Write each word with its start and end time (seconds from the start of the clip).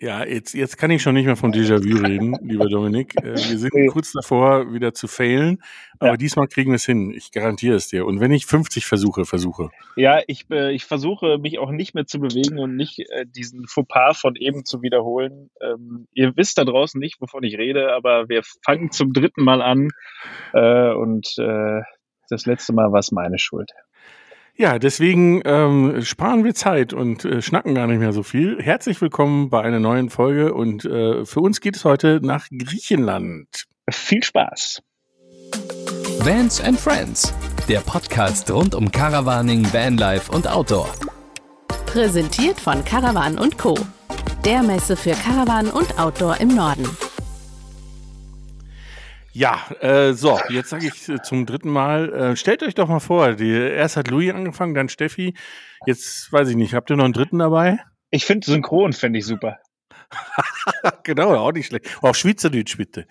Ja, 0.00 0.24
jetzt, 0.24 0.54
jetzt 0.54 0.78
kann 0.78 0.90
ich 0.90 1.02
schon 1.02 1.14
nicht 1.14 1.26
mehr 1.26 1.36
von 1.36 1.52
Déjà-vu 1.52 2.06
reden, 2.06 2.36
lieber 2.42 2.68
Dominik. 2.68 3.16
Äh, 3.16 3.34
wir 3.34 3.58
sind 3.58 3.72
kurz 3.90 4.12
davor, 4.12 4.72
wieder 4.72 4.94
zu 4.94 5.08
failen, 5.08 5.62
aber 5.98 6.12
ja. 6.12 6.16
diesmal 6.16 6.46
kriegen 6.46 6.70
wir 6.70 6.76
es 6.76 6.84
hin. 6.84 7.10
Ich 7.10 7.32
garantiere 7.32 7.74
es 7.74 7.88
dir. 7.88 8.06
Und 8.06 8.20
wenn 8.20 8.32
ich 8.32 8.46
50 8.46 8.86
versuche, 8.86 9.24
versuche. 9.24 9.70
Ja, 9.96 10.20
ich, 10.26 10.46
äh, 10.50 10.72
ich 10.72 10.84
versuche 10.84 11.38
mich 11.38 11.58
auch 11.58 11.70
nicht 11.70 11.94
mehr 11.94 12.06
zu 12.06 12.20
bewegen 12.20 12.58
und 12.58 12.76
nicht 12.76 13.00
äh, 13.10 13.26
diesen 13.26 13.66
Fauxpas 13.66 14.18
von 14.18 14.36
eben 14.36 14.64
zu 14.64 14.82
wiederholen. 14.82 15.50
Ähm, 15.60 16.06
ihr 16.12 16.36
wisst 16.36 16.58
da 16.58 16.64
draußen 16.64 17.00
nicht, 17.00 17.20
wovon 17.20 17.42
ich 17.42 17.58
rede, 17.58 17.92
aber 17.92 18.28
wir 18.28 18.42
fangen 18.64 18.92
zum 18.92 19.12
dritten 19.12 19.42
Mal 19.42 19.62
an 19.62 19.88
äh, 20.52 20.92
und 20.92 21.34
äh, 21.38 21.80
das 22.28 22.46
letzte 22.46 22.72
Mal 22.72 22.92
war 22.92 23.00
es 23.00 23.10
meine 23.10 23.38
Schuld. 23.38 23.70
Ja, 24.60 24.80
deswegen 24.80 25.40
ähm, 25.44 26.02
sparen 26.02 26.42
wir 26.42 26.52
Zeit 26.52 26.92
und 26.92 27.24
äh, 27.24 27.40
schnacken 27.42 27.76
gar 27.76 27.86
nicht 27.86 28.00
mehr 28.00 28.12
so 28.12 28.24
viel. 28.24 28.60
Herzlich 28.60 29.00
willkommen 29.00 29.50
bei 29.50 29.62
einer 29.62 29.78
neuen 29.78 30.10
Folge 30.10 30.52
und 30.52 30.84
äh, 30.84 31.24
für 31.24 31.38
uns 31.38 31.60
geht 31.60 31.76
es 31.76 31.84
heute 31.84 32.18
nach 32.20 32.48
Griechenland. 32.50 33.46
Viel 33.88 34.24
Spaß. 34.24 34.82
Vans 36.18 36.60
and 36.60 36.76
Friends, 36.76 37.32
der 37.68 37.78
Podcast 37.78 38.50
rund 38.50 38.74
um 38.74 38.90
Caravaning, 38.90 39.64
Vanlife 39.72 40.32
und 40.32 40.48
Outdoor. 40.48 40.92
Präsentiert 41.86 42.58
von 42.58 42.84
Caravan 42.84 43.38
Co., 43.56 43.78
der 44.44 44.64
Messe 44.64 44.96
für 44.96 45.12
Caravan 45.12 45.68
und 45.68 46.00
Outdoor 46.00 46.40
im 46.40 46.48
Norden. 46.48 46.88
Ja, 49.38 49.68
äh, 49.78 50.14
so, 50.14 50.40
jetzt 50.48 50.70
sage 50.70 50.88
ich 50.88 51.08
äh, 51.08 51.22
zum 51.22 51.46
dritten 51.46 51.70
Mal, 51.70 52.12
äh, 52.12 52.36
stellt 52.36 52.64
euch 52.64 52.74
doch 52.74 52.88
mal 52.88 52.98
vor, 52.98 53.34
die, 53.34 53.52
erst 53.52 53.96
hat 53.96 54.08
Louis 54.08 54.34
angefangen, 54.34 54.74
dann 54.74 54.88
Steffi. 54.88 55.32
Jetzt 55.86 56.32
weiß 56.32 56.48
ich 56.48 56.56
nicht, 56.56 56.74
habt 56.74 56.90
ihr 56.90 56.96
noch 56.96 57.04
einen 57.04 57.12
dritten 57.12 57.38
dabei? 57.38 57.78
Ich 58.10 58.24
finde 58.24 58.50
Synchron, 58.50 58.92
fände 58.92 59.20
ich 59.20 59.26
super. 59.26 59.60
genau, 61.04 61.36
auch 61.36 61.52
nicht 61.52 61.66
schlecht. 61.66 61.86
Auch 62.02 62.16
Schweizerdeutsch 62.16 62.76
bitte. 62.76 63.06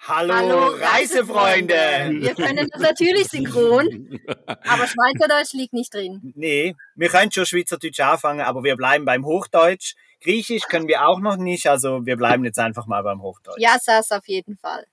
Hallo, 0.00 0.34
Hallo 0.34 0.66
Reisefreunde! 0.78 1.74
Wir 2.20 2.34
können 2.34 2.68
das 2.70 2.82
natürlich 2.82 3.28
synchron, 3.28 4.20
aber 4.36 4.86
Schweizerdeutsch 4.86 5.54
liegt 5.54 5.72
nicht 5.72 5.94
drin. 5.94 6.34
Nee, 6.34 6.74
wir 6.96 7.08
können 7.08 7.32
schon 7.32 7.46
Schweizerdeutsch 7.46 8.00
anfangen, 8.00 8.42
aber 8.42 8.62
wir 8.62 8.76
bleiben 8.76 9.06
beim 9.06 9.24
Hochdeutsch. 9.24 9.94
Griechisch 10.22 10.62
können 10.68 10.88
wir 10.88 11.06
auch 11.06 11.20
noch 11.20 11.36
nicht, 11.36 11.66
also 11.66 12.06
wir 12.06 12.16
bleiben 12.16 12.44
jetzt 12.44 12.58
einfach 12.58 12.86
mal 12.86 13.02
beim 13.02 13.22
Hochdeutsch. 13.22 13.58
Ja, 13.58 13.76
das 13.84 14.10
auf 14.10 14.26
jeden 14.26 14.56
Fall. 14.56 14.86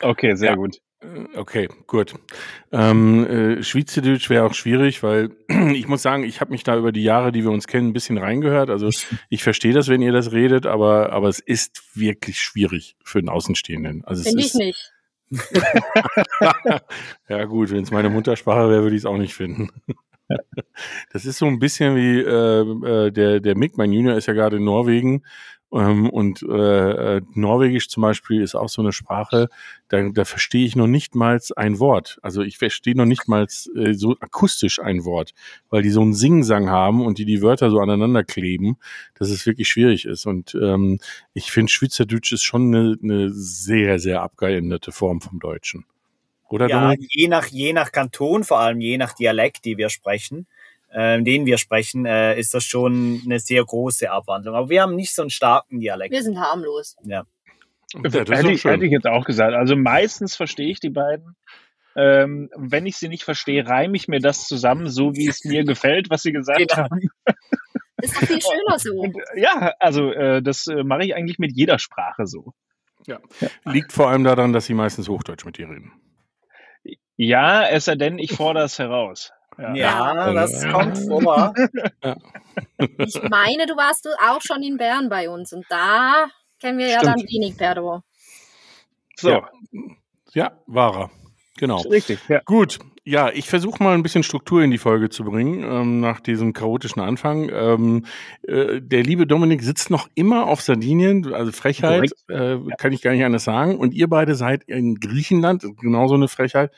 Okay, 0.00 0.34
sehr 0.36 0.50
ja. 0.50 0.56
gut. 0.56 0.78
Äh, 1.00 1.36
okay, 1.36 1.68
gut. 1.86 2.14
Ähm, 2.72 3.26
äh, 3.26 3.62
Schweizerdeutsch 3.62 4.30
wäre 4.30 4.44
auch 4.44 4.54
schwierig, 4.54 5.02
weil 5.02 5.30
ich 5.74 5.88
muss 5.88 6.02
sagen, 6.02 6.24
ich 6.24 6.40
habe 6.40 6.50
mich 6.50 6.64
da 6.64 6.76
über 6.76 6.92
die 6.92 7.02
Jahre, 7.02 7.32
die 7.32 7.44
wir 7.44 7.50
uns 7.50 7.66
kennen, 7.66 7.88
ein 7.88 7.92
bisschen 7.92 8.18
reingehört. 8.18 8.70
Also 8.70 8.90
ich 9.28 9.42
verstehe 9.42 9.72
das, 9.72 9.88
wenn 9.88 10.02
ihr 10.02 10.12
das 10.12 10.32
redet, 10.32 10.66
aber, 10.66 11.12
aber 11.12 11.28
es 11.28 11.38
ist 11.38 11.82
wirklich 11.94 12.40
schwierig 12.40 12.96
für 13.02 13.20
den 13.20 13.28
Außenstehenden. 13.28 14.04
Also 14.04 14.22
Finde 14.22 14.42
ich 14.42 14.54
nicht. 14.54 14.92
ja 17.28 17.44
gut, 17.44 17.70
wenn 17.70 17.82
es 17.82 17.90
meine 17.90 18.08
Muttersprache 18.08 18.70
wäre, 18.70 18.82
würde 18.82 18.96
ich 18.96 19.02
es 19.02 19.06
auch 19.06 19.18
nicht 19.18 19.34
finden. 19.34 19.68
Das 21.12 21.24
ist 21.24 21.38
so 21.38 21.46
ein 21.46 21.58
bisschen 21.58 21.96
wie 21.96 22.20
äh, 22.20 23.06
äh, 23.06 23.10
der, 23.10 23.40
der 23.40 23.56
Mick, 23.56 23.76
mein 23.76 23.92
Junior 23.92 24.16
ist 24.16 24.26
ja 24.26 24.34
gerade 24.34 24.56
in 24.56 24.64
Norwegen 24.64 25.22
ähm, 25.72 26.08
und 26.08 26.42
äh, 26.42 27.16
äh, 27.16 27.20
Norwegisch 27.34 27.88
zum 27.88 28.02
Beispiel 28.02 28.42
ist 28.42 28.54
auch 28.54 28.68
so 28.68 28.80
eine 28.80 28.92
Sprache, 28.92 29.48
da, 29.88 30.08
da 30.08 30.24
verstehe 30.24 30.64
ich 30.64 30.76
noch 30.76 30.86
nicht 30.86 31.14
mal 31.14 31.38
ein 31.56 31.78
Wort. 31.78 32.18
Also 32.22 32.42
ich 32.42 32.56
verstehe 32.58 32.96
noch 32.96 33.04
nicht 33.04 33.28
mal 33.28 33.46
äh, 33.74 33.92
so 33.92 34.16
akustisch 34.20 34.80
ein 34.80 35.04
Wort, 35.04 35.34
weil 35.68 35.82
die 35.82 35.90
so 35.90 36.00
einen 36.00 36.14
Singsang 36.14 36.70
haben 36.70 37.04
und 37.04 37.18
die 37.18 37.26
die 37.26 37.42
Wörter 37.42 37.70
so 37.70 37.80
aneinander 37.80 38.24
kleben, 38.24 38.78
dass 39.14 39.30
es 39.30 39.46
wirklich 39.46 39.68
schwierig 39.68 40.06
ist. 40.06 40.26
Und 40.26 40.54
ähm, 40.54 41.00
ich 41.34 41.52
finde, 41.52 41.70
Schweizerdeutsch 41.70 42.32
ist 42.32 42.44
schon 42.44 42.74
eine, 42.74 42.96
eine 43.02 43.30
sehr, 43.30 43.98
sehr 43.98 44.22
abgeänderte 44.22 44.92
Form 44.92 45.20
vom 45.20 45.38
Deutschen. 45.38 45.84
Oder 46.48 46.68
ja, 46.68 46.94
je 46.98 47.28
nach, 47.28 47.46
je 47.46 47.72
nach 47.72 47.92
Kanton, 47.92 48.44
vor 48.44 48.60
allem 48.60 48.80
je 48.80 48.96
nach 48.98 49.12
Dialekt, 49.12 49.64
die 49.64 49.76
wir 49.76 49.90
sprechen, 49.90 50.46
äh, 50.90 51.22
den 51.22 51.46
wir 51.46 51.58
sprechen, 51.58 52.06
äh, 52.06 52.38
ist 52.38 52.54
das 52.54 52.64
schon 52.64 53.20
eine 53.24 53.38
sehr 53.38 53.64
große 53.64 54.10
Abwandlung. 54.10 54.54
Aber 54.54 54.68
wir 54.68 54.82
haben 54.82 54.96
nicht 54.96 55.14
so 55.14 55.22
einen 55.22 55.30
starken 55.30 55.80
Dialekt. 55.80 56.12
Wir 56.12 56.22
sind 56.22 56.38
harmlos. 56.38 56.96
Ja. 57.04 57.24
ja 57.94 58.10
hätte, 58.10 58.50
ich, 58.50 58.64
hätte 58.64 58.84
ich 58.84 58.92
jetzt 58.92 59.06
auch 59.06 59.24
gesagt. 59.24 59.54
Also 59.54 59.76
meistens 59.76 60.36
verstehe 60.36 60.70
ich 60.70 60.80
die 60.80 60.90
beiden. 60.90 61.36
Ähm, 61.96 62.48
wenn 62.56 62.86
ich 62.86 62.96
sie 62.96 63.08
nicht 63.08 63.24
verstehe, 63.24 63.66
reime 63.66 63.96
ich 63.96 64.08
mir 64.08 64.20
das 64.20 64.46
zusammen, 64.46 64.88
so 64.88 65.14
wie 65.14 65.28
es 65.28 65.44
mir 65.44 65.64
gefällt, 65.64 66.10
was 66.10 66.22
sie 66.22 66.32
gesagt 66.32 66.58
genau. 66.58 66.76
haben. 66.76 67.10
Ist 68.00 68.16
doch 68.16 68.26
viel 68.26 68.40
schöner 68.40 68.78
so. 68.78 68.94
Und, 68.94 69.16
ja, 69.34 69.74
also 69.80 70.12
äh, 70.12 70.40
das 70.40 70.68
äh, 70.68 70.84
mache 70.84 71.04
ich 71.04 71.16
eigentlich 71.16 71.38
mit 71.38 71.56
jeder 71.56 71.78
Sprache 71.78 72.26
so. 72.26 72.52
Ja. 73.06 73.18
ja. 73.40 73.48
Liegt 73.64 73.92
vor 73.92 74.08
allem 74.08 74.22
daran, 74.22 74.52
dass 74.52 74.66
sie 74.66 74.74
meistens 74.74 75.08
Hochdeutsch 75.08 75.44
mit 75.44 75.58
dir 75.58 75.68
reden. 75.68 75.92
Ja, 77.18 77.66
es 77.66 77.86
sei 77.86 77.96
denn, 77.96 78.18
ich 78.18 78.32
fordere 78.32 78.64
es 78.64 78.78
heraus. 78.78 79.32
Ja, 79.58 79.74
ja 79.74 80.32
das 80.32 80.62
ja. 80.62 80.72
kommt 80.72 80.96
vor. 80.98 81.52
Ich 82.98 83.14
meine, 83.22 83.66
du 83.66 83.76
warst 83.76 84.08
auch 84.28 84.40
schon 84.40 84.62
in 84.62 84.76
Bern 84.76 85.08
bei 85.08 85.30
uns 85.30 85.52
und 85.52 85.64
da 85.68 86.26
kennen 86.60 86.78
wir 86.78 86.88
Stimmt. 86.88 87.04
ja 87.04 87.10
dann 87.12 87.22
wenig 87.22 87.56
Perdo. 87.56 88.02
So. 89.16 89.30
Ja, 89.30 89.48
ja 90.32 90.52
war 90.66 91.02
er. 91.02 91.10
Genau. 91.56 91.78
Richtig, 91.82 92.20
ja. 92.28 92.40
Gut, 92.44 92.78
ja, 93.04 93.30
ich 93.30 93.48
versuche 93.48 93.82
mal 93.82 93.94
ein 93.94 94.02
bisschen 94.02 94.22
Struktur 94.22 94.62
in 94.62 94.70
die 94.70 94.78
Folge 94.78 95.08
zu 95.08 95.24
bringen, 95.24 95.64
ähm, 95.64 96.00
nach 96.00 96.20
diesem 96.20 96.52
chaotischen 96.52 97.00
Anfang. 97.00 97.48
Ähm, 97.52 98.04
äh, 98.42 98.80
der 98.80 99.02
liebe 99.02 99.26
Dominik 99.26 99.62
sitzt 99.62 99.90
noch 99.90 100.08
immer 100.14 100.46
auf 100.46 100.60
Sardinien, 100.60 101.32
also 101.32 101.50
Frechheit, 101.52 102.10
äh, 102.28 102.58
kann 102.76 102.92
ich 102.92 103.02
gar 103.02 103.12
nicht 103.12 103.24
anders 103.24 103.44
sagen. 103.44 103.78
Und 103.78 103.94
ihr 103.94 104.08
beide 104.08 104.34
seid 104.34 104.64
in 104.64 104.96
Griechenland, 104.96 105.64
genauso 105.80 106.14
eine 106.14 106.28
Frechheit. 106.28 106.70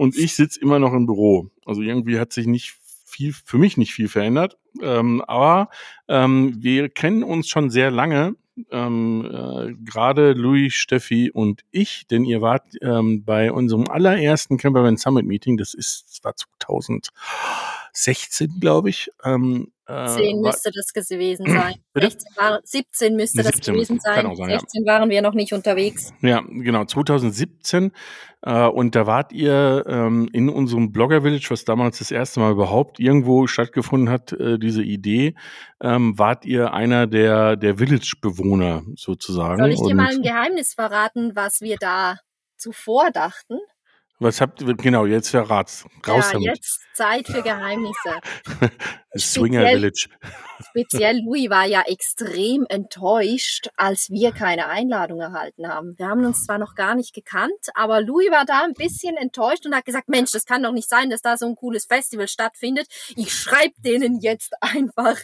Und 0.00 0.16
ich 0.16 0.34
sitze 0.34 0.58
immer 0.58 0.78
noch 0.78 0.94
im 0.94 1.04
Büro. 1.04 1.50
Also 1.66 1.82
irgendwie 1.82 2.18
hat 2.18 2.32
sich 2.32 2.46
nicht 2.46 2.74
viel, 3.04 3.34
für 3.34 3.58
mich 3.58 3.76
nicht 3.76 3.92
viel 3.92 4.08
verändert. 4.08 4.56
Ähm, 4.80 5.20
aber 5.26 5.68
ähm, 6.08 6.54
wir 6.58 6.88
kennen 6.88 7.22
uns 7.22 7.48
schon 7.48 7.68
sehr 7.68 7.90
lange. 7.90 8.34
Ähm, 8.70 9.26
äh, 9.30 9.74
Gerade 9.84 10.32
Louis, 10.32 10.72
Steffi 10.72 11.30
und 11.30 11.64
ich, 11.70 12.06
denn 12.06 12.24
ihr 12.24 12.40
wart 12.40 12.64
ähm, 12.80 13.26
bei 13.26 13.52
unserem 13.52 13.88
allerersten 13.90 14.56
Campervan 14.56 14.96
Summit 14.96 15.26
Meeting, 15.26 15.58
das 15.58 15.74
ist, 15.74 16.06
das 16.08 16.24
war 16.24 16.34
2016, 17.92 18.60
glaube 18.60 18.90
ich, 18.90 19.10
ähm, 19.24 19.72
10 19.90 20.36
äh, 20.36 20.40
müsste 20.40 20.70
das 20.70 20.92
gewesen 20.92 21.46
sein. 21.46 21.74
16 21.94 22.36
war, 22.36 22.60
17 22.62 23.16
müsste 23.16 23.42
17, 23.42 23.58
das 23.58 23.66
gewesen 23.66 24.00
sein. 24.00 24.36
sein 24.36 24.48
16 24.60 24.84
ja. 24.84 24.92
waren 24.92 25.10
wir 25.10 25.22
noch 25.22 25.34
nicht 25.34 25.52
unterwegs. 25.52 26.12
Ja, 26.22 26.42
genau, 26.46 26.84
2017. 26.84 27.92
Äh, 28.42 28.66
und 28.66 28.94
da 28.94 29.06
wart 29.06 29.32
ihr 29.32 29.84
ähm, 29.86 30.28
in 30.32 30.48
unserem 30.48 30.92
Blogger 30.92 31.22
Village, 31.22 31.48
was 31.50 31.64
damals 31.64 31.98
das 31.98 32.10
erste 32.10 32.40
Mal 32.40 32.52
überhaupt 32.52 33.00
irgendwo 33.00 33.46
stattgefunden 33.46 34.10
hat, 34.10 34.32
äh, 34.32 34.58
diese 34.58 34.82
Idee, 34.82 35.34
ähm, 35.80 36.18
wart 36.18 36.44
ihr 36.44 36.72
einer 36.72 37.06
der, 37.06 37.56
der 37.56 37.78
Village-Bewohner 37.78 38.82
sozusagen. 38.94 39.58
Soll 39.58 39.72
ich 39.72 39.82
dir 39.82 39.94
mal 39.94 40.12
ein 40.12 40.22
Geheimnis 40.22 40.74
verraten, 40.74 41.32
was 41.34 41.60
wir 41.60 41.76
da 41.78 42.16
zuvor 42.56 43.10
dachten? 43.10 43.58
Was 44.22 44.42
habt 44.42 44.60
ihr, 44.60 44.74
genau, 44.74 45.06
jetzt 45.06 45.30
verrat's. 45.30 45.86
Raus 46.06 46.26
ja, 46.26 46.32
damit. 46.34 46.48
jetzt 46.48 46.80
Zeit 46.92 47.26
für 47.26 47.42
Geheimnisse. 47.42 48.20
Swinger 49.16 49.66
Village. 49.66 50.08
Speziell 50.68 51.22
Louis 51.24 51.48
war 51.48 51.64
ja 51.64 51.82
extrem 51.86 52.66
enttäuscht, 52.68 53.68
als 53.78 54.10
wir 54.10 54.32
keine 54.32 54.68
Einladung 54.68 55.20
erhalten 55.20 55.66
haben. 55.68 55.98
Wir 55.98 56.06
haben 56.06 56.22
uns 56.26 56.44
zwar 56.44 56.58
noch 56.58 56.74
gar 56.74 56.94
nicht 56.94 57.14
gekannt, 57.14 57.70
aber 57.74 58.02
Louis 58.02 58.30
war 58.30 58.44
da 58.44 58.62
ein 58.62 58.74
bisschen 58.74 59.16
enttäuscht 59.16 59.64
und 59.64 59.74
hat 59.74 59.86
gesagt, 59.86 60.10
Mensch, 60.10 60.32
das 60.32 60.44
kann 60.44 60.62
doch 60.62 60.72
nicht 60.72 60.90
sein, 60.90 61.08
dass 61.08 61.22
da 61.22 61.38
so 61.38 61.46
ein 61.46 61.56
cooles 61.56 61.86
Festival 61.86 62.28
stattfindet. 62.28 62.88
Ich 63.16 63.32
schreibe 63.32 63.74
denen 63.78 64.20
jetzt 64.20 64.52
einfach 64.60 65.16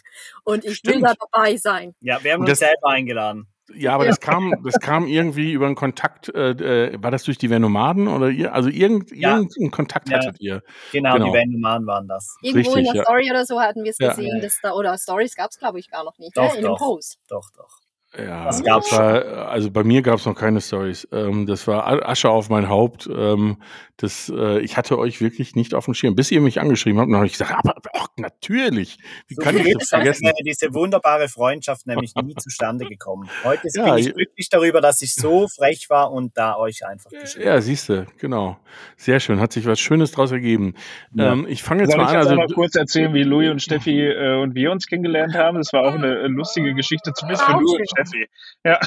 und 0.44 0.64
ich 0.64 0.78
Stimmt. 0.78 0.96
will 0.96 1.02
da 1.02 1.14
dabei 1.14 1.58
sein. 1.58 1.94
Ja, 2.00 2.24
wir 2.24 2.32
haben 2.32 2.46
uns 2.46 2.58
selber 2.58 2.88
eingeladen. 2.88 3.46
Ja, 3.74 3.94
aber 3.94 4.06
das 4.06 4.20
kam, 4.20 4.54
das 4.62 4.78
kam 4.80 5.06
irgendwie 5.06 5.52
über 5.52 5.66
einen 5.66 5.74
Kontakt, 5.74 6.28
äh, 6.28 6.50
äh, 6.50 7.02
war 7.02 7.10
das 7.10 7.24
durch 7.24 7.36
die 7.36 7.50
Venomaden 7.50 8.06
oder 8.06 8.30
ihr? 8.30 8.54
Also 8.54 8.68
irgend, 8.68 9.10
ja. 9.10 9.36
irgendeinen 9.36 9.70
Kontakt 9.70 10.08
ja. 10.08 10.18
hattet 10.18 10.40
ihr. 10.40 10.62
Genau, 10.92 11.14
genau, 11.14 11.26
die 11.26 11.32
Venomaden 11.32 11.86
waren 11.86 12.06
das. 12.06 12.36
Irgendwo 12.42 12.70
Richtig, 12.72 12.86
in 12.86 12.94
der 12.94 13.02
Story 13.02 13.30
oder 13.30 13.44
so 13.44 13.60
hatten 13.60 13.82
wir 13.82 13.90
es 13.90 13.98
gesehen, 13.98 14.40
dass 14.40 14.58
da, 14.62 14.72
oder 14.72 14.96
Stories 14.98 15.34
gab 15.34 15.50
es 15.50 15.58
glaube 15.58 15.80
ich 15.80 15.90
gar 15.90 16.04
noch 16.04 16.16
nicht, 16.18 16.36
doch, 16.36 16.52
ne? 16.52 16.58
in 16.58 16.64
doch, 16.64 16.76
dem 16.76 16.78
Post. 16.78 17.18
Doch, 17.28 17.50
doch. 17.56 17.85
Ja, 18.18 18.44
das 18.44 18.62
gab's 18.62 18.92
war, 18.92 19.48
also 19.48 19.70
bei 19.70 19.84
mir 19.84 20.02
gab 20.02 20.18
es 20.18 20.26
noch 20.26 20.34
keine 20.34 20.60
Stories. 20.60 21.06
Ähm, 21.12 21.46
das 21.46 21.66
war 21.66 22.08
Asche 22.08 22.30
auf 22.30 22.48
mein 22.48 22.68
Haupt. 22.68 23.08
Ähm, 23.12 23.58
das, 23.98 24.30
äh, 24.34 24.60
ich 24.60 24.76
hatte 24.76 24.98
euch 24.98 25.22
wirklich 25.22 25.54
nicht 25.54 25.74
auf 25.74 25.86
dem 25.86 25.94
Schirm, 25.94 26.14
bis 26.14 26.30
ihr 26.30 26.40
mich 26.42 26.60
angeschrieben 26.60 27.00
habt. 27.00 27.10
Habe 27.12 27.26
ich 27.26 27.32
gesagt, 27.32 27.52
aber 27.52 27.74
ach, 27.94 28.08
natürlich. 28.16 28.98
Wie 29.26 29.34
so 29.34 29.42
kann 29.42 29.56
ich 29.56 29.72
das 29.72 29.88
vergessen? 29.88 30.24
wäre 30.26 30.34
diese 30.44 30.74
wunderbare 30.74 31.28
Freundschaft 31.28 31.86
nämlich 31.86 32.14
nie 32.14 32.34
zustande 32.34 32.84
gekommen. 32.84 33.28
Heute 33.42 33.68
ja, 33.74 33.94
bin 33.94 33.98
ich 33.98 34.14
glücklich 34.14 34.48
darüber, 34.50 34.80
dass 34.82 35.00
ich 35.00 35.14
so 35.14 35.48
frech 35.48 35.88
war 35.88 36.12
und 36.12 36.36
da 36.36 36.56
euch 36.56 36.84
einfach 36.84 37.10
geschrieben 37.10 37.46
Ja, 37.46 37.60
siehst 37.60 37.88
du, 37.88 38.06
genau. 38.18 38.58
Sehr 38.96 39.18
schön. 39.18 39.40
Hat 39.40 39.52
sich 39.52 39.66
was 39.66 39.80
Schönes 39.80 40.12
draus 40.12 40.30
ergeben. 40.30 40.74
Ja. 41.14 41.32
Ähm, 41.32 41.46
ich 41.48 41.62
fange 41.62 41.82
jetzt 41.82 41.92
Soll 41.92 42.00
mal 42.00 42.08
an. 42.08 42.12
Ich 42.12 42.18
also, 42.18 42.34
mal 42.34 42.48
kurz 42.48 42.74
erzählen, 42.74 43.14
wie 43.14 43.22
Louis 43.22 43.50
und 43.50 43.62
Steffi 43.62 44.00
äh, 44.02 44.40
und 44.42 44.54
wir 44.54 44.72
uns 44.72 44.86
kennengelernt 44.86 45.34
haben. 45.34 45.56
Das 45.56 45.72
war 45.72 45.84
auch 45.84 45.94
eine 45.94 46.26
lustige 46.28 46.74
Geschichte, 46.74 47.12
zumindest 47.14 47.44
für 47.44 47.52
Louis 47.52 47.78
und 47.78 47.90
Steffi. 47.90 48.05
Steffi. 48.06 48.28
Ja. 48.64 48.80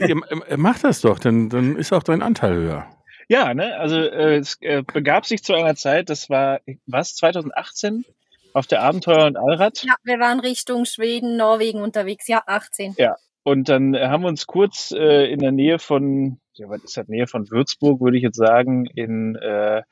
ja. 0.00 0.56
Mach 0.56 0.78
das 0.78 1.00
doch, 1.00 1.18
dann, 1.18 1.48
dann 1.48 1.76
ist 1.76 1.92
auch 1.92 2.02
dein 2.02 2.22
Anteil 2.22 2.54
höher. 2.54 2.86
Ja, 3.28 3.54
ne, 3.54 3.76
also 3.78 3.96
äh, 3.96 4.36
es 4.36 4.58
äh, 4.60 4.82
begab 4.82 5.26
sich 5.26 5.42
zu 5.42 5.54
einer 5.54 5.76
Zeit, 5.76 6.10
das 6.10 6.28
war, 6.28 6.60
was, 6.86 7.14
2018? 7.16 8.04
Auf 8.52 8.66
der 8.68 8.82
Abenteuer 8.82 9.26
und 9.26 9.36
Allrad? 9.36 9.82
Ja, 9.82 9.94
wir 10.04 10.20
waren 10.20 10.38
Richtung 10.38 10.84
Schweden, 10.84 11.36
Norwegen 11.36 11.80
unterwegs, 11.80 12.28
ja, 12.28 12.42
18. 12.46 12.94
Ja, 12.98 13.16
und 13.42 13.68
dann 13.68 13.96
haben 13.96 14.22
wir 14.22 14.28
uns 14.28 14.46
kurz 14.46 14.90
äh, 14.92 15.30
in 15.30 15.40
der 15.40 15.52
Nähe 15.52 15.78
von, 15.78 16.40
ja, 16.54 16.68
was 16.68 16.84
ist 16.84 16.96
das, 16.96 17.08
Nähe 17.08 17.26
von 17.26 17.50
Würzburg, 17.50 18.00
würde 18.00 18.16
ich 18.16 18.22
jetzt 18.22 18.38
sagen, 18.38 18.86
in 18.86 19.36
äh, 19.36 19.82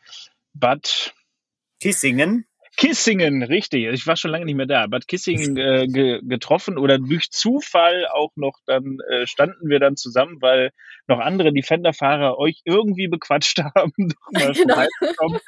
Bad 0.55 1.12
Kissingen. 1.81 2.47
Kissingen, 2.76 3.42
richtig. 3.42 3.86
Ich 3.86 4.06
war 4.06 4.16
schon 4.16 4.30
lange 4.30 4.46
nicht 4.46 4.54
mehr 4.54 4.66
da. 4.66 4.86
Bad 4.86 5.06
Kissingen 5.06 5.56
äh, 5.56 5.86
ge 5.86 6.20
getroffen 6.22 6.78
oder 6.78 6.98
durch 6.98 7.30
Zufall 7.30 8.06
auch 8.06 8.32
noch, 8.36 8.58
dann 8.66 8.98
äh, 9.10 9.26
standen 9.26 9.69
wir 9.69 9.78
dann 9.78 9.96
zusammen, 9.96 10.40
weil 10.40 10.70
noch 11.06 11.19
andere 11.19 11.52
Defender-Fahrer 11.52 12.38
euch 12.38 12.62
irgendwie 12.64 13.08
bequatscht 13.08 13.58
haben, 13.74 13.92
genau. 14.32 15.38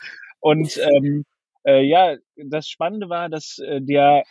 Und 0.41 0.76
ähm, 0.76 1.25
äh, 1.67 1.82
ja, 1.82 2.17
das 2.37 2.69
Spannende 2.69 3.09
war, 3.09 3.31
dass 3.31 3.59
äh, 3.59 3.81
der 3.81 4.25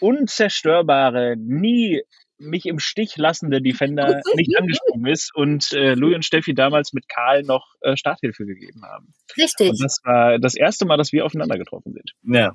unzerstörbare, 0.00 1.36
nie 1.38 2.02
mich 2.38 2.66
im 2.66 2.78
Stich 2.78 3.16
lassende 3.16 3.62
Defender 3.62 4.20
nicht 4.34 4.58
angesprungen 4.58 5.06
ist 5.06 5.34
und 5.34 5.72
äh, 5.72 5.94
Louis 5.94 6.16
und 6.16 6.24
Steffi 6.24 6.54
damals 6.54 6.92
mit 6.92 7.08
Karl 7.08 7.42
noch 7.42 7.74
äh, 7.80 7.96
Starthilfe 7.96 8.44
gegeben 8.44 8.82
haben. 8.84 9.14
Richtig. 9.36 9.70
Und 9.70 9.82
das 9.82 10.00
war 10.04 10.38
das 10.38 10.54
erste 10.54 10.86
Mal, 10.86 10.96
dass 10.96 11.12
wir 11.12 11.24
aufeinander 11.24 11.58
getroffen 11.58 11.92
sind. 11.92 12.12
Ja. 12.22 12.52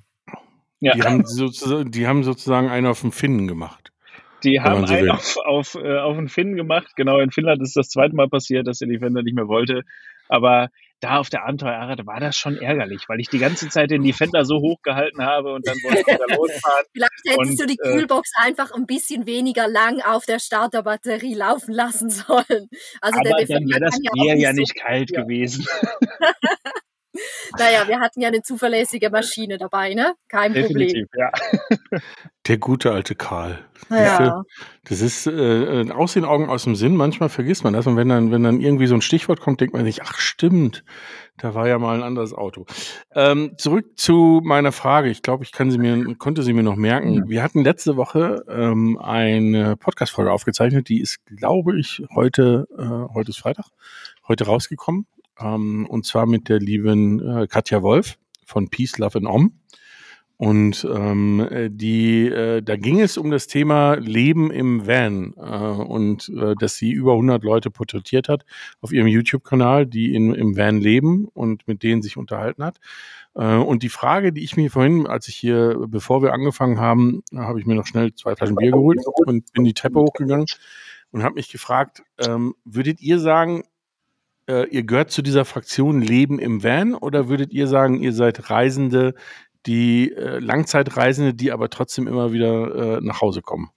ja. 0.80 0.94
Die, 0.94 1.04
haben 1.04 1.26
sozusagen, 1.26 1.92
die 1.92 2.08
haben 2.08 2.24
sozusagen 2.24 2.70
einen 2.70 2.88
auf 2.88 3.02
dem 3.02 3.12
Finnen 3.12 3.48
gemacht. 3.48 3.92
Die 4.44 4.62
haben 4.62 4.88
so 4.88 4.94
einen 4.94 5.12
auf, 5.12 5.38
auf, 5.46 5.76
äh, 5.76 5.98
auf 5.98 6.16
den 6.16 6.30
Finnen 6.30 6.56
gemacht. 6.56 6.96
Genau, 6.96 7.20
in 7.20 7.31
Finnland 7.31 7.62
ist 7.62 7.76
das 7.76 7.90
zweite 7.90 8.16
Mal 8.16 8.30
passiert, 8.30 8.68
dass 8.68 8.80
der 8.80 8.88
Defender 8.88 9.22
nicht 9.22 9.36
mehr 9.36 9.48
wollte. 9.48 9.84
Aber 10.30 10.70
da 11.00 11.18
auf 11.18 11.30
der 11.30 11.44
Abenteuerrad 11.46 12.06
war 12.06 12.19
das 12.19 12.36
schon 12.36 12.57
ärgerlich, 12.57 13.07
weil 13.07 13.19
ich 13.19 13.30
die 13.30 13.40
ganze 13.40 13.69
Zeit 13.69 13.92
den 13.92 14.04
Defender 14.04 14.44
so 14.46 14.60
hoch 14.60 14.81
gehalten 14.81 15.24
habe 15.24 15.54
und 15.54 15.66
dann 15.68 15.78
wollte 15.84 16.00
ich 16.01 16.07
wieder 16.07 16.36
losfahren. 16.36 16.86
Vielleicht 16.94 17.12
hättest 17.25 17.51
und, 17.51 17.60
du 17.60 17.66
die 17.68 17.80
äh, 17.80 17.92
Kühlbox 17.92 18.31
äh, 18.38 18.48
einfach 18.48 18.72
ein 18.74 18.86
bisschen 18.86 19.25
weniger 19.25 19.68
lang 19.68 20.01
auf 20.01 20.25
der 20.25 20.40
Starterbatterie 20.40 21.36
laufen 21.36 21.74
lassen 21.74 22.10
sollen. 22.10 22.69
Also 23.01 23.19
aber 23.19 23.30
der 23.30 23.38
Defender 23.38 23.60
dann 23.60 23.69
wäre 23.69 23.92
das 23.92 24.00
Bier 24.13 24.38
ja, 24.38 24.54
nicht 24.54 24.78
so 24.78 24.84
kalt 24.84 25.12
ja. 25.12 25.22
gewesen. 25.22 25.66
naja, 27.57 27.88
wir 27.88 28.00
hatten 28.00 28.21
ja 28.21 28.30
eine 28.30 28.42
zuverlässige 28.42 29.10
Maschine 29.10 29.57
dabei, 29.57 29.94
ne? 29.94 30.16
Kein 30.27 30.54
Definitiv, 30.54 31.07
Problem. 31.10 31.31
Ja. 31.92 32.00
Der 32.48 32.57
gute 32.57 32.92
alte 32.92 33.16
Karl. 33.16 33.60
Ja. 33.92 34.44
Das 34.83 35.01
ist 35.01 35.27
äh, 35.27 35.92
aus 35.92 36.13
den 36.13 36.25
Augen, 36.25 36.50
aus 36.50 36.63
dem 36.63 36.75
Sinn. 36.75 36.95
Manchmal 36.95 37.30
vergisst 37.30 37.63
man 37.63 37.74
das. 37.74 37.86
Und 37.86 37.95
wenn 37.95 38.10
dann, 38.10 38.31
wenn 38.31 38.44
dann 38.44 38.60
irgendwie 38.60 38.88
so 38.88 38.95
ein 38.95 39.01
Stichwort 39.01 39.39
kommt, 39.39 39.62
denkt 39.62 39.75
man 39.75 39.86
sich, 39.86 40.01
ach 40.01 40.18
stimmt, 40.18 40.83
da 41.38 41.54
war 41.54 41.68
ja 41.68 41.77
mal 41.77 41.95
ein 41.95 42.04
anderes 42.04 42.33
Auto. 42.33 42.66
Ähm, 43.13 43.54
zurück 43.57 43.98
zu 43.98 44.42
meiner 44.44 44.71
Frage. 44.71 45.10
Ich 45.10 45.21
glaube, 45.21 45.44
ich 45.44 45.51
kann 45.51 45.69
sie 45.69 45.77
mir, 45.77 46.16
konnte 46.16 46.42
sie 46.42 46.54
mir 46.54 46.63
noch 46.63 46.75
merken. 46.75 47.30
Wir 47.30 47.44
hatten 47.44 47.63
letzte 47.63 47.98
Woche 47.98 48.44
ähm, 48.50 48.98
eine 48.98 49.75
Podcast-Folge 49.77 50.31
aufgezeichnet. 50.31 50.89
Die 50.89 51.01
ist, 51.01 51.24
glaube 51.25 51.80
ich, 51.80 52.01
heute, 52.16 52.68
äh, 52.77 53.13
heute 53.13 53.30
ist 53.30 53.38
Freitag, 53.38 53.66
heute 54.27 54.45
rausgekommen 54.45 55.06
ähm, 55.39 55.86
und 55.88 56.06
zwar 56.06 56.25
mit 56.25 56.50
der 56.50 56.59
lieben 56.59 57.19
äh, 57.19 57.47
Katja 57.47 57.81
Wolf 57.81 58.18
von 58.45 58.69
Peace, 58.69 58.97
Love 58.97 59.19
and 59.19 59.27
Om. 59.27 59.53
Und 60.41 60.88
ähm, 60.89 61.50
die, 61.71 62.27
äh, 62.27 62.62
da 62.62 62.77
ging 62.77 63.01
es 63.01 63.18
um 63.18 63.30
das 63.30 63.47
Thema 63.47 63.95
Leben 63.95 64.51
im 64.51 64.88
Van 64.88 65.33
äh, 65.36 65.41
und 65.41 66.30
äh, 66.30 66.56
dass 66.57 66.77
sie 66.77 66.91
über 66.91 67.12
100 67.12 67.44
Leute 67.44 67.69
porträtiert 67.69 68.30
hat 68.30 68.45
auf 68.80 68.94
ihrem 68.94 69.07
YouTube-Kanal, 69.07 69.86
die 69.86 70.15
in, 70.15 70.33
im 70.33 70.56
Van 70.56 70.80
leben 70.80 71.27
und 71.33 71.68
mit 71.68 71.83
denen 71.83 72.01
sich 72.01 72.15
unterhalten 72.15 72.63
hat. 72.63 72.80
Äh, 73.35 73.56
und 73.56 73.83
die 73.83 73.89
Frage, 73.89 74.31
die 74.31 74.45
ich 74.45 74.56
mir 74.56 74.71
vorhin, 74.71 75.07
als 75.07 75.27
ich 75.27 75.35
hier, 75.35 75.77
bevor 75.89 76.21
wir 76.21 76.31
angefangen 76.31 76.80
haben, 76.80 77.21
habe 77.35 77.59
ich 77.59 77.65
mir 77.65 77.75
noch 77.75 77.85
schnell 77.85 78.13
zwei 78.13 78.38
Flaschen 78.38 78.56
Bier 78.56 78.71
geholt 78.71 79.00
und 79.25 79.51
bin 79.51 79.65
die 79.65 79.74
Treppe 79.74 80.00
hochgegangen 80.00 80.45
und 81.12 81.24
habe 81.24 81.35
mich 81.35 81.51
gefragt, 81.51 82.03
ähm, 82.25 82.56
würdet 82.63 83.01
ihr 83.01 83.19
sagen, 83.19 83.63
äh, 84.50 84.68
ihr 84.69 84.84
gehört 84.84 85.12
zu 85.12 85.22
dieser 85.22 85.46
Fraktion 85.46 86.01
Leben 86.01 86.40
im 86.40 86.63
Van 86.63 86.96
oder 86.96 87.30
würdet 87.30 87.54
ihr 87.54 87.68
sagen, 87.68 88.01
ihr 88.01 88.13
seid 88.13 88.50
Reisende, 88.50 89.13
die 89.66 90.12
äh, 90.12 90.40
Langzeitreisende, 90.40 91.34
die 91.34 91.51
aber 91.51 91.69
trotzdem 91.69 92.07
immer 92.07 92.34
wieder 92.34 92.98
äh, 92.98 93.01
nach 93.01 93.22
Hause 93.22 93.42
kommen? 93.42 93.69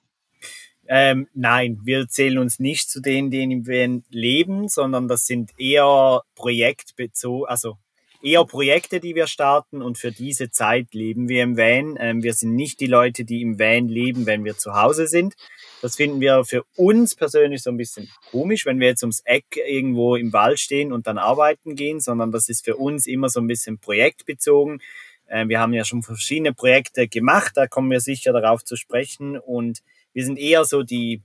Ähm, 0.88 1.28
nein, 1.34 1.80
wir 1.84 2.08
zählen 2.08 2.38
uns 2.38 2.58
nicht 2.58 2.90
zu 2.90 3.00
denen, 3.00 3.30
die 3.30 3.42
im 3.42 3.66
Van 3.66 4.04
leben, 4.10 4.68
sondern 4.68 5.08
das 5.08 5.26
sind 5.26 5.50
eher 5.58 6.22
projektbezogen, 6.34 7.46
also 7.46 7.76
eher 8.22 8.44
Projekte, 8.44 9.00
die 9.00 9.14
wir 9.14 9.26
starten 9.26 9.82
und 9.82 9.98
für 9.98 10.12
diese 10.12 10.50
Zeit 10.50 10.94
leben 10.94 11.28
wir 11.28 11.42
im 11.42 11.56
Van. 11.56 11.96
Ähm, 11.98 12.22
wir 12.22 12.34
sind 12.34 12.54
nicht 12.54 12.80
die 12.80 12.86
Leute, 12.86 13.24
die 13.24 13.42
im 13.42 13.58
Van 13.58 13.88
leben, 13.88 14.26
wenn 14.26 14.44
wir 14.44 14.56
zu 14.56 14.74
Hause 14.74 15.06
sind. 15.06 15.34
Das 15.80 15.96
finden 15.96 16.20
wir 16.20 16.44
für 16.44 16.64
uns 16.76 17.14
persönlich 17.14 17.62
so 17.62 17.70
ein 17.70 17.76
bisschen 17.76 18.08
komisch, 18.30 18.64
wenn 18.66 18.80
wir 18.80 18.88
jetzt 18.88 19.02
ums 19.02 19.20
Eck 19.24 19.56
irgendwo 19.56 20.16
im 20.16 20.32
Wald 20.32 20.60
stehen 20.60 20.92
und 20.92 21.06
dann 21.06 21.18
arbeiten 21.18 21.74
gehen, 21.74 22.00
sondern 22.00 22.32
das 22.32 22.48
ist 22.48 22.64
für 22.64 22.76
uns 22.76 23.06
immer 23.06 23.28
so 23.28 23.40
ein 23.40 23.46
bisschen 23.46 23.78
projektbezogen. 23.78 24.80
Ähm, 25.28 25.48
wir 25.48 25.60
haben 25.60 25.72
ja 25.72 25.84
schon 25.84 26.02
verschiedene 26.02 26.52
Projekte 26.52 27.08
gemacht, 27.08 27.52
da 27.56 27.66
kommen 27.66 27.90
wir 27.90 28.00
sicher 28.00 28.32
darauf 28.32 28.64
zu 28.64 28.76
sprechen 28.76 29.38
und 29.38 29.82
wir 30.12 30.24
sind 30.24 30.38
eher 30.38 30.64
so 30.64 30.82
die 30.82 31.22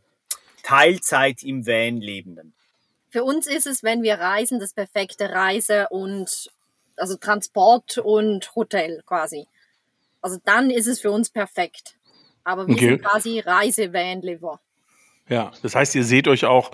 Teilzeit 0.64 1.44
im 1.44 1.68
Van 1.68 1.98
Lebenden. 1.98 2.54
Für 3.10 3.24
uns 3.24 3.48
ist 3.48 3.68
es, 3.68 3.84
wenn 3.84 4.04
wir 4.04 4.16
reisen, 4.16 4.60
das 4.60 4.74
perfekte 4.74 5.30
Reise 5.30 5.88
und 5.90 6.50
also 6.98 7.16
Transport 7.16 7.98
und 7.98 8.56
Hotel 8.56 9.04
quasi. 9.06 9.48
Also 10.22 10.38
dann 10.46 10.70
ist 10.70 10.88
es 10.88 11.00
für 11.00 11.12
uns 11.12 11.30
perfekt. 11.30 11.96
Aber 12.44 12.68
wir 12.68 12.76
okay. 12.76 12.90
sind 12.90 13.04
quasi 13.04 13.40
Reise-Van-Liver. 13.40 14.60
Ja, 15.30 15.52
das 15.62 15.76
heißt, 15.76 15.96
ihr 15.96 16.04
seht 16.04 16.28
euch 16.28 16.46
auch, 16.46 16.72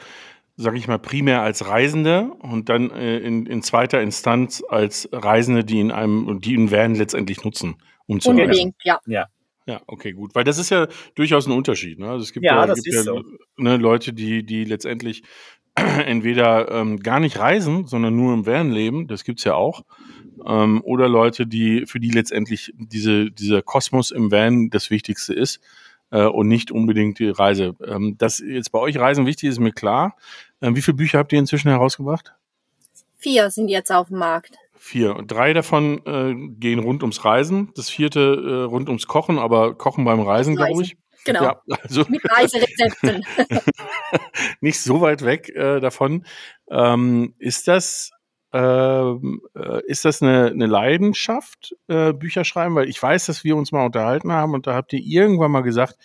sage 0.56 0.78
ich 0.78 0.88
mal, 0.88 1.00
primär 1.00 1.42
als 1.42 1.68
Reisende 1.68 2.32
und 2.40 2.70
dann 2.70 2.92
äh, 2.92 3.18
in, 3.18 3.46
in 3.48 3.64
zweiter 3.64 4.02
Instanz 4.02 4.64
als 4.68 5.10
Reisende, 5.12 5.64
die 5.64 5.80
in 5.80 5.92
einem, 5.92 6.40
die 6.42 6.56
einen 6.56 6.72
Van 6.72 6.96
letztendlich 6.96 7.44
nutzen, 7.44 7.82
um 8.06 8.22
zu 8.22 8.30
Unbedingt, 8.30 8.76
reisen. 8.76 8.76
ja. 8.84 9.00
ja. 9.06 9.28
Ja, 9.66 9.82
okay, 9.88 10.12
gut. 10.12 10.36
Weil 10.36 10.44
das 10.44 10.58
ist 10.58 10.72
ja 10.72 10.88
durchaus 11.16 11.48
ein 11.48 11.54
Unterschied. 11.54 11.98
Ne? 11.98 12.10
Also 12.10 12.24
es 12.24 12.34
gibt 12.34 12.46
ja, 12.46 12.66
ja, 12.66 12.74
gibt 12.74 12.86
ja 12.86 13.02
so. 13.02 13.24
ne, 13.56 13.78
Leute, 13.78 14.12
die, 14.12 14.46
die 14.46 14.66
letztendlich 14.66 15.24
entweder 16.06 16.72
ähm, 16.72 17.00
gar 17.00 17.20
nicht 17.20 17.40
reisen, 17.40 17.88
sondern 17.88 18.16
nur 18.16 18.34
im 18.34 18.46
Van 18.46 18.72
leben, 18.72 19.08
das 19.08 19.24
gibt's 19.24 19.44
ja 19.44 19.56
auch. 19.56 19.84
Ähm, 20.46 20.82
oder 20.84 21.08
Leute, 21.08 21.48
die, 21.48 21.86
für 21.86 22.00
die 22.00 22.12
letztendlich 22.12 22.74
diese, 22.78 23.32
dieser 23.32 23.62
Kosmos 23.62 24.12
im 24.12 24.32
Van 24.32 24.70
das 24.70 24.90
Wichtigste 24.90 25.34
ist 25.34 25.62
äh, 26.12 26.26
und 26.26 26.48
nicht 26.48 26.72
unbedingt 26.72 27.20
die 27.20 27.30
Reise. 27.30 27.76
Ähm, 27.86 28.18
dass 28.18 28.40
jetzt 28.40 28.72
bei 28.72 28.80
euch 28.80 28.98
Reisen 28.98 29.26
wichtig 29.26 29.50
ist, 29.50 29.56
ist 29.56 29.60
mir 29.60 29.72
klar. 29.72 30.16
Ähm, 30.62 30.76
wie 30.76 30.82
viele 30.82 30.98
Bücher 30.98 31.20
habt 31.20 31.34
ihr 31.34 31.40
inzwischen 31.40 31.70
herausgebracht? 31.70 32.34
Vier 33.18 33.50
sind 33.50 33.70
jetzt 33.70 33.92
auf 33.92 34.10
dem 34.10 34.18
Markt. 34.18 34.58
Vier. 34.76 35.16
Und 35.16 35.32
drei 35.32 35.54
davon 35.54 36.02
äh, 36.06 36.36
gehen 36.60 36.80
rund 36.80 37.04
ums 37.04 37.24
Reisen, 37.24 37.72
das 37.76 37.90
vierte 37.90 38.20
äh, 38.20 38.64
rund 38.64 38.90
ums 38.90 39.08
Kochen, 39.08 39.40
aber 39.40 39.76
Kochen 39.76 40.04
beim 40.04 40.20
Reisen, 40.20 40.58
glaube 40.58 40.84
ich. 40.84 40.98
Genau. 41.26 41.44
Ja, 41.44 41.62
also 41.82 42.06
Mit 42.10 42.22
Reiserezepten. 42.30 43.26
nicht 44.62 44.80
so 44.80 45.02
weit 45.02 45.24
weg 45.24 45.50
äh, 45.50 45.80
davon. 45.80 46.26
Ähm, 46.70 47.36
ist 47.40 47.68
das 47.68 48.12
ähm, 48.54 49.42
äh, 49.56 49.82
ist 49.88 50.06
das 50.06 50.22
eine, 50.22 50.48
eine 50.48 50.68
Leidenschaft, 50.68 51.76
äh, 51.88 52.14
Bücher 52.14 52.44
schreiben? 52.44 52.76
Weil 52.76 52.88
ich 52.88 53.02
weiß, 53.02 53.26
dass 53.26 53.44
wir 53.44 53.56
uns 53.56 53.72
mal 53.72 53.86
unterhalten 53.86 54.32
haben 54.32 54.54
und 54.54 54.68
da 54.68 54.76
habt 54.76 54.94
ihr 54.94 55.00
irgendwann 55.00 55.52
mal 55.52 55.62
gesagt, 55.62 55.96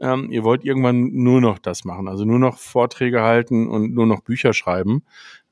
ähm, 0.00 0.30
ihr 0.30 0.44
wollt 0.44 0.64
irgendwann 0.64 1.10
nur 1.12 1.40
noch 1.40 1.58
das 1.58 1.84
machen, 1.84 2.08
also 2.08 2.24
nur 2.24 2.38
noch 2.38 2.58
Vorträge 2.58 3.22
halten 3.22 3.68
und 3.68 3.94
nur 3.94 4.06
noch 4.06 4.20
Bücher 4.20 4.52
schreiben 4.52 5.02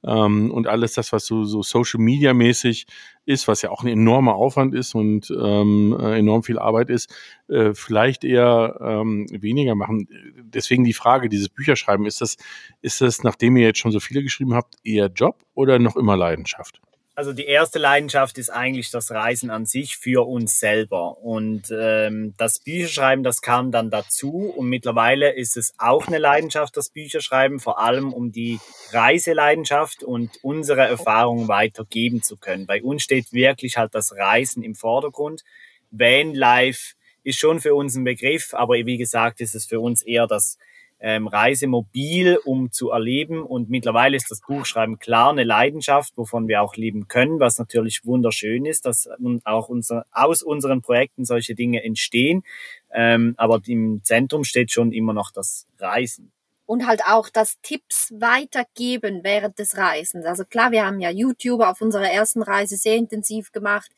ähm, 0.05 0.51
und 0.51 0.67
alles 0.67 0.93
das, 0.93 1.13
was 1.13 1.27
so, 1.27 1.45
so 1.45 1.63
Social 1.63 2.01
Media 2.01 2.35
mäßig 2.35 2.87
ist, 3.25 3.49
was 3.49 3.63
ja 3.63 3.71
auch 3.71 3.83
ein 3.83 3.89
enormer 3.89 4.35
Aufwand 4.35 4.75
ist 4.75 4.95
und 4.95 5.31
ähm, 5.31 5.97
äh, 5.99 6.19
enorm 6.19 6.43
viel 6.43 6.59
Arbeit 6.59 6.91
ist, 6.91 7.13
äh, 7.49 7.73
vielleicht 7.75 8.23
eher 8.25 8.79
ähm, 8.83 9.27
weniger 9.31 9.75
machen. 9.75 10.09
Deswegen 10.43 10.85
die 10.85 10.93
Frage, 10.93 11.29
dieses 11.29 11.49
Bücherschreiben, 11.49 12.05
ist 12.05 12.21
das, 12.21 12.37
ist 12.83 13.01
das, 13.01 13.23
nachdem 13.23 13.57
ihr 13.57 13.67
jetzt 13.67 13.79
schon 13.79 13.93
so 13.93 14.01
viele 14.01 14.23
geschrieben 14.23 14.55
habt, 14.55 14.75
eher 14.85 15.07
Job 15.07 15.43
oder 15.55 15.79
noch 15.79 15.97
immer 15.97 16.17
Leidenschaft? 16.17 16.81
Also 17.17 17.33
die 17.33 17.47
erste 17.47 17.79
Leidenschaft 17.79 18.39
ist 18.39 18.51
eigentlich 18.51 18.91
das 18.91 19.11
Reisen 19.13 19.51
an 19.51 19.67
sich 19.67 19.97
für 19.97 20.27
uns 20.27 20.59
selber. 20.59 21.19
Und 21.19 21.71
ähm, 21.71 22.35
das 22.37 22.59
Bücherschreiben, 22.59 23.23
das 23.23 23.41
kam 23.41 23.71
dann 23.71 23.91
dazu. 23.91 24.53
Und 24.57 24.69
mittlerweile 24.69 25.33
ist 25.33 25.57
es 25.57 25.75
auch 25.79 26.09
eine 26.09 26.19
Leidenschaft, 26.19 26.77
das 26.77 26.91
Bücherschreiben, 26.91 27.61
vor 27.61 27.79
allem 27.79 28.13
um 28.13 28.33
die 28.33 28.59
Reiseleidenschaft 28.91 30.03
und 30.03 30.31
unsere 30.43 30.83
Erfahrungen 30.83 31.47
weitergeben 31.47 32.23
zu 32.23 32.37
können. 32.37 32.67
Bei 32.67 32.83
uns 32.83 33.05
steht 33.05 33.33
wirklich 33.33 33.77
halt 33.77 33.95
das 33.95 34.13
Reisen 34.17 34.65
im 34.65 34.75
Vordergrund. 34.75 35.45
Vanlife 35.93 36.95
ist 37.23 37.39
schon 37.39 37.61
für 37.61 37.77
uns 37.77 37.95
ein 37.95 38.05
Begriff, 38.05 38.55
aber 38.55 38.75
wie 38.75 38.99
gesagt, 38.99 39.41
ist 39.41 39.55
es 39.55 39.67
für 39.67 39.79
uns 39.79 40.03
eher 40.03 40.27
das 40.27 40.59
ähm, 41.07 41.27
Reise 41.27 41.67
mobil, 41.67 42.39
um 42.47 42.73
zu 42.73 42.89
erleben. 42.89 43.43
Und 43.43 43.69
mittlerweile 43.69 44.17
ist 44.17 44.31
das 44.31 44.41
Buchschreiben 44.41 44.99
klar 44.99 45.31
eine 45.31 45.45
Leidenschaft, 45.45 46.17
wovon 46.17 46.49
wir 46.49 46.63
auch 46.63 46.77
leben 46.77 47.09
können, 47.09 47.41
was 47.41 47.59
natürlich 47.59 48.07
wunderschön 48.07 48.65
ist, 48.65 48.87
dass 48.87 49.07
auch 49.45 49.69
unser, 49.69 50.07
aus 50.13 50.43
unseren 50.43 50.81
Projekten 50.81 51.27
solche 51.27 51.55
Dinge 51.55 51.85
entstehen. 51.85 52.43
Ähm, 52.91 53.35
aber 53.37 53.61
im 53.67 54.01
Zentrum 54.03 54.45
steht 54.45 54.71
schon 54.73 54.93
immer 54.93 55.13
noch 55.13 55.31
das 55.31 55.67
Reisen 55.79 56.33
und 56.65 56.87
halt 56.87 57.03
auch 57.07 57.29
das 57.29 57.61
Tipps 57.61 58.11
weitergeben 58.19 59.21
während 59.25 59.59
des 59.59 59.77
Reisens. 59.77 60.25
Also 60.25 60.47
klar, 60.47 60.71
wir 60.71 60.87
haben 60.87 61.01
ja 61.01 61.11
YouTube 61.11 61.61
auf 61.61 61.83
unserer 61.83 62.11
ersten 62.11 62.41
Reise 62.41 62.79
sehr 62.79 62.97
intensiv 62.97 63.53
gemacht, 63.53 63.91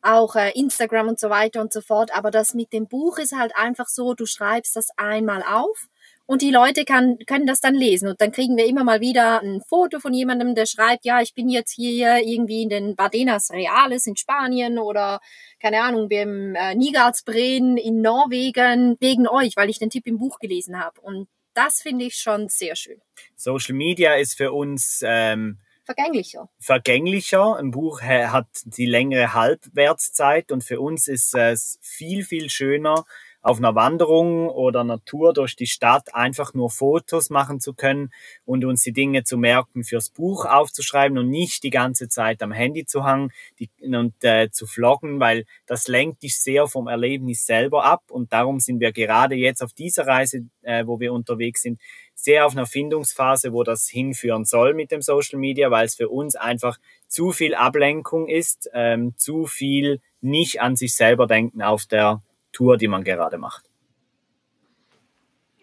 auch 0.00 0.36
äh, 0.36 0.52
Instagram 0.52 1.08
und 1.08 1.18
so 1.18 1.28
weiter 1.28 1.60
und 1.60 1.72
so 1.72 1.80
fort. 1.80 2.16
Aber 2.16 2.30
das 2.30 2.54
mit 2.54 2.72
dem 2.72 2.86
Buch 2.86 3.18
ist 3.18 3.36
halt 3.36 3.56
einfach 3.56 3.88
so, 3.88 4.14
du 4.14 4.26
schreibst 4.26 4.76
das 4.76 4.90
einmal 4.96 5.42
auf 5.42 5.88
und 6.26 6.42
die 6.42 6.50
Leute 6.50 6.84
kann, 6.84 7.18
können 7.26 7.46
das 7.46 7.60
dann 7.60 7.74
lesen. 7.74 8.08
Und 8.08 8.20
dann 8.20 8.32
kriegen 8.32 8.56
wir 8.56 8.66
immer 8.66 8.84
mal 8.84 9.00
wieder 9.00 9.42
ein 9.42 9.60
Foto 9.68 10.00
von 10.00 10.14
jemandem, 10.14 10.54
der 10.54 10.66
schreibt, 10.66 11.04
ja, 11.04 11.20
ich 11.20 11.34
bin 11.34 11.48
jetzt 11.48 11.72
hier 11.72 12.18
irgendwie 12.24 12.62
in 12.62 12.68
den 12.68 12.96
Badenas 12.96 13.50
Reales 13.50 14.06
in 14.06 14.16
Spanien 14.16 14.78
oder 14.78 15.20
keine 15.60 15.82
Ahnung, 15.82 16.08
beim 16.08 16.54
äh, 16.54 16.74
Nigalsbreen 16.74 17.76
in 17.76 18.00
Norwegen 18.00 18.96
wegen 19.00 19.28
euch, 19.28 19.56
weil 19.56 19.70
ich 19.70 19.78
den 19.78 19.90
Tipp 19.90 20.06
im 20.06 20.18
Buch 20.18 20.38
gelesen 20.38 20.78
habe. 20.78 21.00
Und 21.00 21.28
das 21.54 21.82
finde 21.82 22.04
ich 22.04 22.16
schon 22.16 22.48
sehr 22.48 22.76
schön. 22.76 23.00
Social 23.36 23.74
Media 23.74 24.14
ist 24.14 24.34
für 24.36 24.52
uns 24.52 25.02
ähm, 25.04 25.58
vergänglicher. 25.84 26.48
Vergänglicher. 26.58 27.56
Ein 27.56 27.70
Buch 27.70 28.00
hat 28.02 28.46
die 28.64 28.86
längere 28.86 29.34
Halbwertszeit 29.34 30.50
und 30.52 30.64
für 30.64 30.80
uns 30.80 31.08
ist 31.08 31.34
es 31.34 31.78
viel, 31.82 32.24
viel 32.24 32.48
schöner, 32.50 33.04
auf 33.42 33.58
einer 33.58 33.74
Wanderung 33.74 34.48
oder 34.48 35.00
Tour 35.04 35.32
durch 35.32 35.56
die 35.56 35.66
Stadt 35.66 36.14
einfach 36.14 36.54
nur 36.54 36.70
Fotos 36.70 37.28
machen 37.28 37.60
zu 37.60 37.74
können 37.74 38.12
und 38.44 38.64
uns 38.64 38.82
die 38.82 38.92
Dinge 38.92 39.24
zu 39.24 39.36
merken, 39.36 39.84
fürs 39.84 40.10
Buch 40.10 40.44
aufzuschreiben 40.44 41.18
und 41.18 41.28
nicht 41.28 41.64
die 41.64 41.70
ganze 41.70 42.08
Zeit 42.08 42.42
am 42.42 42.52
Handy 42.52 42.86
zu 42.86 43.04
hangen 43.04 43.32
die, 43.58 43.68
und 43.80 44.14
äh, 44.22 44.48
zu 44.50 44.66
vloggen, 44.66 45.18
weil 45.18 45.44
das 45.66 45.88
lenkt 45.88 46.22
dich 46.22 46.38
sehr 46.38 46.68
vom 46.68 46.86
Erlebnis 46.86 47.44
selber 47.44 47.84
ab. 47.84 48.02
Und 48.10 48.32
darum 48.32 48.60
sind 48.60 48.80
wir 48.80 48.92
gerade 48.92 49.34
jetzt 49.34 49.62
auf 49.62 49.72
dieser 49.72 50.06
Reise, 50.06 50.46
äh, 50.62 50.86
wo 50.86 51.00
wir 51.00 51.12
unterwegs 51.12 51.62
sind, 51.62 51.80
sehr 52.14 52.46
auf 52.46 52.52
einer 52.52 52.66
Findungsphase, 52.66 53.52
wo 53.52 53.64
das 53.64 53.88
hinführen 53.88 54.44
soll 54.44 54.74
mit 54.74 54.92
dem 54.92 55.02
Social 55.02 55.40
Media, 55.40 55.70
weil 55.72 55.86
es 55.86 55.96
für 55.96 56.08
uns 56.08 56.36
einfach 56.36 56.78
zu 57.08 57.32
viel 57.32 57.54
Ablenkung 57.56 58.28
ist, 58.28 58.70
ähm, 58.72 59.14
zu 59.16 59.46
viel 59.46 60.00
nicht 60.20 60.60
an 60.60 60.76
sich 60.76 60.94
selber 60.94 61.26
denken 61.26 61.62
auf 61.62 61.86
der 61.86 62.22
Tour, 62.52 62.76
die 62.76 62.88
man 62.88 63.04
gerade 63.04 63.38
macht. 63.38 63.64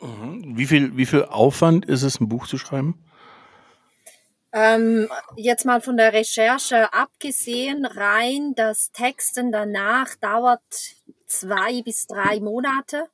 Mhm. 0.02 0.58
Wie 0.58 0.66
viel, 0.66 0.98
wie 0.98 1.06
viel 1.06 1.26
Aufwand 1.26 1.86
ist 1.86 2.04
es, 2.04 2.20
ein 2.20 2.30
Buch 2.30 2.48
zu 2.48 2.58
schreiben? 2.58 3.04
Ähm, 4.52 5.08
jetzt 5.36 5.66
mal 5.66 5.82
von 5.82 5.98
der 5.98 6.14
Recherche 6.14 6.92
abgesehen, 6.92 7.86
rein 7.86 8.54
das 8.56 8.92
Texten 8.92 9.52
danach 9.52 10.16
dauert 10.16 10.62
zwei 11.28 11.84
bis 11.84 12.08
drei 12.08 12.40
Monate. 12.40 13.06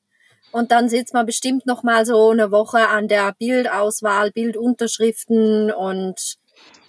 Und 0.51 0.71
dann 0.71 0.87
sitzt 0.87 1.13
man 1.13 1.25
bestimmt 1.25 1.65
noch 1.65 1.83
mal 1.83 2.05
so 2.05 2.29
eine 2.29 2.51
Woche 2.51 2.87
an 2.87 3.09
der 3.09 3.33
Bildauswahl, 3.37 4.31
Bildunterschriften 4.31 5.71
und 5.71 6.37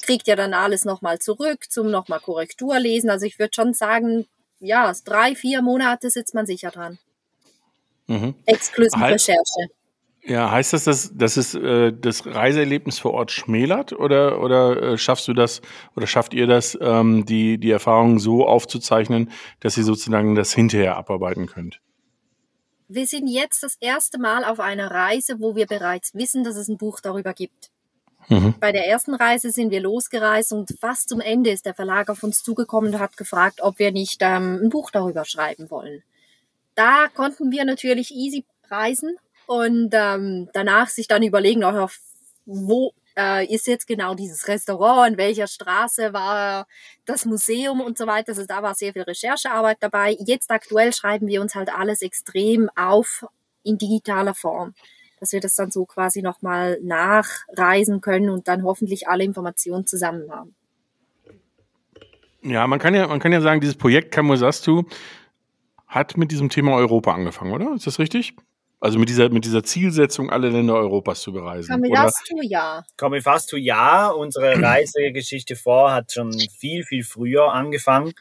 kriegt 0.02 0.28
ja 0.28 0.36
dann 0.36 0.54
alles 0.54 0.84
noch 0.84 1.02
mal 1.02 1.18
zurück 1.18 1.64
zum 1.68 1.90
noch 1.90 2.06
mal 2.06 2.20
Korrektur 2.20 2.78
lesen. 2.78 3.10
Also 3.10 3.26
ich 3.26 3.40
würde 3.40 3.54
schon 3.54 3.74
sagen, 3.74 4.26
ja, 4.60 4.92
drei, 5.04 5.34
vier 5.34 5.62
Monate 5.62 6.10
sitzt 6.10 6.34
man 6.34 6.46
sicher 6.46 6.70
dran. 6.70 6.98
Mhm. 8.06 8.34
Exklusiv 8.46 9.00
Recherche. 9.02 9.68
Ja, 10.22 10.50
heißt 10.50 10.72
das, 10.72 10.84
dass, 10.84 11.16
dass 11.16 11.36
es 11.36 11.54
äh, 11.54 11.92
das 11.92 12.26
Reiseerlebnis 12.26 12.98
vor 12.98 13.14
Ort 13.14 13.30
schmälert 13.30 13.92
oder, 13.92 14.40
oder 14.40 14.82
äh, 14.82 14.98
schaffst 14.98 15.28
du 15.28 15.34
das 15.34 15.62
oder 15.94 16.08
schafft 16.08 16.34
ihr 16.34 16.48
das, 16.48 16.76
ähm, 16.80 17.24
die, 17.24 17.58
die 17.58 17.70
Erfahrungen 17.70 18.18
so 18.18 18.44
aufzuzeichnen, 18.44 19.30
dass 19.60 19.76
ihr 19.76 19.84
sozusagen 19.84 20.34
das 20.34 20.52
hinterher 20.52 20.96
abarbeiten 20.96 21.46
könnt? 21.46 21.80
Wir 22.88 23.06
sind 23.06 23.28
jetzt 23.28 23.62
das 23.62 23.76
erste 23.80 24.18
Mal 24.18 24.44
auf 24.44 24.58
einer 24.58 24.90
Reise, 24.90 25.38
wo 25.38 25.54
wir 25.54 25.66
bereits 25.66 26.12
wissen, 26.14 26.42
dass 26.42 26.56
es 26.56 26.68
ein 26.68 26.76
Buch 26.76 27.00
darüber 27.00 27.32
gibt. 27.32 27.70
Mhm. 28.28 28.54
Bei 28.60 28.72
der 28.72 28.86
ersten 28.86 29.14
Reise 29.14 29.50
sind 29.50 29.70
wir 29.70 29.80
losgereist 29.80 30.52
und 30.52 30.74
fast 30.80 31.08
zum 31.08 31.20
Ende 31.20 31.50
ist 31.50 31.66
der 31.66 31.74
Verlag 31.74 32.08
auf 32.08 32.22
uns 32.22 32.42
zugekommen 32.42 32.94
und 32.94 33.00
hat 33.00 33.16
gefragt, 33.16 33.60
ob 33.62 33.78
wir 33.78 33.92
nicht 33.92 34.18
ähm, 34.20 34.60
ein 34.62 34.68
Buch 34.68 34.90
darüber 34.90 35.24
schreiben 35.24 35.70
wollen. 35.70 36.02
Da 36.74 37.08
konnten 37.14 37.50
wir 37.52 37.64
natürlich 37.64 38.10
easy 38.10 38.44
reisen 38.68 39.16
und 39.46 39.90
ähm, 39.92 40.48
danach 40.52 40.88
sich 40.88 41.06
dann 41.06 41.22
überlegen, 41.22 41.64
auch 41.64 41.90
wo 42.44 42.92
äh, 43.16 43.46
ist 43.46 43.66
jetzt 43.66 43.86
genau 43.86 44.14
dieses 44.14 44.46
Restaurant, 44.48 45.12
in 45.12 45.18
welcher 45.18 45.46
Straße 45.46 46.12
war 46.12 46.66
das 47.04 47.24
Museum 47.24 47.80
und 47.80 47.96
so 47.96 48.06
weiter. 48.06 48.30
Also 48.30 48.44
da 48.44 48.62
war 48.62 48.74
sehr 48.74 48.92
viel 48.92 49.02
Recherchearbeit 49.02 49.78
dabei. 49.80 50.16
Jetzt 50.20 50.50
aktuell 50.50 50.92
schreiben 50.92 51.28
wir 51.28 51.40
uns 51.40 51.54
halt 51.54 51.72
alles 51.72 52.02
extrem 52.02 52.68
auf 52.76 53.24
in 53.62 53.78
digitaler 53.78 54.34
Form 54.34 54.74
dass 55.18 55.32
wir 55.32 55.40
das 55.40 55.54
dann 55.54 55.70
so 55.70 55.84
quasi 55.84 56.22
nochmal 56.22 56.78
nachreisen 56.82 58.00
können 58.00 58.30
und 58.30 58.48
dann 58.48 58.64
hoffentlich 58.64 59.08
alle 59.08 59.24
Informationen 59.24 59.86
zusammen 59.86 60.30
haben. 60.30 60.54
Ja, 62.42 62.66
man 62.66 62.78
kann 62.78 62.94
ja, 62.94 63.08
man 63.08 63.18
kann 63.18 63.32
ja 63.32 63.40
sagen, 63.40 63.60
dieses 63.60 63.76
Projekt 63.76 64.12
Kamusastu 64.12 64.84
hat 65.86 66.16
mit 66.16 66.30
diesem 66.30 66.48
Thema 66.48 66.76
Europa 66.76 67.12
angefangen, 67.12 67.52
oder? 67.52 67.74
Ist 67.74 67.86
das 67.86 67.98
richtig? 67.98 68.34
Also 68.78 68.98
mit 68.98 69.08
dieser, 69.08 69.30
mit 69.30 69.44
dieser 69.44 69.64
Zielsetzung, 69.64 70.30
alle 70.30 70.50
Länder 70.50 70.74
Europas 70.74 71.22
zu 71.22 71.32
bereisen. 71.32 71.68
Kamifastu, 71.68 72.36
ja. 72.42 72.84
Kamifastu, 72.96 73.56
ja. 73.56 74.08
Unsere 74.08 74.60
Reisegeschichte 74.62 75.56
vor 75.56 75.92
hat 75.92 76.12
schon 76.12 76.32
viel, 76.32 76.84
viel 76.84 77.02
früher 77.02 77.52
angefangen. 77.52 78.12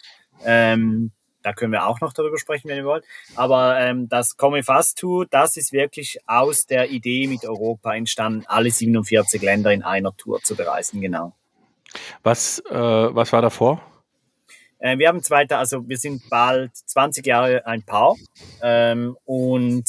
Ähm, 0.43 1.11
da 1.45 1.53
können 1.53 1.71
wir 1.71 1.85
auch 1.85 2.01
noch 2.01 2.11
darüber 2.11 2.39
sprechen, 2.39 2.67
wenn 2.69 2.77
ihr 2.77 2.85
wollt. 2.85 3.05
Aber 3.35 3.79
ähm, 3.79 4.09
das 4.09 4.35
Come 4.35 4.63
Fast 4.63 4.97
To, 4.97 5.25
das 5.25 5.57
ist 5.57 5.71
wirklich 5.71 6.17
aus 6.25 6.65
der 6.65 6.89
Idee 6.89 7.27
mit 7.27 7.45
Europa 7.45 7.93
entstanden, 7.93 8.45
alle 8.47 8.71
47 8.71 9.43
Länder 9.43 9.71
in 9.71 9.83
einer 9.83 10.17
Tour 10.17 10.41
zu 10.41 10.55
bereisen, 10.55 11.01
genau. 11.01 11.33
Was, 12.23 12.59
äh, 12.67 12.73
was 12.73 13.31
war 13.31 13.43
davor? 13.43 13.79
Äh, 14.79 14.97
wir 14.97 15.07
haben 15.07 15.21
zweiter, 15.21 15.59
also 15.59 15.87
wir 15.87 15.97
sind 15.97 16.27
bald 16.31 16.75
20 16.75 17.23
Jahre 17.27 17.65
ein 17.67 17.83
Paar 17.83 18.15
ähm, 18.63 19.15
und 19.25 19.85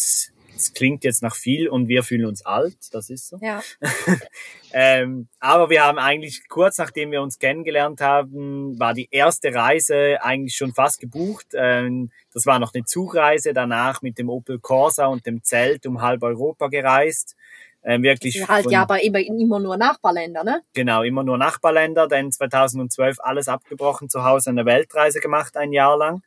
es 0.56 0.72
klingt 0.72 1.04
jetzt 1.04 1.22
nach 1.22 1.36
viel 1.36 1.68
und 1.68 1.88
wir 1.88 2.02
fühlen 2.02 2.26
uns 2.26 2.44
alt, 2.44 2.76
das 2.92 3.10
ist 3.10 3.28
so. 3.28 3.38
Ja. 3.40 3.62
ähm, 4.72 5.28
aber 5.38 5.70
wir 5.70 5.84
haben 5.84 5.98
eigentlich 5.98 6.48
kurz 6.48 6.78
nachdem 6.78 7.10
wir 7.10 7.22
uns 7.22 7.38
kennengelernt 7.38 8.00
haben, 8.00 8.78
war 8.78 8.94
die 8.94 9.08
erste 9.10 9.54
Reise 9.54 10.18
eigentlich 10.22 10.56
schon 10.56 10.72
fast 10.72 10.98
gebucht. 10.98 11.48
Ähm, 11.54 12.10
das 12.32 12.46
war 12.46 12.58
noch 12.58 12.74
eine 12.74 12.84
Zugreise, 12.84 13.52
danach 13.52 14.02
mit 14.02 14.18
dem 14.18 14.28
Opel 14.28 14.58
Corsa 14.58 15.06
und 15.06 15.26
dem 15.26 15.42
Zelt 15.44 15.86
um 15.86 16.02
halb 16.02 16.22
Europa 16.22 16.68
gereist. 16.68 17.36
Ähm, 17.84 18.02
wirklich 18.02 18.48
halt 18.48 18.64
von, 18.64 18.72
ja 18.72 18.82
aber 18.82 19.00
immer, 19.04 19.20
immer 19.20 19.60
nur 19.60 19.76
Nachbarländer, 19.76 20.42
ne? 20.42 20.60
Genau, 20.74 21.04
immer 21.04 21.22
nur 21.22 21.38
Nachbarländer, 21.38 22.08
denn 22.08 22.32
2012 22.32 23.18
alles 23.20 23.46
abgebrochen, 23.46 24.08
zu 24.08 24.24
Hause 24.24 24.50
eine 24.50 24.64
Weltreise 24.64 25.20
gemacht, 25.20 25.56
ein 25.56 25.72
Jahr 25.72 25.96
lang 25.96 26.22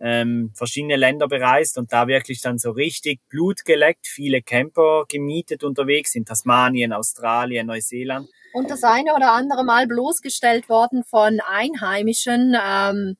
ähm, 0.00 0.52
verschiedene 0.54 0.96
Länder 0.96 1.28
bereist 1.28 1.78
und 1.78 1.92
da 1.92 2.06
wirklich 2.06 2.40
dann 2.40 2.58
so 2.58 2.70
richtig 2.70 3.20
Blut 3.28 3.64
geleckt, 3.64 4.06
viele 4.06 4.42
Camper 4.42 5.04
gemietet 5.08 5.64
unterwegs 5.64 6.14
in 6.14 6.24
Tasmanien, 6.24 6.92
Australien, 6.92 7.66
Neuseeland. 7.66 8.28
Und 8.52 8.70
das 8.70 8.82
eine 8.84 9.14
oder 9.14 9.32
andere 9.32 9.64
Mal 9.64 9.86
bloßgestellt 9.86 10.68
worden 10.68 11.04
von 11.04 11.40
Einheimischen, 11.40 12.54
ähm, 12.54 13.16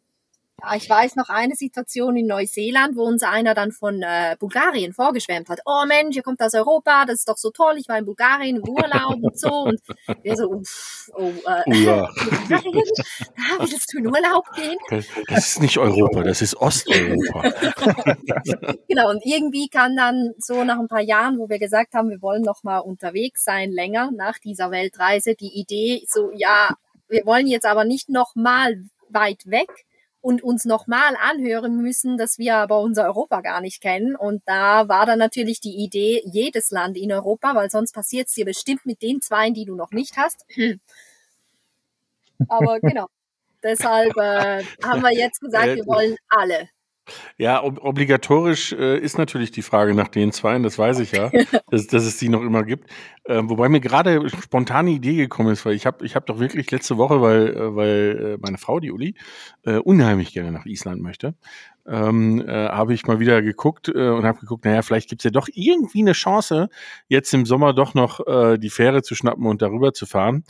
Ja, 0.63 0.77
ich 0.77 0.89
weiß 0.89 1.17
noch 1.17 1.29
eine 1.29 1.55
Situation 1.55 2.17
in 2.17 2.27
Neuseeland, 2.27 2.97
wo 2.97 3.03
uns 3.03 3.23
einer 3.23 3.55
dann 3.55 3.73
von 3.73 4.03
äh, 4.03 4.37
Bulgarien 4.39 4.93
vorgeschwärmt 4.93 5.49
hat. 5.49 5.61
Oh 5.67 5.85
Mensch, 5.87 6.17
ihr 6.17 6.23
kommt 6.23 6.41
aus 6.41 6.55
Europa, 6.55 7.05
das 7.07 7.21
ist 7.21 7.29
doch 7.29 7.37
so 7.37 7.51
toll. 7.51 7.75
Ich 7.79 7.89
war 7.89 7.99
in 7.99 8.05
Bulgarien 8.05 8.57
im 8.57 8.69
Urlaub 8.69 9.17
und 9.21 9.39
so. 9.39 9.51
Und 9.65 9.81
wir 10.23 10.37
so, 10.37 10.51
uff, 10.51 11.11
oh, 11.15 11.33
äh, 11.67 11.77
ja. 11.85 12.09
Da 12.49 13.59
willst 13.59 13.93
du 13.93 13.99
in 13.99 14.07
Urlaub 14.07 14.47
gehen? 14.55 14.79
Das 15.29 15.49
ist 15.49 15.61
nicht 15.61 15.79
Europa, 15.79 16.23
das 16.23 16.41
ist 16.43 16.57
Osteuropa. 16.57 17.43
Genau, 18.89 19.11
und 19.11 19.25
irgendwie 19.25 19.69
kann 19.69 19.97
dann 19.97 20.35
so 20.39 20.63
nach 20.65 20.79
ein 20.79 20.89
paar 20.89 21.01
Jahren, 21.01 21.39
wo 21.39 21.49
wir 21.49 21.59
gesagt 21.59 21.95
haben, 21.95 22.11
wir 22.11 22.23
wollen 22.23 22.43
noch 22.43 22.63
mal 22.63 22.79
unterwegs 22.79 23.45
sein, 23.45 23.73
länger 23.73 24.11
nach 24.13 24.39
dieser 24.39 24.71
Weltreise, 24.71 25.35
die 25.35 25.59
Idee 25.59 26.05
so, 26.09 26.31
ja, 26.35 26.71
wir 27.09 27.27
wollen 27.27 27.47
jetzt 27.47 27.67
aber 27.67 27.85
nicht 27.85 28.09
noch 28.09 28.35
mal 28.35 28.77
weit 29.09 29.47
weg 29.47 29.69
und 30.25 30.43
uns 30.43 30.65
noch 30.65 30.87
mal 30.87 31.17
anhören 31.21 31.77
müssen, 31.83 32.17
dass 32.17 32.39
wir 32.39 32.57
aber 32.57 32.81
unser 32.81 33.05
Europa 33.05 33.43
gar 33.43 33.61
nicht 33.61 33.83
kennen. 33.83 34.17
Und 34.17 34.43
da 34.47 34.89
war 34.89 35.05
dann 35.05 35.19
natürlich 35.19 35.61
die 35.61 35.77
Idee, 35.85 36.23
jedes 36.25 36.71
Land 36.71 36.97
in 36.97 37.13
Europa, 37.13 37.55
weil 37.55 37.69
sonst 37.69 37.93
passiert 37.93 38.29
es 38.29 38.35
dir 38.35 38.47
bestimmt 38.47 38.87
mit 38.87 39.03
den 39.03 39.21
zwei, 39.21 39.51
die 39.51 39.67
du 39.67 39.75
noch 39.75 39.91
nicht 39.91 40.17
hast. 40.17 40.47
Aber 42.49 42.81
genau, 42.81 43.09
deshalb 43.63 44.17
äh, 44.17 44.65
haben 44.83 45.03
wir 45.03 45.13
jetzt 45.13 45.43
gesagt, 45.43 45.75
wir 45.75 45.87
wollen 45.87 46.17
alle. 46.31 46.71
Ja, 47.37 47.63
ob, 47.63 47.83
obligatorisch 47.83 48.73
äh, 48.73 48.99
ist 48.99 49.19
natürlich 49.19 49.51
die 49.51 49.63
Frage 49.63 49.95
nach 49.95 50.09
den 50.09 50.33
Zweien, 50.33 50.63
das 50.63 50.79
weiß 50.79 51.01
ich 51.01 51.13
ja, 51.13 51.31
dass, 51.71 51.87
dass 51.87 52.05
es 52.05 52.19
die 52.19 52.29
noch 52.29 52.43
immer 52.43 52.65
gibt. 52.65 52.91
Ähm, 53.27 53.49
wobei 53.51 53.69
mir 53.69 53.81
gerade 53.81 54.29
spontane 54.29 54.91
Idee 54.91 55.17
gekommen 55.17 55.53
ist, 55.53 55.65
weil 55.65 55.75
ich 55.75 55.87
habe 55.87 56.05
ich 56.05 56.15
hab 56.17 56.27
doch 56.27 56.39
wirklich 56.39 56.71
letzte 56.71 56.97
Woche, 56.97 57.21
weil, 57.21 57.49
äh, 57.57 57.77
weil 57.77 58.35
äh, 58.35 58.39
meine 58.41 58.59
Frau, 58.59 58.81
die 58.81 58.93
Uli, 58.93 59.15
äh, 59.65 59.77
unheimlich 59.77 60.33
gerne 60.33 60.53
nach 60.53 60.67
Island 60.67 61.03
möchte, 61.03 61.35
ähm, 61.87 62.43
äh, 62.47 62.69
habe 62.69 62.95
ich 62.95 63.07
mal 63.07 63.21
wieder 63.21 63.43
geguckt 63.43 63.89
äh, 63.89 64.09
und 64.09 64.25
habe 64.25 64.41
geguckt, 64.41 64.65
naja, 64.65 64.83
vielleicht 64.83 65.09
gibt's 65.09 65.25
ja 65.25 65.31
doch 65.31 65.49
irgendwie 65.53 66.01
eine 66.01 66.13
Chance, 66.13 66.69
jetzt 67.09 67.33
im 67.35 67.47
Sommer 67.47 67.75
doch 67.75 67.95
noch 67.95 68.27
äh, 68.27 68.59
die 68.59 68.71
Fähre 68.71 69.03
zu 69.03 69.15
schnappen 69.15 69.47
und 69.47 69.63
darüber 69.63 69.93
zu 69.93 70.07
fahren. 70.07 70.45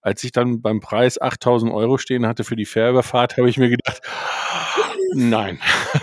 Als 0.00 0.22
ich 0.24 0.32
dann 0.32 0.62
beim 0.62 0.80
Preis 0.80 1.20
8000 1.20 1.72
Euro 1.72 1.98
stehen 1.98 2.26
hatte 2.26 2.44
für 2.44 2.56
die 2.56 2.64
Fährüberfahrt, 2.64 3.36
habe 3.36 3.48
ich 3.48 3.58
mir 3.58 3.68
gedacht, 3.68 4.00
nein. 5.14 5.58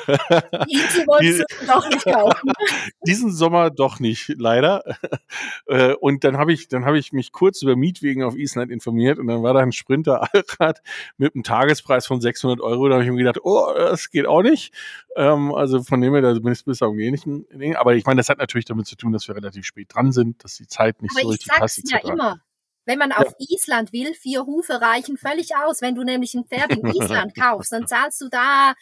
Die 0.08 0.78
wolltest 1.08 1.46
du 1.62 1.66
doch 1.68 1.90
nicht 1.90 2.06
kaufen. 2.06 2.52
diesen 3.08 3.32
Sommer 3.32 3.70
doch 3.70 4.00
nicht, 4.00 4.34
leider. 4.38 4.84
Äh, 5.68 5.94
Und 5.96 6.24
dann 6.24 6.38
habe 6.38 6.54
ich, 6.54 6.68
dann 6.68 6.86
habe 6.86 7.00
ich 7.00 7.12
mich 7.12 7.32
kurz 7.32 7.62
über 7.64 7.76
Mietwegen 7.76 8.24
auf 8.24 8.36
Island 8.36 8.72
informiert 8.72 9.18
und 9.18 9.28
dann 9.28 9.42
war 9.42 9.54
da 9.54 9.62
ein 9.62 9.72
Sprinter 9.72 10.22
Allrad 10.34 10.82
mit 11.18 11.34
einem 11.34 11.44
Tagespreis 11.44 12.06
von 12.06 12.22
600 12.22 12.62
Euro. 12.62 12.88
Da 12.88 12.96
habe 12.96 13.04
ich 13.04 13.10
mir 13.10 13.18
gedacht, 13.18 13.40
oh, 13.44 13.74
das 13.76 14.10
geht 14.12 14.28
auch 14.28 14.44
nicht. 14.44 14.74
Ähm, 15.16 15.54
Also 15.56 15.82
von 15.84 16.02
dem 16.02 16.14
her, 16.14 16.22
da 16.22 16.34
bin 16.34 16.52
ich 16.54 16.64
bis 16.66 16.82
am 16.84 17.00
ähnlichen 17.00 17.46
Ding. 17.52 17.76
Aber 17.76 17.96
ich 17.96 18.06
meine, 18.06 18.20
das 18.20 18.30
hat 18.30 18.38
natürlich 18.38 18.66
damit 18.66 18.86
zu 18.86 18.96
tun, 18.96 19.12
dass 19.12 19.28
wir 19.28 19.36
relativ 19.36 19.66
spät 19.66 19.94
dran 19.94 20.12
sind, 20.12 20.44
dass 20.44 20.56
die 20.56 20.68
Zeit 20.68 21.02
nicht 21.02 21.14
so 21.14 21.22
Aber 21.22 21.30
ich 21.30 21.34
richtig 21.40 21.54
passt. 21.58 21.88
sag's 21.88 22.04
ja 22.04 22.12
immer. 22.12 22.40
Wenn 22.86 23.00
man 23.00 23.12
auf 23.12 23.34
Island 23.40 23.92
will, 23.94 24.14
vier 24.14 24.46
Hufe 24.46 24.82
reichen 24.82 25.18
völlig 25.18 25.56
aus. 25.56 25.82
Wenn 25.82 25.96
du 25.96 26.04
nämlich 26.04 26.34
ein 26.34 26.46
Pferd 26.46 26.72
in 26.72 26.86
Island 26.86 27.36
kaufst, 27.40 27.72
dann 27.72 27.88
zahlst 27.88 28.22
du 28.22 28.30
da, 28.30 28.74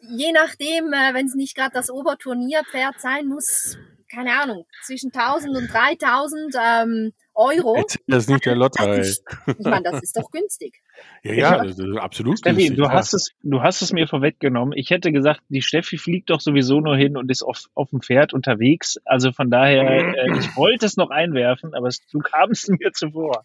je 0.00 0.32
nachdem, 0.32 0.92
äh, 0.92 1.14
wenn 1.14 1.26
es 1.26 1.34
nicht 1.34 1.56
gerade 1.56 1.72
das 1.72 1.90
Oberturnierpferd 1.90 3.00
sein 3.00 3.26
muss, 3.26 3.76
keine 4.10 4.40
Ahnung, 4.40 4.66
zwischen 4.84 5.12
1000 5.12 5.56
und 5.56 5.72
3000 5.72 6.54
ähm, 6.60 7.12
Euro. 7.38 7.76
Erzähl 7.76 8.02
das 8.08 8.26
nicht 8.28 8.44
der 8.44 8.56
ist, 8.98 9.22
ich 9.46 9.64
meine, 9.64 9.82
das 9.84 10.02
ist 10.02 10.16
doch 10.18 10.30
günstig. 10.30 10.82
Ja, 11.22 11.32
ja, 11.32 11.64
das 11.64 11.78
ist 11.78 11.96
absolut 11.96 12.38
Steffi, 12.40 12.56
günstig, 12.56 12.76
du 12.76 12.82
ja. 12.82 12.90
hast 12.92 13.14
es, 13.14 13.30
du 13.44 13.62
hast 13.62 13.82
es 13.82 13.92
mir 13.92 14.08
vorweggenommen. 14.08 14.76
Ich 14.76 14.90
hätte 14.90 15.12
gesagt, 15.12 15.40
die 15.48 15.62
Steffi 15.62 15.96
fliegt 15.96 16.28
doch 16.30 16.40
sowieso 16.40 16.80
nur 16.80 16.96
hin 16.96 17.16
und 17.16 17.30
ist 17.30 17.42
auf, 17.44 17.66
auf 17.74 17.90
dem 17.90 18.00
Pferd 18.02 18.34
unterwegs. 18.34 18.98
Also 19.04 19.30
von 19.32 19.48
daher, 19.50 19.84
äh, 20.16 20.38
ich 20.38 20.56
wollte 20.56 20.86
es 20.86 20.96
noch 20.96 21.10
einwerfen, 21.10 21.74
aber 21.74 21.86
es, 21.86 22.04
du 22.08 22.18
kamst 22.18 22.68
mir 22.80 22.92
zuvor. 22.92 23.44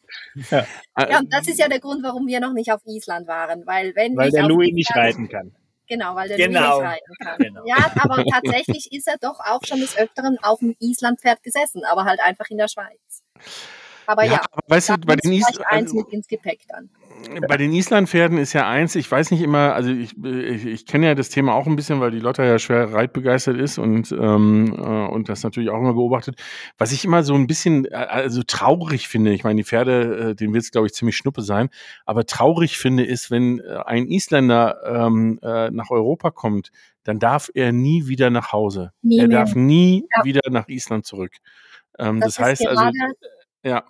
Ja, 0.49 0.65
Äh, 0.97 1.11
Ja, 1.11 1.19
und 1.19 1.31
das 1.31 1.47
ist 1.47 1.59
ja 1.59 1.67
der 1.69 1.79
Grund, 1.79 2.03
warum 2.03 2.25
wir 2.27 2.39
noch 2.39 2.53
nicht 2.53 2.71
auf 2.71 2.81
Island 2.85 3.27
waren, 3.27 3.63
weil 3.67 3.95
wenn 3.95 4.17
weil 4.17 4.29
ich 4.29 4.33
der 4.33 4.47
Louis 4.47 4.71
nicht 4.73 4.89
Island- 4.89 5.05
reiten 5.07 5.29
kann. 5.29 5.55
Genau, 5.87 6.15
weil 6.15 6.29
der 6.29 6.37
Genau. 6.37 6.79
Louis 6.79 6.81
nicht 6.81 6.87
reiten 6.89 7.13
kann. 7.23 7.37
Genau. 7.39 7.63
Ja, 7.67 7.91
aber 8.01 8.23
tatsächlich 8.25 8.87
ist 8.91 9.07
er 9.07 9.17
doch 9.21 9.39
auch 9.39 9.59
schon 9.63 9.79
des 9.79 9.95
Öfteren 9.97 10.37
auf 10.41 10.59
dem 10.59 10.75
Islandpferd 10.79 11.43
gesessen, 11.43 11.83
aber 11.85 12.05
halt 12.05 12.19
einfach 12.21 12.49
in 12.49 12.57
der 12.57 12.67
Schweiz. 12.67 13.23
Aber 14.05 14.25
ja, 14.25 14.33
ja, 14.33 14.41
aber 14.51 14.61
weißt 14.67 14.89
du, 14.89 14.97
bei 14.99 15.15
den, 15.15 15.33
Is 15.33 15.45
eins 15.45 15.89
also, 15.89 15.95
mit 15.97 16.09
ins 16.09 16.27
Gepäck 16.27 16.61
dann. 16.67 16.89
bei 17.47 17.57
den 17.57 17.71
Islandpferden 17.73 18.37
ist 18.37 18.53
ja 18.53 18.67
eins, 18.67 18.95
ich 18.95 19.09
weiß 19.09 19.31
nicht 19.31 19.41
immer, 19.41 19.73
also 19.73 19.91
ich, 19.91 20.17
ich, 20.23 20.65
ich 20.65 20.85
kenne 20.85 21.07
ja 21.07 21.15
das 21.15 21.29
Thema 21.29 21.53
auch 21.53 21.67
ein 21.67 21.75
bisschen, 21.75 21.99
weil 21.99 22.11
die 22.11 22.19
Lotta 22.19 22.43
ja 22.43 22.59
schwer 22.59 22.93
reitbegeistert 22.93 23.57
ist 23.57 23.77
und, 23.77 24.11
ähm, 24.11 24.75
äh, 24.77 24.81
und 24.81 25.29
das 25.29 25.43
natürlich 25.43 25.69
auch 25.69 25.79
immer 25.79 25.93
beobachtet. 25.93 26.41
Was 26.77 26.91
ich 26.91 27.05
immer 27.05 27.23
so 27.23 27.33
ein 27.35 27.47
bisschen 27.47 27.85
äh, 27.85 27.95
also 27.95 28.43
traurig 28.45 29.07
finde, 29.07 29.31
ich 29.33 29.43
meine, 29.43 29.57
die 29.57 29.63
Pferde, 29.63 30.31
äh, 30.31 30.35
denen 30.35 30.53
wird 30.53 30.63
es, 30.63 30.71
glaube 30.71 30.87
ich, 30.87 30.93
ziemlich 30.93 31.15
schnuppe 31.17 31.41
sein, 31.41 31.69
aber 32.05 32.25
traurig 32.25 32.77
finde 32.77 33.05
ist, 33.05 33.31
wenn 33.31 33.59
äh, 33.59 33.77
ein 33.85 34.07
Isländer 34.07 34.77
ähm, 34.85 35.39
äh, 35.41 35.71
nach 35.71 35.89
Europa 35.89 36.31
kommt, 36.31 36.71
dann 37.03 37.19
darf 37.19 37.49
er 37.53 37.71
nie 37.71 38.07
wieder 38.07 38.29
nach 38.29 38.51
Hause. 38.53 38.91
Nie 39.01 39.19
er 39.19 39.27
mehr. 39.27 39.39
darf 39.39 39.55
nie 39.55 40.05
Ja. 40.15 40.23
wieder 40.23 40.41
nach 40.49 40.67
Island 40.67 41.05
zurück. 41.05 41.33
Ähm, 41.99 42.19
das, 42.19 42.29
ist 42.29 42.39
heißt 42.39 42.67
also, 42.67 42.85
ja. 43.63 43.85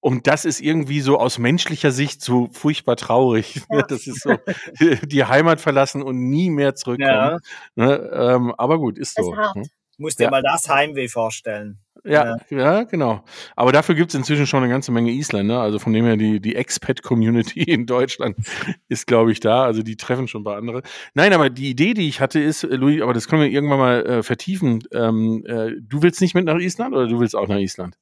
Und 0.00 0.26
das 0.26 0.44
ist 0.44 0.60
irgendwie 0.60 1.00
so 1.00 1.18
aus 1.18 1.38
menschlicher 1.38 1.92
Sicht 1.92 2.22
so 2.22 2.48
furchtbar 2.52 2.96
traurig. 2.96 3.62
Ja. 3.70 3.82
Das 3.82 4.06
ist 4.06 4.22
so, 4.22 4.36
die 5.06 5.24
Heimat 5.24 5.60
verlassen 5.60 6.02
und 6.02 6.28
nie 6.28 6.50
mehr 6.50 6.74
zurückkommen. 6.74 7.10
Ja, 7.12 7.38
Ne? 7.76 8.10
Ähm, 8.12 8.54
aber 8.58 8.78
gut, 8.78 8.98
ist 8.98 9.16
so. 9.16 9.36
hart. 9.36 9.56
ne? 9.56 9.62
musst 9.98 10.18
dir 10.18 10.24
Ja. 10.24 10.30
mal 10.30 10.42
das 10.42 10.68
Heimweh 10.68 11.08
vorstellen. 11.08 11.78
Ja, 12.04 12.36
ja, 12.50 12.82
genau. 12.82 13.22
Aber 13.54 13.70
dafür 13.70 13.94
gibt 13.94 14.10
es 14.10 14.16
inzwischen 14.16 14.48
schon 14.48 14.64
eine 14.64 14.72
ganze 14.72 14.90
Menge 14.90 15.12
Isländer. 15.12 15.60
Also 15.60 15.78
von 15.78 15.92
dem 15.92 16.04
her, 16.04 16.16
die, 16.16 16.40
die 16.40 16.56
Expat-Community 16.56 17.62
in 17.62 17.86
Deutschland 17.86 18.36
ist, 18.88 19.06
glaube 19.06 19.30
ich, 19.30 19.38
da. 19.38 19.64
Also 19.64 19.82
die 19.84 19.96
treffen 19.96 20.26
schon 20.26 20.42
bei 20.42 20.56
andere. 20.56 20.82
Nein, 21.14 21.32
aber 21.32 21.48
die 21.48 21.70
Idee, 21.70 21.94
die 21.94 22.08
ich 22.08 22.20
hatte, 22.20 22.40
ist, 22.40 22.64
äh, 22.64 22.74
Louis, 22.74 23.02
aber 23.02 23.14
das 23.14 23.28
können 23.28 23.42
wir 23.42 23.50
irgendwann 23.50 23.78
mal 23.78 24.04
äh, 24.04 24.22
vertiefen. 24.24 24.82
Ähm, 24.92 25.44
äh, 25.46 25.70
du 25.80 26.02
willst 26.02 26.20
nicht 26.20 26.34
mit 26.34 26.46
nach 26.46 26.58
Island 26.58 26.92
oder 26.92 27.06
du 27.06 27.20
willst 27.20 27.36
auch 27.36 27.46
nach 27.46 27.58
Island? 27.58 27.96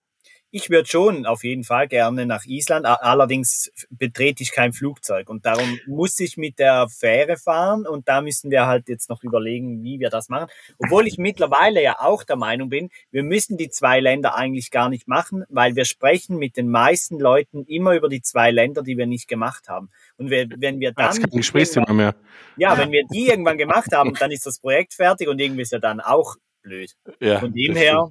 Ich 0.53 0.69
würde 0.69 0.89
schon 0.89 1.27
auf 1.27 1.45
jeden 1.45 1.63
Fall 1.63 1.87
gerne 1.87 2.27
nach 2.27 2.45
Island, 2.45 2.85
allerdings 2.85 3.71
betrete 3.91 4.43
ich 4.43 4.51
kein 4.51 4.73
Flugzeug 4.73 5.31
und 5.31 5.47
darum 5.47 5.79
muss 5.87 6.19
ich 6.19 6.37
mit 6.37 6.59
der 6.59 6.89
Fähre 6.89 7.37
fahren 7.37 7.87
und 7.87 8.09
da 8.09 8.21
müssen 8.21 8.51
wir 8.51 8.67
halt 8.67 8.89
jetzt 8.89 9.09
noch 9.09 9.23
überlegen, 9.23 9.85
wie 9.85 10.01
wir 10.01 10.11
das 10.11 10.29
machen. 10.29 10.51
Obwohl 10.79 11.07
ich 11.07 11.19
mittlerweile 11.19 11.83
ja 11.83 12.01
auch 12.01 12.25
der 12.25 12.37
Meinung 12.37 12.69
bin, 12.69 12.91
wir 13.13 13.23
müssen 13.23 13.59
die 13.59 13.71
zwei 13.71 14.01
Länder 14.01 14.35
eigentlich 14.35 14.71
gar 14.71 14.89
nicht 14.89 15.07
machen, 15.07 15.45
weil 15.49 15.77
wir 15.77 15.85
sprechen 15.85 16.37
mit 16.37 16.57
den 16.57 16.69
meisten 16.69 17.21
Leuten 17.21 17.65
immer 17.67 17.95
über 17.95 18.09
die 18.09 18.23
zwei 18.23 18.51
Länder, 18.51 18.83
die 18.83 18.97
wir 18.97 19.07
nicht 19.07 19.29
gemacht 19.29 19.69
haben. 19.69 19.91
Und 20.17 20.31
wir, 20.31 20.49
wenn 20.57 20.81
wir 20.81 20.93
Das 20.93 21.15
ist 21.15 21.23
dann 21.23 21.31
kein 21.31 21.39
Gesprächsthema 21.39 21.93
mehr. 21.93 22.15
ja, 22.57 22.77
wenn 22.77 22.91
wir 22.91 23.05
die 23.07 23.29
irgendwann 23.29 23.57
gemacht 23.57 23.93
haben, 23.95 24.15
dann 24.15 24.33
ist 24.33 24.47
das 24.47 24.59
Projekt 24.59 24.95
fertig 24.95 25.29
und 25.29 25.39
irgendwie 25.41 25.63
ist 25.63 25.73
ja 25.73 25.79
dann 25.79 26.01
auch 26.01 26.37
blöd. 26.63 26.95
Ja, 27.21 27.39
Von 27.41 27.53
dem 27.53 27.77
her. 27.77 28.11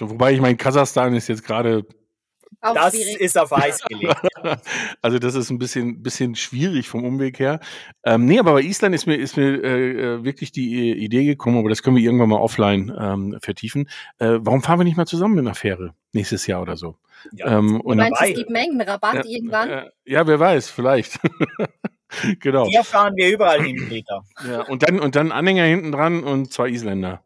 Wobei 0.00 0.32
ich 0.32 0.40
meine, 0.40 0.56
Kasachstan 0.56 1.14
ist 1.14 1.28
jetzt 1.28 1.44
gerade 1.44 1.84
das 2.60 2.94
schwierig. 2.94 3.20
ist 3.20 3.36
auf 3.36 3.52
Eis 3.52 3.82
gelegt. 3.82 4.16
also 5.02 5.18
das 5.18 5.34
ist 5.34 5.50
ein 5.50 5.58
bisschen, 5.58 6.02
bisschen 6.02 6.34
schwierig 6.34 6.88
vom 6.88 7.04
Umweg 7.04 7.38
her. 7.38 7.60
Ähm, 8.04 8.24
nee, 8.24 8.38
aber 8.38 8.52
bei 8.54 8.62
Island 8.62 8.94
ist 8.94 9.06
mir, 9.06 9.16
ist 9.16 9.36
mir 9.36 9.62
äh, 9.62 9.90
äh, 10.14 10.24
wirklich 10.24 10.50
die 10.52 10.90
äh, 10.90 10.94
Idee 10.94 11.24
gekommen, 11.24 11.58
aber 11.58 11.68
das 11.68 11.82
können 11.82 11.96
wir 11.96 12.02
irgendwann 12.02 12.30
mal 12.30 12.38
offline 12.40 12.94
ähm, 12.98 13.36
vertiefen. 13.42 13.88
Äh, 14.18 14.38
warum 14.40 14.62
fahren 14.62 14.78
wir 14.80 14.84
nicht 14.84 14.96
mal 14.96 15.06
zusammen 15.06 15.34
mit 15.34 15.44
einer 15.44 15.54
Fähre 15.54 15.94
nächstes 16.12 16.46
Jahr 16.46 16.62
oder 16.62 16.76
so? 16.76 16.96
Ja, 17.32 17.58
ähm, 17.58 17.80
Du 17.82 17.88
und, 17.90 17.96
meinst, 17.98 18.18
dabei. 18.20 18.30
es 18.30 18.36
gibt 18.38 18.50
Mengenrabatt 18.50 19.14
Ja, 19.14 19.24
irgendwann? 19.26 19.68
äh, 19.70 19.90
ja, 20.04 20.26
wer 20.26 20.40
weiß, 20.40 20.70
vielleicht. 20.70 21.18
genau. 22.40 22.66
Hier 22.66 22.84
fahren 22.84 23.14
wir 23.16 23.30
überall 23.30 23.62
hin, 23.62 23.76
Peter. 23.88 24.22
Ja, 24.48 24.62
und 24.62 24.82
dann 24.82 25.00
und 25.00 25.16
dann 25.16 25.32
Anhänger 25.32 25.64
hinten 25.64 25.92
dran 25.92 26.22
und 26.22 26.52
zwei 26.52 26.68
Isländer, 26.68 27.22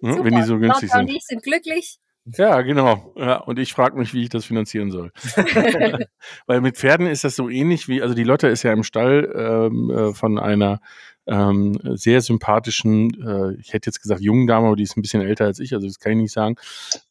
ne, 0.00 0.12
Super. 0.14 0.24
wenn 0.24 0.34
die 0.36 0.42
so 0.42 0.58
günstig 0.58 0.90
und 0.92 1.06
sind. 1.06 1.16
ich 1.16 1.24
sind 1.24 1.42
glücklich. 1.42 1.98
Ja, 2.26 2.60
genau. 2.62 3.12
Ja, 3.16 3.38
und 3.38 3.58
ich 3.58 3.72
frage 3.72 3.98
mich, 3.98 4.12
wie 4.14 4.22
ich 4.22 4.28
das 4.28 4.44
finanzieren 4.44 4.90
soll. 4.90 5.10
Weil 6.46 6.60
mit 6.60 6.76
Pferden 6.76 7.06
ist 7.06 7.24
das 7.24 7.36
so 7.36 7.48
ähnlich 7.48 7.88
wie, 7.88 8.02
also 8.02 8.14
die 8.14 8.24
Lotte 8.24 8.48
ist 8.48 8.62
ja 8.62 8.72
im 8.72 8.84
Stall 8.84 9.32
ähm, 9.34 9.90
äh, 9.90 10.14
von 10.14 10.38
einer 10.38 10.80
ähm, 11.26 11.78
sehr 11.94 12.20
sympathischen, 12.20 13.10
äh, 13.22 13.54
ich 13.60 13.72
hätte 13.72 13.88
jetzt 13.88 14.02
gesagt 14.02 14.20
jungen 14.20 14.46
Dame, 14.46 14.66
aber 14.66 14.76
die 14.76 14.82
ist 14.82 14.96
ein 14.96 15.02
bisschen 15.02 15.22
älter 15.22 15.46
als 15.46 15.60
ich, 15.60 15.74
also 15.74 15.86
das 15.86 15.98
kann 15.98 16.12
ich 16.12 16.18
nicht 16.18 16.32
sagen. 16.32 16.56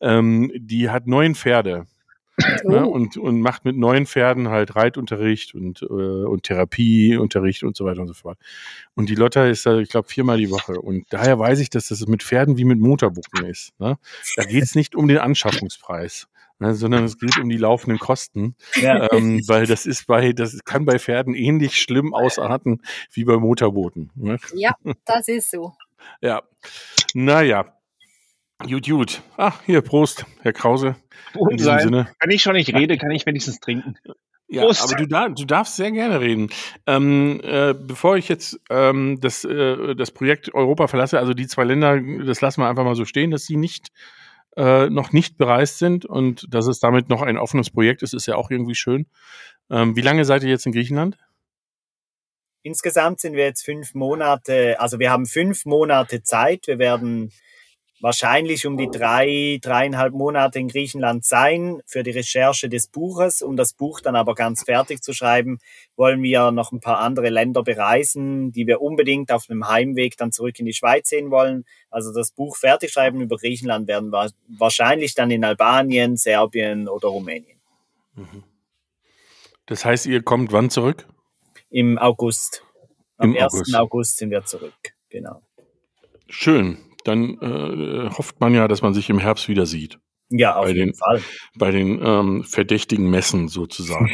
Ähm, 0.02 0.52
die 0.56 0.90
hat 0.90 1.08
neun 1.08 1.36
Pferde. 1.36 1.86
Ne, 2.64 2.86
Oh. 2.86 2.90
und, 2.90 3.18
und 3.18 3.42
macht 3.42 3.66
mit 3.66 3.76
neuen 3.78 4.06
Pferden 4.06 4.50
halt 4.50 4.76
Reitunterricht 4.76 5.54
und, 5.56 5.82
äh, 5.82 5.86
und 5.86 6.44
Therapieunterricht 6.44 7.64
und 7.64 7.76
so 7.76 7.86
weiter 7.86 8.02
und 8.02 8.08
so 8.08 8.14
fort. 8.14 8.38
Und 8.96 9.10
die 9.10 9.16
Lotta 9.16 9.46
ist 9.48 9.66
da, 9.66 9.78
ich 9.80 9.90
glaube, 9.90 10.08
viermal 10.10 10.38
die 10.38 10.50
Woche. 10.50 10.80
Und 10.80 11.06
daher 11.10 11.40
weiß 11.40 11.60
ich, 11.60 11.70
dass 11.70 11.88
das 11.90 12.06
mit 12.08 12.24
Pferden 12.24 12.58
wie 12.58 12.66
mit 12.66 12.80
Motorbucken 12.80 13.46
ist. 13.46 13.72
Ne? 13.80 13.98
Da 14.36 14.44
geht 14.44 14.64
es 14.64 14.76
nicht 14.76 14.96
um 14.96 15.08
den 15.08 15.18
Anschaffungspreis, 15.18 16.28
ne, 16.60 16.74
sondern 16.76 17.04
es 17.06 17.18
geht 17.18 17.38
um 17.40 17.50
die 17.50 17.58
laufenden 17.58 18.00
Kosten. 18.00 18.56
Ja. 18.76 19.12
Ähm, 19.12 19.42
weil 19.48 19.66
das 19.66 19.86
ist 19.86 20.08
bei, 20.08 20.34
das 20.34 20.58
kann 20.66 20.86
bei 20.86 21.00
Pferden 21.00 21.34
ähnlich 21.36 21.76
schlimm 21.80 22.14
ausarten 22.14 22.82
wie 23.12 23.24
bei 23.26 23.38
Motorbooten. 23.38 24.12
Ne? 24.16 24.38
Ja, 24.56 24.76
das 25.06 25.28
ist 25.28 25.52
so. 25.52 25.74
ja. 26.22 26.42
Naja. 27.14 27.74
Gut, 28.68 28.88
gut. 28.88 29.22
Ach, 29.38 29.62
hier, 29.66 29.82
Prost, 29.82 30.26
Herr 30.42 30.52
Krause. 30.52 30.96
In 31.50 31.58
diesem 31.58 31.80
Sinne. 31.80 32.12
Wenn 32.20 32.32
ich 32.32 32.42
schon 32.42 32.54
nicht 32.54 32.74
rede, 32.74 32.98
kann 32.98 33.12
ich 33.12 33.26
wenigstens 33.26 33.60
trinken. 33.60 33.98
Ja, 34.48 34.64
Prost. 34.64 34.84
aber 34.84 34.96
du, 34.96 35.08
dar 35.08 35.30
du 35.30 35.46
darfst 35.46 35.78
sehr 35.78 35.92
gerne 35.92 36.20
reden. 36.20 36.50
Ähm, 36.86 37.40
äh, 37.44 37.74
bevor 37.74 38.18
ich 38.18 38.28
jetzt 38.28 38.60
ähm, 38.70 39.20
das, 39.22 39.46
äh, 39.46 39.96
das 39.96 40.12
Projekt 40.12 40.54
Europa 40.54 40.88
verlasse, 40.88 41.20
also 41.20 41.34
die 41.34 41.48
zwei 41.48 41.64
Länder, 41.64 42.02
das 42.26 42.42
lassen 42.42 42.62
wir 42.62 42.68
einfach 42.68 42.84
mal 42.84 42.96
so 42.96 43.06
stehen, 43.06 43.32
dass 43.32 43.46
sie 43.46 43.56
nicht 43.56 43.90
äh, 44.58 44.90
noch 44.90 45.14
nicht 45.14 45.38
bereist 45.38 45.78
sind 45.78 46.06
und 46.06 46.46
dass 46.54 46.68
es 46.68 46.80
damit 46.80 47.08
noch 47.08 47.22
ein 47.22 47.38
offenes 47.38 47.70
Projekt 47.70 48.02
ist, 48.02 48.14
ist 48.14 48.26
ja 48.26 48.36
auch 48.36 48.50
irgendwie 48.52 48.76
schön. 48.76 49.06
Ähm, 49.70 49.96
wie 49.96 50.02
lange 50.02 50.26
seid 50.26 50.44
ihr 50.44 50.50
jetzt 50.50 50.66
in 50.66 50.74
Griechenland? 50.74 51.18
Insgesamt 52.64 53.22
sind 53.22 53.36
wir 53.36 53.46
jetzt 53.46 53.64
fünf 53.64 53.94
Monate, 53.94 54.80
also 54.80 55.00
wir 55.00 55.12
haben 55.12 55.28
fünf 55.28 55.66
Monate 55.66 56.24
Zeit. 56.24 56.68
Wir 56.68 56.78
werden 56.78 57.32
wahrscheinlich 58.02 58.66
um 58.66 58.78
die 58.78 58.90
drei, 58.90 59.60
dreieinhalb 59.62 60.14
Monate 60.14 60.60
in 60.60 60.68
Griechenland 60.68 61.26
sein 61.26 61.82
für 61.86 62.04
die 62.04 62.12
Recherche 62.12 62.70
des 62.70 62.88
Buches. 62.88 63.42
Um 63.42 63.58
das 63.58 63.74
Buch 63.74 64.00
dann 64.00 64.16
aber 64.16 64.36
ganz 64.36 64.64
fertig 64.64 65.02
zu 65.02 65.14
schreiben, 65.14 65.60
wollen 65.96 66.22
wir 66.24 66.52
noch 66.52 66.72
ein 66.72 66.80
paar 66.80 67.00
andere 67.00 67.30
Länder 67.30 67.64
bereisen, 67.64 68.52
die 68.52 68.68
wir 68.68 68.82
unbedingt 68.82 69.32
auf 69.32 69.50
einem 69.50 69.68
Heimweg 69.68 70.18
dann 70.18 70.32
zurück 70.32 70.60
in 70.60 70.66
die 70.66 70.74
Schweiz 70.74 71.10
sehen 71.10 71.32
wollen. 71.32 71.66
Also 71.90 72.14
das 72.14 72.32
Buch 72.32 72.56
fertig 72.56 72.92
schreiben 72.92 73.22
über 73.22 73.38
Griechenland 73.38 73.88
werden 73.88 74.12
wir 74.12 74.32
wahrscheinlich 74.48 75.14
dann 75.14 75.32
in 75.32 75.44
Albanien, 75.44 76.18
Serbien 76.18 76.88
oder 76.88 77.10
Rumänien. 77.10 77.60
Mhm. 78.16 78.44
Das 79.66 79.86
heißt, 79.86 80.06
ihr 80.06 80.24
kommt 80.24 80.52
wann 80.52 80.70
zurück? 80.70 81.08
Im 81.70 81.98
August. 82.00 82.64
Am 83.18 83.36
Im 83.36 83.44
1. 83.44 83.54
August. 83.54 83.76
August 83.76 84.18
sind 84.18 84.32
wir 84.32 84.46
zurück, 84.46 84.96
genau. 85.10 85.42
Schön 86.28 86.78
dann 87.10 87.38
äh, 87.42 88.10
hofft 88.12 88.40
man 88.40 88.54
ja, 88.54 88.68
dass 88.68 88.82
man 88.82 88.94
sich 88.94 89.10
im 89.10 89.20
Herbst 89.20 89.50
wieder 89.50 89.66
sieht. 89.66 90.00
Ja, 90.30 90.56
auf 90.56 90.66
bei 90.66 90.72
jeden 90.72 90.92
den, 90.92 90.96
Fall. 90.96 91.22
Bei 91.56 91.72
den 91.72 92.00
ähm, 92.04 92.44
verdächtigen 92.44 93.10
Messen 93.10 93.48
sozusagen. 93.48 94.12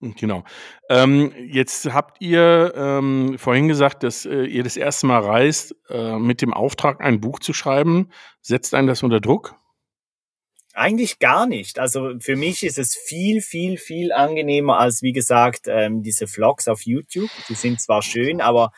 genau. 0.18 0.44
Ähm, 0.90 1.32
jetzt 1.48 1.86
habt 1.92 2.20
ihr 2.20 2.72
ähm, 2.76 3.38
vorhin 3.38 3.68
gesagt, 3.68 4.02
dass 4.02 4.26
äh, 4.26 4.44
ihr 4.44 4.62
das 4.62 4.76
erste 4.76 5.06
Mal 5.06 5.20
reist 5.20 5.74
äh, 5.88 6.18
mit 6.18 6.42
dem 6.42 6.52
Auftrag, 6.52 7.00
ein 7.00 7.20
Buch 7.20 7.40
zu 7.40 7.54
schreiben. 7.54 8.10
Setzt 8.42 8.74
einen 8.74 8.86
das 8.86 9.02
unter 9.02 9.20
Druck? 9.20 9.56
Eigentlich 10.74 11.20
gar 11.20 11.46
nicht. 11.46 11.78
Also 11.78 12.18
für 12.18 12.36
mich 12.36 12.64
ist 12.64 12.78
es 12.78 12.96
viel, 12.96 13.40
viel, 13.40 13.78
viel 13.78 14.12
angenehmer 14.12 14.80
als, 14.80 15.02
wie 15.02 15.12
gesagt, 15.12 15.66
ähm, 15.66 16.02
diese 16.02 16.26
Vlogs 16.26 16.68
auf 16.68 16.82
YouTube. 16.82 17.30
Die 17.48 17.54
sind 17.54 17.80
zwar 17.80 18.02
schön, 18.02 18.40
aber 18.40 18.72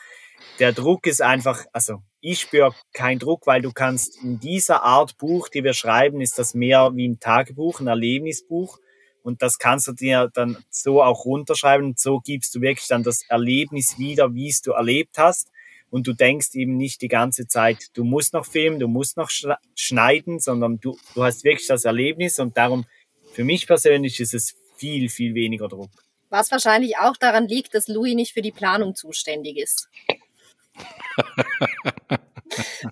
der 0.59 0.73
Druck 0.73 1.07
ist 1.07 1.21
einfach, 1.21 1.65
also 1.71 2.01
ich 2.19 2.41
spüre 2.41 2.73
keinen 2.93 3.19
Druck, 3.19 3.45
weil 3.45 3.61
du 3.61 3.71
kannst 3.71 4.21
in 4.23 4.39
dieser 4.39 4.83
Art 4.83 5.17
Buch, 5.17 5.49
die 5.49 5.63
wir 5.63 5.73
schreiben, 5.73 6.21
ist 6.21 6.39
das 6.39 6.53
mehr 6.53 6.91
wie 6.95 7.07
ein 7.07 7.19
Tagebuch, 7.19 7.79
ein 7.79 7.87
Erlebnisbuch. 7.87 8.79
Und 9.23 9.41
das 9.41 9.59
kannst 9.59 9.87
du 9.87 9.91
dir 9.91 10.29
dann 10.33 10.57
so 10.69 11.03
auch 11.03 11.25
runterschreiben. 11.25 11.87
Und 11.87 11.99
so 11.99 12.19
gibst 12.19 12.55
du 12.55 12.61
wirklich 12.61 12.87
dann 12.87 13.03
das 13.03 13.23
Erlebnis 13.27 13.97
wieder, 13.99 14.33
wie 14.33 14.49
es 14.49 14.61
du 14.61 14.71
erlebt 14.71 15.17
hast. 15.17 15.49
Und 15.89 16.07
du 16.07 16.13
denkst 16.13 16.49
eben 16.53 16.75
nicht 16.75 17.01
die 17.01 17.07
ganze 17.07 17.47
Zeit, 17.47 17.87
du 17.93 18.03
musst 18.03 18.33
noch 18.33 18.45
filmen, 18.45 18.79
du 18.79 18.87
musst 18.87 19.15
noch 19.15 19.29
schneiden, 19.75 20.39
sondern 20.39 20.79
du, 20.79 20.97
du 21.13 21.23
hast 21.23 21.43
wirklich 21.43 21.67
das 21.67 21.85
Erlebnis. 21.85 22.39
Und 22.39 22.57
darum, 22.57 22.85
für 23.33 23.43
mich 23.43 23.67
persönlich 23.67 24.19
ist 24.19 24.33
es 24.33 24.55
viel, 24.75 25.09
viel 25.09 25.33
weniger 25.33 25.67
Druck. 25.67 25.91
Was 26.29 26.51
wahrscheinlich 26.51 26.97
auch 26.97 27.15
daran 27.15 27.47
liegt, 27.47 27.73
dass 27.73 27.87
Louis 27.87 28.15
nicht 28.15 28.33
für 28.33 28.41
die 28.41 28.51
Planung 28.51 28.95
zuständig 28.95 29.57
ist. 29.57 29.89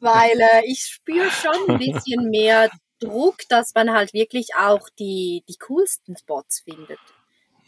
Weil 0.01 0.39
äh, 0.39 0.65
ich 0.65 0.81
spüre 0.81 1.29
schon 1.29 1.69
ein 1.69 1.77
bisschen 1.79 2.29
mehr 2.29 2.69
Druck, 2.99 3.37
dass 3.49 3.73
man 3.73 3.91
halt 3.91 4.13
wirklich 4.13 4.49
auch 4.59 4.89
die, 4.99 5.43
die 5.49 5.57
coolsten 5.57 6.17
Spots 6.17 6.61
findet. 6.61 6.99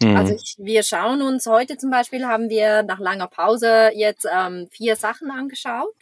Mhm. 0.01 0.15
Also 0.15 0.35
ich, 0.35 0.55
wir 0.57 0.83
schauen 0.83 1.21
uns 1.21 1.45
heute 1.47 1.77
zum 1.77 1.89
Beispiel, 1.89 2.25
haben 2.25 2.49
wir 2.49 2.83
nach 2.83 2.99
langer 2.99 3.27
Pause 3.27 3.91
jetzt 3.93 4.27
ähm, 4.31 4.67
vier 4.71 4.95
Sachen 4.95 5.31
angeschaut. 5.31 5.95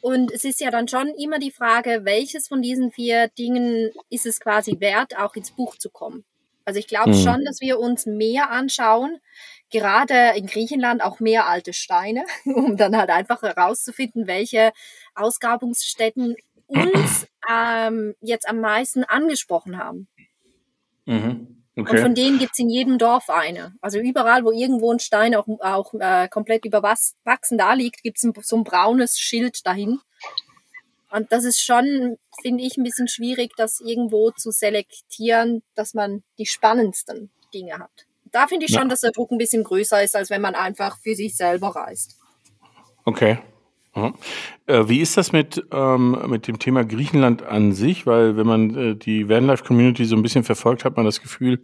Und 0.00 0.32
es 0.32 0.44
ist 0.44 0.60
ja 0.60 0.70
dann 0.70 0.88
schon 0.88 1.08
immer 1.08 1.38
die 1.38 1.52
Frage, 1.52 2.00
welches 2.02 2.48
von 2.48 2.60
diesen 2.60 2.90
vier 2.90 3.28
Dingen 3.28 3.90
ist 4.10 4.26
es 4.26 4.40
quasi 4.40 4.80
wert, 4.80 5.16
auch 5.16 5.36
ins 5.36 5.52
Buch 5.52 5.76
zu 5.76 5.90
kommen. 5.90 6.24
Also 6.64 6.80
ich 6.80 6.88
glaube 6.88 7.10
mhm. 7.10 7.22
schon, 7.22 7.44
dass 7.44 7.60
wir 7.60 7.78
uns 7.78 8.06
mehr 8.06 8.50
anschauen, 8.50 9.20
gerade 9.72 10.36
in 10.36 10.46
Griechenland 10.46 11.02
auch 11.02 11.18
mehr 11.18 11.48
alte 11.48 11.72
Steine, 11.72 12.24
um 12.44 12.76
dann 12.76 12.96
halt 12.96 13.10
einfach 13.10 13.42
herauszufinden, 13.42 14.28
welche 14.28 14.72
Ausgrabungsstätten 15.16 16.36
uns 16.68 17.26
ähm, 17.50 18.14
jetzt 18.20 18.48
am 18.48 18.60
meisten 18.60 19.02
angesprochen 19.02 19.78
haben. 19.78 20.06
Mhm. 21.06 21.58
Okay. 21.74 21.90
Und 21.90 22.00
von 22.00 22.14
denen 22.14 22.38
gibt's 22.38 22.58
in 22.58 22.68
jedem 22.68 22.98
Dorf 22.98 23.30
eine. 23.30 23.74
Also 23.80 23.98
überall, 23.98 24.44
wo 24.44 24.50
irgendwo 24.50 24.92
ein 24.92 24.98
Stein 24.98 25.34
auch, 25.34 25.48
auch 25.60 25.94
äh, 25.94 26.28
komplett 26.28 26.66
überwachsen 26.66 27.56
da 27.56 27.72
liegt, 27.72 28.02
gibt's 28.02 28.22
ein, 28.24 28.34
so 28.42 28.56
ein 28.56 28.64
braunes 28.64 29.18
Schild 29.18 29.66
dahin. 29.66 29.98
Und 31.10 31.32
das 31.32 31.44
ist 31.44 31.62
schon, 31.62 32.18
finde 32.42 32.62
ich, 32.62 32.76
ein 32.76 32.84
bisschen 32.84 33.08
schwierig, 33.08 33.52
das 33.56 33.80
irgendwo 33.80 34.30
zu 34.32 34.50
selektieren, 34.50 35.62
dass 35.74 35.94
man 35.94 36.22
die 36.38 36.46
spannendsten 36.46 37.30
Dinge 37.54 37.78
hat 37.78 38.06
da 38.32 38.46
finde 38.46 38.66
ich 38.66 38.72
schon, 38.72 38.88
dass 38.88 39.00
der 39.00 39.12
Druck 39.12 39.30
ein 39.30 39.38
bisschen 39.38 39.62
größer 39.62 40.02
ist, 40.02 40.16
als 40.16 40.30
wenn 40.30 40.40
man 40.40 40.54
einfach 40.54 40.98
für 40.98 41.14
sich 41.14 41.36
selber 41.36 41.68
reist. 41.68 42.16
Okay. 43.04 43.38
Äh, 43.94 44.88
wie 44.88 45.00
ist 45.00 45.18
das 45.18 45.32
mit, 45.32 45.62
ähm, 45.70 46.16
mit 46.28 46.48
dem 46.48 46.58
Thema 46.58 46.82
Griechenland 46.84 47.42
an 47.42 47.72
sich? 47.72 48.06
Weil 48.06 48.36
wenn 48.36 48.46
man 48.46 48.74
äh, 48.74 48.96
die 48.96 49.28
Vanlife-Community 49.28 50.06
so 50.06 50.16
ein 50.16 50.22
bisschen 50.22 50.44
verfolgt, 50.44 50.86
hat 50.86 50.96
man 50.96 51.04
das 51.04 51.20
Gefühl, 51.20 51.60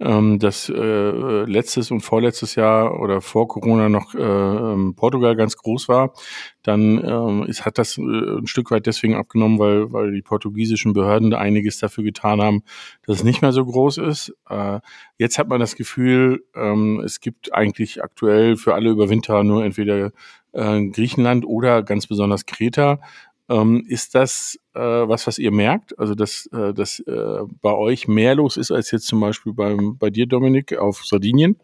ähm, 0.00 0.38
dass 0.38 0.70
äh, 0.70 1.44
letztes 1.44 1.90
und 1.90 2.00
vorletztes 2.00 2.54
Jahr 2.54 2.98
oder 2.98 3.20
vor 3.20 3.48
Corona 3.48 3.90
noch 3.90 4.14
äh, 4.14 4.20
ähm, 4.20 4.94
Portugal 4.94 5.36
ganz 5.36 5.56
groß 5.56 5.88
war. 5.88 6.14
Dann 6.62 7.02
ähm, 7.04 7.44
ist, 7.46 7.66
hat 7.66 7.76
das 7.78 7.98
äh, 7.98 8.02
ein 8.02 8.46
Stück 8.46 8.70
weit 8.70 8.86
deswegen 8.86 9.14
abgenommen, 9.14 9.58
weil, 9.58 9.92
weil 9.92 10.12
die 10.12 10.22
portugiesischen 10.22 10.94
Behörden 10.94 11.30
da 11.30 11.38
einiges 11.38 11.78
dafür 11.78 12.04
getan 12.04 12.40
haben, 12.40 12.62
dass 13.06 13.18
es 13.18 13.24
nicht 13.24 13.42
mehr 13.42 13.52
so 13.52 13.64
groß 13.64 13.98
ist. 13.98 14.32
Jetzt 15.18 15.38
hat 15.38 15.48
man 15.48 15.60
das 15.60 15.76
Gefühl, 15.76 16.44
ähm, 16.54 17.00
es 17.04 17.20
gibt 17.20 17.52
eigentlich 17.54 18.02
aktuell 18.02 18.56
für 18.56 18.74
alle 18.74 18.90
Überwinterer 18.90 19.44
nur 19.44 19.64
entweder 19.64 20.12
äh, 20.56 20.86
Griechenland 20.88 21.46
oder 21.46 21.82
ganz 21.82 22.06
besonders 22.06 22.46
Kreta. 22.46 23.00
Ähm, 23.48 23.84
ist 23.86 24.14
das 24.14 24.58
äh, 24.74 24.80
was, 24.80 25.26
was 25.26 25.38
ihr 25.38 25.52
merkt? 25.52 25.98
Also, 25.98 26.14
dass, 26.14 26.46
äh, 26.46 26.74
dass 26.74 26.98
äh, 27.00 27.42
bei 27.62 27.72
euch 27.72 28.08
mehr 28.08 28.34
los 28.34 28.56
ist 28.56 28.72
als 28.72 28.90
jetzt 28.90 29.06
zum 29.06 29.20
Beispiel 29.20 29.52
beim, 29.52 29.96
bei 29.98 30.10
dir, 30.10 30.26
Dominik, 30.26 30.76
auf 30.76 31.04
Sardinien? 31.04 31.56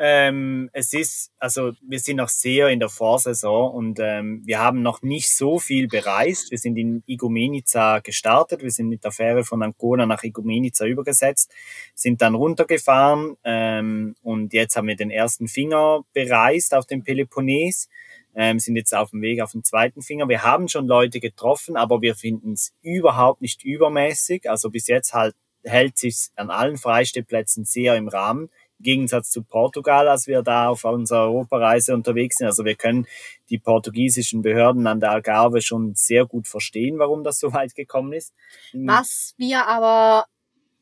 Ähm, 0.00 0.70
es 0.72 0.92
ist, 0.92 1.32
also 1.40 1.72
wir 1.82 1.98
sind 1.98 2.18
noch 2.18 2.28
sehr 2.28 2.68
in 2.68 2.78
der 2.78 2.88
Vorsaison 2.88 3.74
und 3.74 3.98
ähm, 4.00 4.42
wir 4.44 4.60
haben 4.60 4.80
noch 4.80 5.02
nicht 5.02 5.34
so 5.34 5.58
viel 5.58 5.88
bereist. 5.88 6.52
Wir 6.52 6.58
sind 6.58 6.76
in 6.76 7.02
Igoumenica 7.06 7.98
gestartet, 7.98 8.62
wir 8.62 8.70
sind 8.70 8.88
mit 8.88 9.02
der 9.02 9.10
Fähre 9.10 9.42
von 9.42 9.60
Ancona 9.60 10.06
nach 10.06 10.22
Igoumenica 10.22 10.86
übergesetzt, 10.86 11.52
sind 11.96 12.22
dann 12.22 12.36
runtergefahren 12.36 13.36
ähm, 13.42 14.14
und 14.22 14.52
jetzt 14.52 14.76
haben 14.76 14.86
wir 14.86 14.94
den 14.94 15.10
ersten 15.10 15.48
Finger 15.48 16.04
bereist 16.12 16.74
auf 16.74 16.86
dem 16.86 17.02
Peloponnes, 17.02 17.88
ähm, 18.36 18.60
sind 18.60 18.76
jetzt 18.76 18.94
auf 18.94 19.10
dem 19.10 19.20
Weg 19.20 19.42
auf 19.42 19.50
den 19.50 19.64
zweiten 19.64 20.02
Finger. 20.02 20.28
Wir 20.28 20.44
haben 20.44 20.68
schon 20.68 20.86
Leute 20.86 21.18
getroffen, 21.18 21.76
aber 21.76 22.02
wir 22.02 22.14
finden 22.14 22.52
es 22.52 22.72
überhaupt 22.82 23.42
nicht 23.42 23.64
übermäßig. 23.64 24.48
Also 24.48 24.70
bis 24.70 24.86
jetzt 24.86 25.12
halt 25.12 25.34
hält 25.64 25.98
sich 25.98 26.28
an 26.36 26.50
allen 26.50 26.76
Freistellplätzen 26.76 27.64
sehr 27.64 27.96
im 27.96 28.06
Rahmen. 28.06 28.48
Gegensatz 28.80 29.30
zu 29.30 29.42
Portugal, 29.42 30.08
als 30.08 30.26
wir 30.26 30.42
da 30.42 30.68
auf 30.68 30.84
unserer 30.84 31.22
Europareise 31.24 31.94
unterwegs 31.94 32.36
sind. 32.36 32.46
Also 32.46 32.64
wir 32.64 32.76
können 32.76 33.06
die 33.50 33.58
portugiesischen 33.58 34.42
Behörden 34.42 34.86
an 34.86 35.00
der 35.00 35.10
Algarve 35.12 35.60
schon 35.60 35.94
sehr 35.94 36.26
gut 36.26 36.46
verstehen, 36.46 36.98
warum 36.98 37.24
das 37.24 37.38
so 37.38 37.52
weit 37.52 37.74
gekommen 37.74 38.12
ist. 38.12 38.32
Was 38.72 39.34
wir 39.36 39.66
aber 39.66 40.26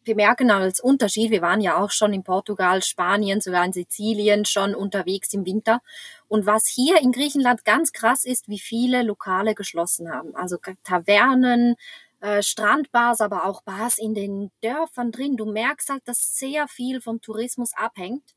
bemerken 0.05 0.51
als 0.51 0.81
Unterschied, 0.81 1.31
wir 1.31 1.43
waren 1.43 1.61
ja 1.61 1.77
auch 1.77 1.91
schon 1.91 2.13
in 2.13 2.23
Portugal, 2.23 2.83
Spanien, 2.83 3.41
sogar 3.41 3.65
in 3.65 3.73
Sizilien 3.73 4.45
schon 4.45 4.75
unterwegs 4.75 5.35
im 5.35 5.45
Winter. 5.45 5.81
Und 6.29 6.47
was 6.47 6.67
hier 6.67 7.01
in 7.03 7.13
Griechenland 7.13 7.65
ganz 7.65 7.93
krass 7.93 8.25
ist, 8.25 8.49
wie 8.49 8.59
viele 8.59 9.03
Lokale 9.03 9.55
geschlossen 9.55 10.11
haben. 10.11 10.35
Also 10.35 10.59
Tavernen, 10.85 11.75
äh, 12.21 12.43
Strandbars, 12.43 13.21
aber 13.21 13.45
auch 13.45 13.63
Bars 13.63 13.99
in 13.99 14.15
den 14.15 14.51
Dörfern 14.63 15.13
drin. 15.13 15.37
Du 15.37 15.47
merkst 15.47 15.91
halt, 15.91 16.03
dass 16.07 16.37
sehr 16.39 16.69
viel 16.69 17.01
vom 17.01 17.21
Tourismus 17.21 17.73
abhängt. 17.75 18.35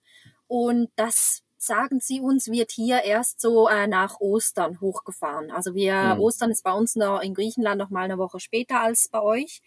Und 0.47 0.89
das 0.95 1.43
sagen 1.57 1.99
sie 1.99 2.21
uns, 2.21 2.49
wird 2.49 2.71
hier 2.71 3.03
erst 3.03 3.41
so 3.41 3.67
äh, 3.67 3.87
nach 3.87 4.19
Ostern 4.19 4.79
hochgefahren. 4.81 5.51
Also 5.51 5.75
wir, 5.75 6.15
mhm. 6.15 6.21
Ostern 6.21 6.51
ist 6.51 6.63
bei 6.63 6.73
uns 6.73 6.95
noch 6.95 7.21
in 7.21 7.33
Griechenland 7.33 7.77
noch 7.79 7.89
mal 7.89 8.03
eine 8.03 8.17
Woche 8.17 8.39
später 8.39 8.81
als 8.81 9.09
bei 9.09 9.21
euch. 9.21 9.61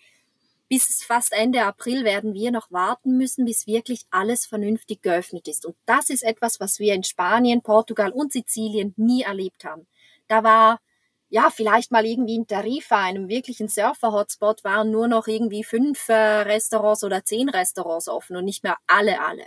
bis 0.68 1.05
fast 1.05 1.33
Ende 1.35 1.64
April 1.64 2.05
werden 2.05 2.33
wir 2.35 2.51
noch 2.51 2.72
warten 2.72 3.18
müssen, 3.18 3.44
bis 3.44 3.66
wirklich 3.66 4.07
alles 4.11 4.46
vernünftig 4.46 5.03
geöffnet 5.03 5.46
ist. 5.48 5.66
Und 5.66 5.77
das 5.87 6.09
ist 6.09 6.22
etwas, 6.22 6.61
was 6.61 6.79
wir 6.79 6.94
in 6.94 7.05
Spanien, 7.05 7.61
Portugal 7.62 8.11
und 8.11 8.33
Sizilien 8.33 8.94
nie 8.96 9.22
erlebt 9.22 9.64
haben. 9.64 9.87
Da 10.29 10.42
war 10.44 10.81
ja, 11.33 11.49
vielleicht 11.49 11.90
mal 11.90 12.05
irgendwie 12.05 12.35
in 12.35 12.47
Tarifa, 12.47 13.03
einem 13.03 13.27
wirklichen 13.27 13.66
Surfer-Hotspot, 13.66 14.64
waren 14.64 14.90
nur 14.90 15.09
noch 15.09 15.29
irgendwie 15.29 15.64
fünf 15.64 16.11
äh, 16.11 16.12
Restaurants 16.12 17.05
oder 17.05 17.25
zehn 17.25 17.49
Restaurants 17.49 18.07
offen 18.07 18.37
und 18.37 18.45
nicht 18.45 18.62
mehr 18.62 18.77
alle, 18.87 19.18
alle. 19.18 19.47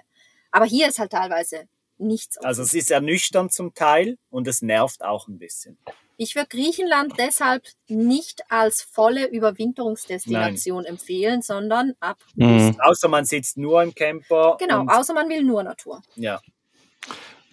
Aber 0.50 0.66
hier 0.66 0.88
ist 0.88 0.98
halt 0.98 1.12
teilweise 1.12 1.68
nichts 2.00 2.40
offen. 2.40 2.48
Also 2.48 2.64
es 2.64 2.74
ist 2.74 2.90
ernüchternd 2.90 3.54
zum 3.54 3.76
Teil 3.76 4.18
und 4.32 4.48
es 4.48 4.64
nervt 4.64 5.06
auch 5.06 5.28
ein 5.28 5.38
bisschen. 5.38 5.78
Ich 6.18 6.34
würde 6.34 6.48
Griechenland 6.48 7.14
deshalb 7.20 7.68
nicht 7.88 8.42
als 8.50 8.82
volle 8.82 9.28
Überwinterungsdestination 9.28 10.84
Nein. 10.84 10.94
empfehlen, 10.94 11.44
sondern 11.44 11.94
ab. 12.00 12.18
Mhm. 12.34 12.80
Außer 12.80 13.10
man 13.10 13.26
sitzt 13.26 13.58
nur 13.58 13.84
im 13.84 13.94
Camper. 13.94 14.58
Genau, 14.60 14.88
außer 14.88 15.14
man 15.14 15.30
will 15.30 15.44
nur 15.44 15.62
Natur. 15.62 16.02
Ja. 16.16 16.42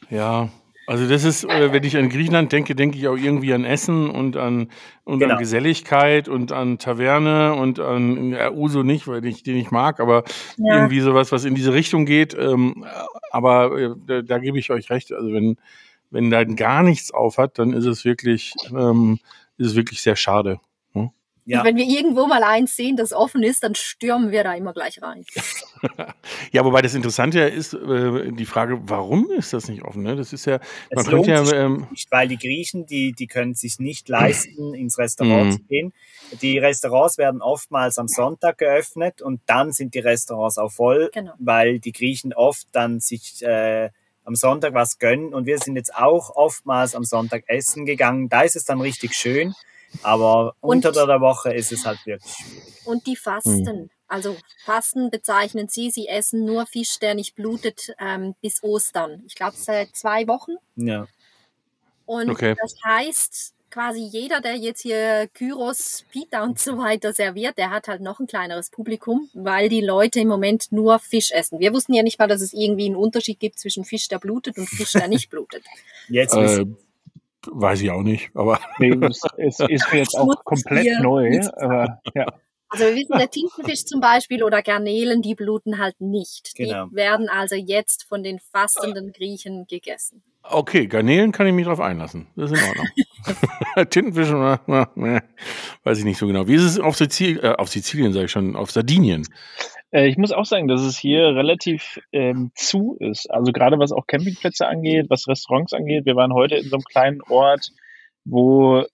Ja, 0.08 0.48
also 0.86 1.08
das 1.08 1.24
ist, 1.24 1.44
äh, 1.44 1.72
wenn 1.72 1.84
ich 1.84 1.96
an 1.96 2.08
Griechenland 2.08 2.52
denke, 2.52 2.74
denke 2.74 2.98
ich 2.98 3.08
auch 3.08 3.16
irgendwie 3.16 3.52
an 3.54 3.64
Essen 3.64 4.10
und 4.10 4.36
an, 4.36 4.68
und 5.04 5.20
genau. 5.20 5.34
an 5.34 5.38
Geselligkeit 5.38 6.28
und 6.28 6.52
an 6.52 6.78
Taverne 6.78 7.54
und 7.54 7.80
an 7.80 8.32
ja, 8.32 8.50
Uso 8.50 8.82
nicht, 8.82 9.06
weil 9.06 9.24
ich 9.24 9.42
den 9.42 9.56
nicht 9.56 9.70
mag, 9.70 10.00
aber 10.00 10.24
ja. 10.56 10.76
irgendwie 10.76 11.00
sowas, 11.00 11.32
was 11.32 11.44
in 11.44 11.54
diese 11.54 11.72
Richtung 11.72 12.06
geht. 12.06 12.34
Ähm, 12.34 12.84
aber 13.30 13.78
äh, 13.78 13.90
da, 14.06 14.22
da 14.22 14.38
gebe 14.38 14.58
ich 14.58 14.70
euch 14.70 14.90
recht. 14.90 15.12
Also 15.12 15.32
wenn 15.32 15.56
wenn 16.12 16.30
da 16.30 16.44
gar 16.44 16.82
nichts 16.82 17.10
auf 17.10 17.38
hat, 17.38 17.58
dann 17.58 17.72
ist 17.72 17.86
es 17.86 18.04
wirklich, 18.04 18.52
ähm, 18.70 19.18
ist 19.56 19.68
es 19.68 19.74
wirklich 19.74 20.02
sehr 20.02 20.14
schade. 20.14 20.60
Ja. 21.44 21.58
Und 21.58 21.66
wenn 21.66 21.76
wir 21.76 21.86
irgendwo 21.86 22.26
mal 22.26 22.44
eins 22.44 22.76
sehen, 22.76 22.96
das 22.96 23.12
offen 23.12 23.42
ist, 23.42 23.64
dann 23.64 23.74
stürmen 23.74 24.30
wir 24.30 24.44
da 24.44 24.54
immer 24.54 24.72
gleich 24.72 25.02
rein. 25.02 25.24
ja, 26.52 26.64
wobei 26.64 26.82
das 26.82 26.94
Interessante 26.94 27.40
ja 27.40 27.46
ist, 27.46 27.74
äh, 27.74 28.30
die 28.30 28.46
Frage, 28.46 28.80
warum 28.84 29.28
ist 29.30 29.52
das 29.52 29.68
nicht 29.68 29.82
offen? 29.82 30.02
Ne? 30.02 30.14
Das 30.14 30.32
ist 30.32 30.44
ja, 30.44 30.60
es 30.90 30.96
man 30.96 31.04
könnte 31.06 31.30
ja. 31.30 31.52
Ähm, 31.52 31.88
nicht, 31.90 32.10
weil 32.12 32.28
die 32.28 32.38
Griechen, 32.38 32.86
die, 32.86 33.12
die 33.12 33.26
können 33.26 33.54
sich 33.54 33.80
nicht 33.80 34.08
leisten, 34.08 34.74
ins 34.74 34.98
Restaurant 34.98 35.46
mhm. 35.46 35.52
zu 35.52 35.62
gehen. 35.64 35.92
Die 36.40 36.58
Restaurants 36.58 37.18
werden 37.18 37.42
oftmals 37.42 37.98
am 37.98 38.06
Sonntag 38.06 38.58
geöffnet 38.58 39.20
und 39.20 39.40
dann 39.46 39.72
sind 39.72 39.94
die 39.94 40.00
Restaurants 40.00 40.58
auch 40.58 40.70
voll, 40.70 41.10
genau. 41.12 41.32
weil 41.38 41.80
die 41.80 41.92
Griechen 41.92 42.32
oft 42.32 42.68
dann 42.70 43.00
sich 43.00 43.42
äh, 43.42 43.90
am 44.24 44.36
Sonntag 44.36 44.74
was 44.74 44.98
gönnen. 44.98 45.34
Und 45.34 45.46
wir 45.46 45.58
sind 45.58 45.74
jetzt 45.74 45.94
auch 45.94 46.30
oftmals 46.36 46.94
am 46.94 47.02
Sonntag 47.02 47.42
essen 47.48 47.84
gegangen. 47.84 48.28
Da 48.28 48.42
ist 48.42 48.54
es 48.54 48.64
dann 48.64 48.80
richtig 48.80 49.14
schön. 49.14 49.54
Aber 50.02 50.54
und, 50.60 50.84
unter 50.84 51.06
der 51.06 51.20
Woche 51.20 51.52
ist 51.52 51.72
es 51.72 51.84
halt 51.84 52.04
wirklich 52.06 52.34
schwierig. 52.34 52.86
Und 52.86 53.06
die 53.06 53.16
Fasten. 53.16 53.66
Hm. 53.66 53.90
Also 54.08 54.36
Fasten 54.64 55.10
bezeichnen 55.10 55.68
Sie, 55.68 55.90
Sie 55.90 56.06
essen 56.06 56.44
nur 56.44 56.66
Fisch, 56.66 56.98
der 56.98 57.14
nicht 57.14 57.34
blutet, 57.34 57.94
ähm, 57.98 58.34
bis 58.42 58.62
Ostern. 58.62 59.22
Ich 59.26 59.34
glaube, 59.34 59.56
seit 59.56 59.96
zwei 59.96 60.28
Wochen. 60.28 60.52
Ja. 60.76 61.06
Und 62.04 62.28
okay. 62.28 62.54
das 62.60 62.74
heißt, 62.84 63.54
quasi 63.72 64.00
jeder, 64.00 64.40
der 64.40 64.56
jetzt 64.56 64.82
hier 64.82 65.28
Kyros, 65.32 66.04
Pita 66.12 66.44
und 66.44 66.58
so 66.58 66.76
weiter 66.78 67.12
serviert, 67.12 67.58
der 67.58 67.70
hat 67.70 67.88
halt 67.88 68.02
noch 68.02 68.20
ein 68.20 68.26
kleineres 68.26 68.70
Publikum, 68.70 69.30
weil 69.32 69.68
die 69.68 69.80
Leute 69.80 70.20
im 70.20 70.28
Moment 70.28 70.70
nur 70.70 70.98
Fisch 70.98 71.30
essen. 71.32 71.58
Wir 71.58 71.72
wussten 71.72 71.94
ja 71.94 72.02
nicht 72.02 72.18
mal, 72.18 72.28
dass 72.28 72.42
es 72.42 72.52
irgendwie 72.52 72.86
einen 72.86 72.96
Unterschied 72.96 73.40
gibt 73.40 73.58
zwischen 73.58 73.84
Fisch, 73.84 74.08
der 74.08 74.18
blutet 74.18 74.58
und 74.58 74.68
Fisch, 74.68 74.92
der 74.92 75.08
nicht 75.08 75.30
blutet. 75.30 75.64
Jetzt 76.08 76.34
äh, 76.34 76.66
weiß 77.50 77.80
ich 77.82 77.90
auch 77.90 78.02
nicht, 78.02 78.30
aber 78.34 78.58
nee, 78.78 78.96
es, 79.00 79.22
es 79.36 79.60
ist 79.60 79.92
mir 79.92 79.98
jetzt 79.98 80.16
auch 80.16 80.44
komplett 80.44 81.00
neu. 81.00 81.40
Aber, 81.56 82.00
ja. 82.14 82.26
Also 82.68 82.86
wir 82.86 82.94
wissen, 82.94 83.18
der 83.18 83.28
Tintenfisch 83.28 83.84
zum 83.84 84.00
Beispiel 84.00 84.42
oder 84.42 84.62
Garnelen, 84.62 85.20
die 85.20 85.34
bluten 85.34 85.78
halt 85.78 86.00
nicht. 86.00 86.54
Genau. 86.54 86.86
Die 86.86 86.96
werden 86.96 87.28
also 87.28 87.54
jetzt 87.54 88.04
von 88.04 88.22
den 88.22 88.38
fastenden 88.38 89.12
Griechen 89.12 89.66
gegessen. 89.66 90.22
Okay, 90.42 90.86
Garnelen 90.86 91.32
kann 91.32 91.46
ich 91.46 91.52
mich 91.52 91.66
drauf 91.66 91.80
einlassen. 91.80 92.28
Das 92.34 92.50
ist 92.50 92.62
in 92.62 92.68
Ordnung. 92.68 92.86
Tintenfisch, 93.90 94.30
weiß 94.32 95.98
ich 95.98 96.04
nicht 96.04 96.18
so 96.18 96.26
genau. 96.26 96.48
Wie 96.48 96.54
ist 96.54 96.62
es 96.62 96.80
auf, 96.80 96.96
Sizil 96.96 97.40
äh, 97.42 97.50
auf 97.50 97.68
Sizilien, 97.68 98.12
sage 98.12 98.24
ich 98.26 98.32
schon, 98.32 98.56
auf 98.56 98.70
Sardinien? 98.70 99.28
Äh, 99.92 100.08
ich 100.08 100.16
muss 100.16 100.32
auch 100.32 100.44
sagen, 100.44 100.68
dass 100.68 100.82
es 100.82 100.98
hier 100.98 101.36
relativ 101.36 102.00
ähm, 102.12 102.50
zu 102.54 102.96
ist. 102.98 103.30
Also 103.30 103.52
gerade 103.52 103.78
was 103.78 103.92
auch 103.92 104.06
Campingplätze 104.06 104.66
angeht, 104.66 105.06
was 105.08 105.28
Restaurants 105.28 105.72
angeht. 105.72 106.06
Wir 106.06 106.16
waren 106.16 106.32
heute 106.32 106.56
in 106.56 106.68
so 106.68 106.76
einem 106.76 106.84
kleinen 106.84 107.22
Ort, 107.22 107.70
wo 108.24 108.84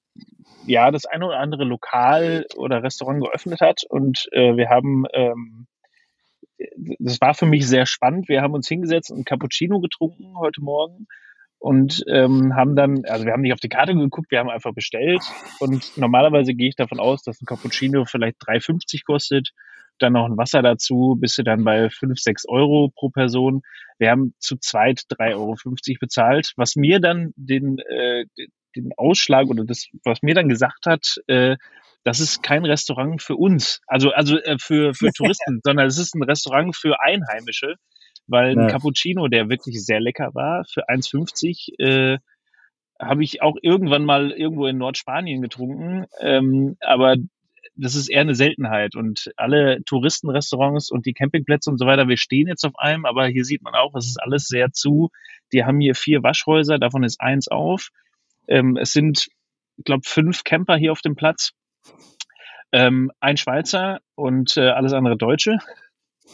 ja 0.66 0.90
das 0.90 1.06
eine 1.06 1.26
oder 1.26 1.38
andere 1.38 1.64
Lokal 1.64 2.46
oder 2.56 2.82
Restaurant 2.82 3.24
geöffnet 3.24 3.60
hat 3.60 3.84
und 3.88 4.28
äh, 4.32 4.56
wir 4.56 4.68
haben 4.68 5.04
ähm, 5.14 5.66
das 6.98 7.20
war 7.20 7.34
für 7.34 7.46
mich 7.46 7.66
sehr 7.66 7.86
spannend. 7.86 8.28
Wir 8.28 8.42
haben 8.42 8.54
uns 8.54 8.68
hingesetzt 8.68 9.10
und 9.10 9.24
Cappuccino 9.24 9.80
getrunken 9.80 10.36
heute 10.38 10.60
Morgen 10.60 11.06
und 11.58 12.04
ähm, 12.08 12.54
haben 12.54 12.76
dann, 12.76 13.04
also 13.04 13.24
wir 13.24 13.32
haben 13.32 13.42
nicht 13.42 13.52
auf 13.52 13.60
die 13.60 13.68
Karte 13.68 13.94
geguckt, 13.94 14.30
wir 14.30 14.38
haben 14.38 14.50
einfach 14.50 14.74
bestellt 14.74 15.22
und 15.60 15.96
normalerweise 15.96 16.54
gehe 16.54 16.68
ich 16.68 16.76
davon 16.76 17.00
aus, 17.00 17.22
dass 17.22 17.40
ein 17.40 17.46
Cappuccino 17.46 18.04
vielleicht 18.04 18.40
3,50 18.42 19.04
kostet, 19.04 19.50
dann 19.98 20.14
noch 20.14 20.26
ein 20.26 20.36
Wasser 20.36 20.62
dazu, 20.62 21.16
bist 21.20 21.38
du 21.38 21.42
dann 21.42 21.64
bei 21.64 21.90
5, 21.90 22.18
6 22.18 22.48
Euro 22.48 22.90
pro 22.94 23.10
Person. 23.10 23.62
Wir 23.98 24.10
haben 24.10 24.34
zu 24.38 24.56
zweit 24.56 25.02
3,50 25.10 25.34
Euro 25.34 25.54
bezahlt, 26.00 26.52
was 26.56 26.76
mir 26.76 27.00
dann 27.00 27.32
den, 27.36 27.78
äh, 27.78 28.24
den 28.76 28.90
Ausschlag 28.96 29.48
oder 29.48 29.64
das, 29.64 29.86
was 30.04 30.22
mir 30.22 30.34
dann 30.34 30.48
gesagt 30.48 30.86
hat, 30.86 31.16
äh, 31.26 31.56
das 32.04 32.20
ist 32.20 32.42
kein 32.42 32.64
Restaurant 32.64 33.20
für 33.20 33.36
uns, 33.36 33.80
also, 33.86 34.10
also 34.10 34.38
äh, 34.38 34.56
für, 34.58 34.94
für 34.94 35.10
Touristen, 35.16 35.60
sondern 35.64 35.86
es 35.86 35.98
ist 35.98 36.14
ein 36.14 36.22
Restaurant 36.22 36.76
für 36.76 37.00
Einheimische 37.02 37.74
weil 38.28 38.54
ja. 38.54 38.62
ein 38.62 38.68
Cappuccino, 38.68 39.26
der 39.28 39.48
wirklich 39.48 39.84
sehr 39.84 40.00
lecker 40.00 40.34
war, 40.34 40.64
für 40.64 40.88
1,50 40.88 41.80
äh, 41.80 42.18
habe 43.00 43.24
ich 43.24 43.42
auch 43.42 43.56
irgendwann 43.62 44.04
mal 44.04 44.30
irgendwo 44.32 44.66
in 44.66 44.78
Nordspanien 44.78 45.40
getrunken, 45.40 46.06
ähm, 46.20 46.76
aber 46.80 47.16
das 47.78 47.94
ist 47.94 48.08
eher 48.08 48.22
eine 48.22 48.34
Seltenheit 48.34 48.96
und 48.96 49.30
alle 49.36 49.82
Touristenrestaurants 49.84 50.90
und 50.90 51.06
die 51.06 51.12
Campingplätze 51.12 51.70
und 51.70 51.78
so 51.78 51.86
weiter, 51.86 52.08
wir 52.08 52.16
stehen 52.16 52.48
jetzt 52.48 52.64
auf 52.64 52.78
einem, 52.78 53.04
aber 53.04 53.26
hier 53.26 53.44
sieht 53.44 53.62
man 53.62 53.74
auch, 53.74 53.94
es 53.94 54.06
ist 54.06 54.20
alles 54.20 54.46
sehr 54.48 54.72
zu. 54.72 55.10
Die 55.52 55.64
haben 55.64 55.80
hier 55.80 55.94
vier 55.94 56.22
Waschhäuser, 56.22 56.78
davon 56.78 57.04
ist 57.04 57.20
eins 57.20 57.48
auf. 57.48 57.90
Ähm, 58.48 58.76
es 58.76 58.92
sind, 58.92 59.28
ich 59.76 59.84
glaube, 59.84 60.02
fünf 60.04 60.44
Camper 60.44 60.76
hier 60.76 60.92
auf 60.92 61.02
dem 61.02 61.14
Platz. 61.14 61.52
Ähm, 62.72 63.10
ein 63.20 63.36
Schweizer 63.36 64.00
und 64.14 64.56
äh, 64.56 64.68
alles 64.68 64.92
andere 64.92 65.16
Deutsche 65.16 65.58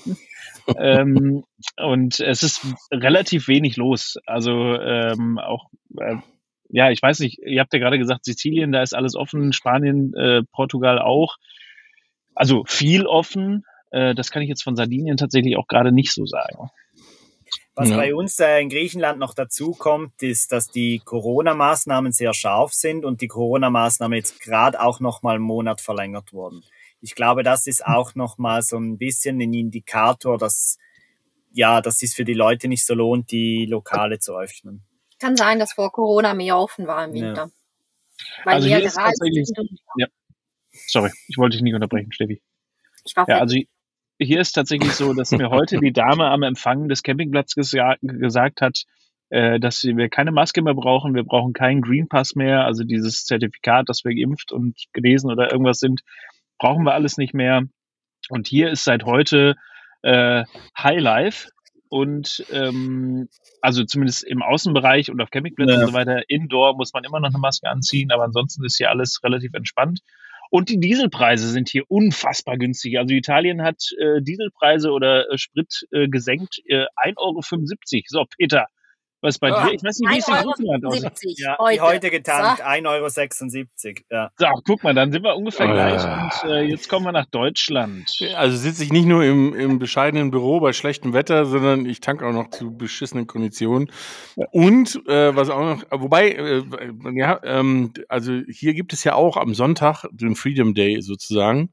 ähm, 0.76 1.44
und 1.76 2.20
es 2.20 2.42
ist 2.42 2.66
relativ 2.90 3.48
wenig 3.48 3.76
los. 3.76 4.16
Also 4.26 4.74
ähm, 4.80 5.38
auch, 5.38 5.70
äh, 5.98 6.16
ja, 6.74 6.90
ich 6.90 7.02
weiß 7.02 7.20
nicht, 7.20 7.38
ihr 7.38 7.60
habt 7.60 7.72
ja 7.72 7.78
gerade 7.78 7.98
gesagt, 7.98 8.24
Sizilien, 8.24 8.72
da 8.72 8.82
ist 8.82 8.94
alles 8.94 9.14
offen, 9.14 9.52
Spanien, 9.52 10.12
äh, 10.14 10.42
Portugal 10.52 10.98
auch. 10.98 11.36
Also 12.34 12.64
viel 12.66 13.06
offen. 13.06 13.64
Äh, 13.90 14.14
das 14.14 14.30
kann 14.30 14.42
ich 14.42 14.48
jetzt 14.48 14.64
von 14.64 14.76
Sardinien 14.76 15.16
tatsächlich 15.16 15.56
auch 15.56 15.68
gerade 15.68 15.92
nicht 15.92 16.12
so 16.12 16.26
sagen. 16.26 16.70
Was 17.76 17.90
ja. 17.90 17.96
bei 17.96 18.14
uns 18.14 18.38
äh, 18.38 18.60
in 18.60 18.68
Griechenland 18.68 19.18
noch 19.18 19.34
dazu 19.34 19.72
kommt, 19.72 20.22
ist, 20.22 20.52
dass 20.52 20.68
die 20.68 21.00
Corona-Maßnahmen 21.04 22.12
sehr 22.12 22.34
scharf 22.34 22.72
sind 22.72 23.04
und 23.04 23.20
die 23.20 23.28
Corona-Maßnahmen 23.28 24.16
jetzt 24.16 24.40
gerade 24.40 24.80
auch 24.80 25.00
noch 25.00 25.22
mal 25.22 25.36
einen 25.36 25.44
Monat 25.44 25.80
verlängert 25.80 26.32
wurden 26.32 26.62
ich 27.04 27.14
glaube, 27.14 27.42
das 27.42 27.66
ist 27.66 27.84
auch 27.84 28.14
nochmal 28.14 28.62
so 28.62 28.78
ein 28.78 28.96
bisschen 28.96 29.38
ein 29.38 29.52
Indikator, 29.52 30.38
dass 30.38 30.78
ja, 31.52 31.80
dass 31.80 32.02
es 32.02 32.14
für 32.14 32.24
die 32.24 32.34
Leute 32.34 32.66
nicht 32.66 32.84
so 32.84 32.94
lohnt, 32.94 33.30
die 33.30 33.66
Lokale 33.66 34.18
zu 34.18 34.36
öffnen. 34.36 34.82
Kann 35.24 35.36
sein, 35.38 35.58
dass 35.58 35.72
vor 35.72 35.90
Corona 35.90 36.34
mehr 36.34 36.58
offen 36.58 36.86
war 36.86 37.02
im 37.06 37.14
Winter. 37.14 37.50
Ja. 38.44 38.44
Also 38.44 38.68
hier 38.68 38.82
ist 38.82 38.96
tatsächlich, 38.96 39.48
ja. 39.96 40.06
Sorry, 40.70 41.10
ich 41.28 41.38
wollte 41.38 41.56
dich 41.56 41.62
nicht 41.62 41.72
unterbrechen, 41.72 42.12
Steffi. 42.12 42.42
Ich 43.06 43.16
war 43.16 43.26
ja, 43.26 43.38
also 43.38 43.56
hier 44.18 44.40
ist 44.40 44.52
tatsächlich 44.52 44.92
so, 44.92 45.14
dass 45.14 45.30
mir 45.30 45.48
heute 45.48 45.78
die 45.78 45.94
Dame 45.94 46.26
am 46.26 46.42
Empfang 46.42 46.90
des 46.90 47.02
Campingplatzes 47.02 47.74
gesagt 48.02 48.60
hat, 48.60 48.84
äh, 49.30 49.58
dass 49.58 49.82
wir 49.82 50.10
keine 50.10 50.30
Maske 50.30 50.60
mehr 50.60 50.74
brauchen, 50.74 51.14
wir 51.14 51.24
brauchen 51.24 51.54
keinen 51.54 51.80
Green 51.80 52.06
Pass 52.06 52.34
mehr, 52.34 52.66
also 52.66 52.84
dieses 52.84 53.24
Zertifikat, 53.24 53.88
dass 53.88 54.04
wir 54.04 54.14
geimpft 54.14 54.52
und 54.52 54.76
genesen 54.92 55.30
oder 55.30 55.50
irgendwas 55.50 55.78
sind, 55.78 56.02
brauchen 56.58 56.84
wir 56.84 56.92
alles 56.92 57.16
nicht 57.16 57.32
mehr. 57.32 57.62
Und 58.28 58.46
hier 58.46 58.68
ist 58.68 58.84
seit 58.84 59.04
heute 59.04 59.56
äh, 60.02 60.44
High 60.76 61.00
Life 61.00 61.48
und 61.94 62.44
ähm, 62.50 63.28
also 63.60 63.84
zumindest 63.84 64.24
im 64.24 64.42
Außenbereich 64.42 65.12
und 65.12 65.20
auf 65.20 65.30
Campingplätzen 65.30 65.76
ja. 65.76 65.80
und 65.82 65.92
so 65.92 65.96
weiter, 65.96 66.28
Indoor 66.28 66.76
muss 66.76 66.92
man 66.92 67.04
immer 67.04 67.20
noch 67.20 67.28
eine 67.28 67.38
Maske 67.38 67.70
anziehen, 67.70 68.10
aber 68.10 68.24
ansonsten 68.24 68.64
ist 68.64 68.78
hier 68.78 68.90
alles 68.90 69.20
relativ 69.22 69.54
entspannt. 69.54 70.00
Und 70.50 70.70
die 70.70 70.80
Dieselpreise 70.80 71.48
sind 71.48 71.68
hier 71.68 71.84
unfassbar 71.88 72.58
günstig. 72.58 72.98
Also 72.98 73.14
Italien 73.14 73.62
hat 73.62 73.92
äh, 73.96 74.20
Dieselpreise 74.22 74.90
oder 74.90 75.30
äh, 75.30 75.38
Sprit 75.38 75.86
äh, 75.92 76.08
gesenkt, 76.08 76.60
äh, 76.66 76.86
1,75 76.96 77.16
Euro. 77.16 78.02
So, 78.08 78.24
Peter, 78.38 78.66
Was 79.24 79.38
bei 79.38 79.50
Ah, 79.50 79.66
dir? 79.68 79.72
Ich 79.74 79.82
weiß 79.82 79.98
nicht, 80.00 80.10
wie 80.12 80.18
es 80.18 80.28
in 80.28 80.34
1,70 80.34 80.38
Euro 80.44 80.52
Griechenland 80.52 80.84
aussieht. 80.86 81.38
Ja, 81.40 81.56
heute. 81.58 81.80
heute 81.82 82.10
getankt, 82.10 82.58
So. 82.58 82.64
1,76 82.64 83.86
Euro. 83.86 84.00
Ja. 84.10 84.30
So, 84.36 84.46
guck 84.66 84.84
mal, 84.84 84.92
dann 84.94 85.12
sind 85.12 85.22
wir 85.24 85.34
ungefähr 85.34 85.66
Oh, 85.68 85.72
gleich. 85.72 86.02
ja. 86.02 86.30
Und 86.44 86.50
äh, 86.50 86.60
jetzt 86.62 86.88
kommen 86.90 87.06
wir 87.06 87.12
nach 87.12 87.24
Deutschland. 87.26 88.10
Also 88.36 88.56
sitze 88.58 88.84
ich 88.84 88.92
nicht 88.92 89.06
nur 89.06 89.24
im, 89.24 89.54
im 89.54 89.78
bescheidenen 89.78 90.30
Büro 90.30 90.60
bei 90.60 90.74
schlechtem 90.74 91.14
Wetter, 91.14 91.46
sondern 91.46 91.86
ich 91.86 92.00
tanke 92.00 92.26
auch 92.26 92.32
noch 92.32 92.50
zu 92.50 92.76
beschissenen 92.76 93.26
Konditionen. 93.26 93.90
Und 94.52 95.00
äh, 95.08 95.34
was 95.34 95.48
auch 95.48 95.60
noch, 95.60 95.82
wobei, 95.90 96.30
äh, 96.32 96.62
ja, 97.14 97.40
ähm, 97.44 97.92
also 98.08 98.32
hier 98.48 98.74
gibt 98.74 98.92
es 98.92 99.04
ja 99.04 99.14
auch 99.14 99.38
am 99.38 99.54
Sonntag 99.54 100.04
den 100.12 100.34
Freedom 100.36 100.74
Day 100.74 101.00
sozusagen. 101.00 101.70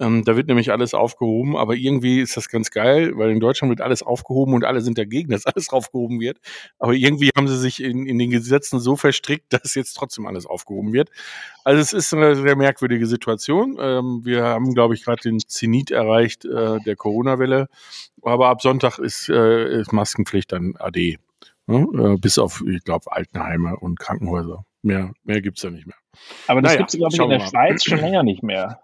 Ähm, 0.00 0.24
da 0.24 0.36
wird 0.36 0.48
nämlich 0.48 0.72
alles 0.72 0.94
aufgehoben, 0.94 1.56
aber 1.56 1.74
irgendwie 1.74 2.20
ist 2.20 2.36
das 2.36 2.48
ganz 2.48 2.70
geil, 2.70 3.12
weil 3.16 3.30
in 3.30 3.40
Deutschland 3.40 3.70
wird 3.70 3.80
alles 3.80 4.02
aufgehoben 4.02 4.54
und 4.54 4.64
alle 4.64 4.80
sind 4.80 4.98
dagegen, 4.98 5.30
dass 5.32 5.46
alles 5.46 5.68
aufgehoben 5.70 6.20
wird. 6.20 6.38
Aber 6.78 6.92
irgendwie 6.92 7.30
haben 7.36 7.48
sie 7.48 7.58
sich 7.58 7.82
in, 7.82 8.06
in 8.06 8.18
den 8.18 8.30
Gesetzen 8.30 8.80
so 8.80 8.96
verstrickt, 8.96 9.46
dass 9.52 9.74
jetzt 9.74 9.94
trotzdem 9.94 10.26
alles 10.26 10.46
aufgehoben 10.46 10.92
wird. 10.92 11.10
Also 11.64 11.80
es 11.80 11.92
ist 11.92 12.12
eine 12.14 12.34
sehr 12.34 12.56
merkwürdige 12.56 13.06
Situation. 13.06 13.78
Ähm, 13.80 14.20
wir 14.24 14.44
haben, 14.44 14.74
glaube 14.74 14.94
ich, 14.94 15.04
gerade 15.04 15.22
den 15.22 15.38
Zenit 15.40 15.90
erreicht 15.90 16.44
äh, 16.44 16.78
der 16.80 16.96
Corona-Welle. 16.96 17.68
Aber 18.22 18.48
ab 18.48 18.62
Sonntag 18.62 18.98
ist, 18.98 19.28
äh, 19.28 19.80
ist 19.80 19.92
Maskenpflicht 19.92 20.52
dann 20.52 20.74
AD. 20.78 21.18
Ne? 21.66 21.86
Äh, 21.94 22.16
bis 22.18 22.38
auf, 22.38 22.62
ich 22.66 22.82
glaube, 22.84 23.10
Altenheime 23.12 23.76
und 23.76 23.98
Krankenhäuser. 23.98 24.64
Mehr, 24.82 25.12
mehr 25.22 25.40
gibt's 25.40 25.62
da 25.62 25.70
nicht 25.70 25.86
mehr. 25.86 25.96
Aber 26.48 26.60
das 26.60 26.72
Naja, 26.72 26.78
gibt 26.78 26.90
es, 26.90 26.98
glaube 26.98 27.14
ich, 27.14 27.20
in 27.20 27.30
der. 27.30 27.40
Schweiz 27.40 27.84
schon 27.84 27.98
länger 27.98 28.22
nicht 28.22 28.42
mehr. 28.42 28.80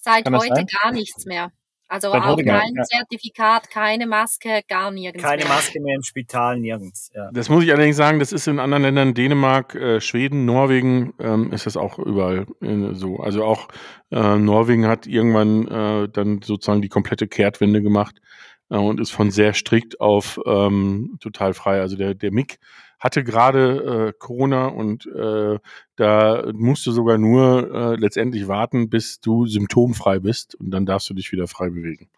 Seit 0.00 0.30
heute 0.30 0.54
sein? 0.54 0.66
gar 0.82 0.92
nichts 0.92 1.26
mehr. 1.26 1.50
Also 1.90 2.12
Seit 2.12 2.22
auch 2.22 2.36
kein 2.36 2.72
nicht, 2.74 2.86
Zertifikat, 2.86 3.70
keine 3.70 4.06
Maske, 4.06 4.60
gar 4.68 4.90
nirgends 4.90 5.24
Keine 5.24 5.44
mehr. 5.44 5.54
Maske 5.54 5.80
mehr 5.80 5.96
im 5.96 6.02
Spital, 6.02 6.58
nirgends. 6.58 7.10
Ja. 7.14 7.30
Das 7.32 7.48
muss 7.48 7.64
ich 7.64 7.72
allerdings 7.72 7.96
sagen, 7.96 8.18
das 8.18 8.30
ist 8.30 8.46
in 8.46 8.58
anderen 8.58 8.82
Ländern, 8.82 9.14
Dänemark, 9.14 9.74
äh, 9.74 10.00
Schweden, 10.02 10.44
Norwegen, 10.44 11.14
ähm, 11.18 11.50
ist 11.50 11.64
das 11.64 11.78
auch 11.78 11.98
überall 11.98 12.46
äh, 12.60 12.94
so. 12.94 13.20
Also 13.20 13.42
auch 13.42 13.68
äh, 14.10 14.36
Norwegen 14.36 14.86
hat 14.86 15.06
irgendwann 15.06 15.66
äh, 15.66 16.08
dann 16.10 16.42
sozusagen 16.42 16.82
die 16.82 16.90
komplette 16.90 17.26
Kehrtwende 17.26 17.80
gemacht 17.80 18.20
äh, 18.68 18.76
und 18.76 19.00
ist 19.00 19.10
von 19.10 19.30
sehr 19.30 19.54
strikt 19.54 19.98
auf 19.98 20.38
ähm, 20.44 21.16
total 21.20 21.54
frei. 21.54 21.80
Also 21.80 21.96
der, 21.96 22.14
der 22.14 22.32
Mick 22.32 22.58
hatte 22.98 23.24
gerade 23.24 24.08
äh, 24.08 24.18
Corona 24.18 24.66
und 24.66 25.06
äh, 25.06 25.58
da 25.96 26.50
musst 26.52 26.86
du 26.86 26.92
sogar 26.92 27.18
nur 27.18 27.72
äh, 27.72 27.96
letztendlich 27.96 28.48
warten, 28.48 28.90
bis 28.90 29.20
du 29.20 29.46
symptomfrei 29.46 30.18
bist 30.18 30.54
und 30.56 30.70
dann 30.70 30.86
darfst 30.86 31.08
du 31.10 31.14
dich 31.14 31.30
wieder 31.32 31.46
frei 31.48 31.70
bewegen. 31.70 32.08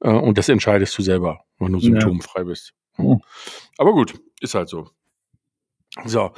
Äh, 0.00 0.10
und 0.10 0.38
das 0.38 0.48
entscheidest 0.48 0.96
du 0.98 1.02
selber, 1.02 1.44
wenn 1.58 1.72
du 1.72 1.78
Ja. 1.78 1.84
symptomfrei 1.84 2.44
bist. 2.44 2.72
Hm. 2.96 3.20
Aber 3.78 3.92
gut, 3.92 4.14
ist 4.40 4.54
halt 4.54 4.68
so. 4.68 4.90
So, 6.04 6.32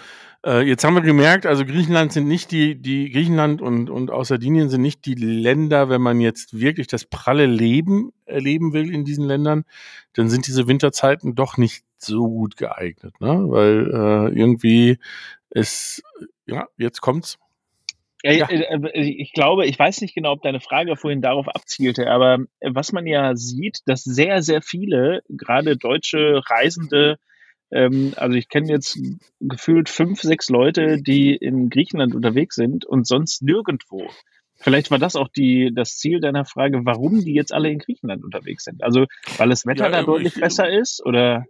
äh, 0.45 0.63
jetzt 0.63 0.85
haben 0.85 0.95
wir 0.95 1.01
gemerkt, 1.03 1.47
also 1.47 1.65
Griechenland 1.65 2.13
sind 2.13 2.27
nicht 2.27 2.51
die, 2.51 2.75
die 2.75 3.11
Griechenland 3.11 3.63
und, 3.63 3.89
und 3.89 4.11
auch 4.11 4.25
Sardinien 4.25 4.69
sind 4.69 4.83
nicht 4.83 5.07
die 5.07 5.15
Länder, 5.15 5.89
wenn 5.89 6.03
man 6.03 6.21
jetzt 6.21 6.59
wirklich 6.59 6.89
das 6.89 7.05
pralle 7.05 7.47
Leben 7.47 8.13
erleben 8.27 8.73
will 8.73 8.93
in 8.93 9.05
diesen 9.05 9.27
Ländern, 9.27 9.65
dann 10.15 10.29
sind 10.29 10.47
diese 10.49 10.67
Winterzeiten 10.67 11.35
doch 11.35 11.57
nicht 11.57 11.85
so 11.99 12.29
gut 12.29 12.57
geeignet, 12.57 13.21
ne? 13.21 13.45
Weil 13.49 13.91
äh, 14.35 14.39
irgendwie 14.39 14.99
ist, 15.51 16.03
ja, 16.47 16.67
jetzt 16.77 17.01
kommt's. 17.01 17.39
Ja, 18.25 18.33
Ja. 18.33 18.49
äh, 18.49 18.75
äh, 18.75 19.01
Ich 19.03 19.33
glaube, 19.33 19.67
ich 19.67 19.79
weiß 19.79 20.01
nicht 20.01 20.15
genau, 20.15 20.33
ob 20.33 20.43
deine 20.43 20.61
Frage 20.61 20.97
vorhin 20.97 21.23
darauf 21.23 21.47
abzielte, 21.49 22.11
aber 22.11 22.39
äh, 22.61 22.71
was 22.73 22.93
man 22.93 23.07
ja 23.07 23.37
sieht, 23.37 23.81
dass 23.87 24.03
sehr, 24.03 24.43
sehr 24.43 24.63
viele, 24.63 25.23
gerade 25.29 25.77
deutsche 25.77 26.43
Reisende, 26.49 27.19
ähm, 27.75 28.15
also 28.17 28.37
ich 28.37 28.49
kenne 28.49 28.69
jetzt 28.69 28.99
gefühlt 29.41 29.89
fünf, 29.89 30.21
sechs 30.23 30.49
Leute, 30.49 31.03
die 31.03 31.35
in 31.35 31.69
Griechenland 31.69 32.15
unterwegs 32.15 32.55
sind 32.55 32.85
und 32.85 33.07
sonst 33.07 33.43
nirgendwo. 33.43 34.09
Vielleicht 34.57 34.91
war 34.91 34.99
das 34.99 35.17
auch 35.17 35.29
die, 35.29 35.73
das 35.75 35.99
Ziel 35.99 36.21
deiner 36.21 36.45
Frage, 36.45 36.81
warum 36.85 37.23
die 37.25 37.35
jetzt 37.35 37.53
alle 37.53 37.71
in 37.71 37.79
Griechenland 37.81 38.25
unterwegs 38.25 38.65
sind. 38.65 38.83
Also, 38.83 39.07
weil 39.37 39.49
das 39.51 39.67
Wetter 39.67 39.85
Ja, 39.85 39.91
da 39.91 39.99
aber 39.99 40.07
deutlich 40.07 40.37
ich- 40.37 40.41
besser 40.41 40.71
ist 40.71 41.05
oder? 41.05 41.45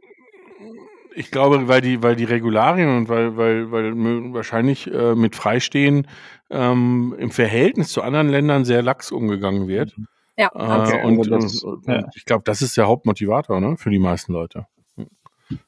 Ich 1.16 1.30
glaube, 1.30 1.68
weil 1.68 1.80
die, 1.80 2.02
weil 2.02 2.16
die 2.16 2.24
Regularien 2.24 2.88
und 2.96 3.08
weil, 3.08 3.36
weil, 3.36 3.70
weil 3.70 3.94
wahrscheinlich 4.34 4.92
äh, 4.92 5.14
mit 5.14 5.36
Freistehen 5.36 6.08
ähm, 6.50 7.14
im 7.18 7.30
Verhältnis 7.30 7.90
zu 7.90 8.02
anderen 8.02 8.28
Ländern 8.28 8.64
sehr 8.64 8.82
lax 8.82 9.12
umgegangen 9.12 9.68
wird. 9.68 9.94
Ja, 10.36 10.48
Äh, 10.52 10.58
absolut. 10.58 11.04
und, 11.28 11.32
Also 11.32 11.68
und, 11.68 11.86
ja. 11.86 11.98
und 11.98 12.06
ich 12.16 12.24
glaube, 12.24 12.42
das 12.44 12.62
ist 12.62 12.76
der 12.76 12.88
Hauptmotivator 12.88 13.60
ne, 13.60 13.76
für 13.76 13.90
die 13.90 14.00
meisten 14.00 14.32
Leute. 14.32 14.66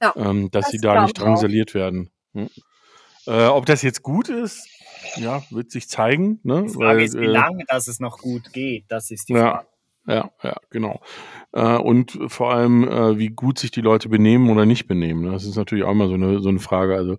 Ja, 0.01 0.13
ähm, 0.17 0.51
dass 0.51 0.65
das 0.67 0.73
sie 0.73 0.79
da 0.79 1.03
nicht 1.03 1.19
auch. 1.21 1.25
drangsaliert 1.25 1.75
werden. 1.75 2.11
Hm. 2.35 2.49
Äh, 3.27 3.47
ob 3.47 3.67
das 3.67 3.83
jetzt 3.83 4.03
gut 4.03 4.29
ist, 4.29 4.69
ja, 5.17 5.43
wird 5.51 5.71
sich 5.71 5.89
zeigen. 5.89 6.41
Ne? 6.45 6.65
Die 6.69 6.75
Frage 6.75 6.99
Weil, 6.99 7.05
ist, 7.05 7.15
wie 7.19 7.25
äh, 7.25 7.27
lange 7.27 7.65
dass 7.69 7.89
es 7.89 8.01
noch 8.01 8.19
gut 8.19 8.53
geht. 8.53 8.85
Das 8.89 9.11
ist 9.11 9.29
die 9.29 9.35
Ja, 9.35 9.51
Frage. 9.51 9.67
ja, 10.07 10.31
ja, 10.45 10.57
genau. 10.71 11.01
Äh, 11.53 11.77
und 11.77 12.19
vor 12.29 12.53
allem, 12.53 12.87
äh, 12.89 13.19
wie 13.19 13.29
gut 13.31 13.59
sich 13.59 13.71
die 13.73 13.81
Leute 13.81 14.09
benehmen 14.09 14.49
oder 14.51 14.65
nicht 14.65 14.87
benehmen. 14.87 15.23
ne? 15.25 15.33
Das 15.33 15.45
ist 15.45 15.57
natürlich 15.57 15.85
auch 15.85 15.91
immer 15.91 16.07
so 16.09 16.15
eine, 16.15 16.39
so 16.41 16.49
eine 16.49 16.61
Frage. 16.61 16.95
Also, 16.97 17.19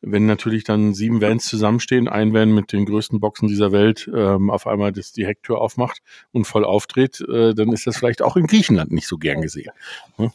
wenn 0.00 0.26
natürlich 0.26 0.62
dann 0.64 0.94
sieben 0.94 1.20
Vans 1.20 1.46
zusammenstehen, 1.46 2.08
ein 2.08 2.32
Van 2.32 2.52
mit 2.54 2.72
den 2.72 2.86
größten 2.86 3.18
Boxen 3.20 3.48
dieser 3.48 3.72
Welt 3.72 4.08
ähm, 4.14 4.50
auf 4.50 4.66
einmal 4.68 4.92
das, 4.92 5.12
die 5.12 5.26
Hecktür 5.26 5.60
aufmacht 5.60 6.00
und 6.32 6.44
voll 6.46 6.64
auftritt, 6.64 7.20
äh, 7.28 7.54
dann 7.54 7.72
ist 7.72 7.86
das 7.88 7.96
vielleicht 7.96 8.22
auch 8.22 8.36
in 8.36 8.46
Griechenland 8.46 8.92
nicht 8.92 9.08
so 9.08 9.18
gern 9.18 9.40
gesehen. 9.42 9.72
Ne? 10.16 10.32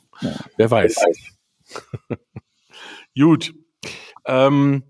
Wer 0.57 0.69
weiß. 0.71 0.97
Gut. 3.17 3.53
Ähm, 4.25 4.83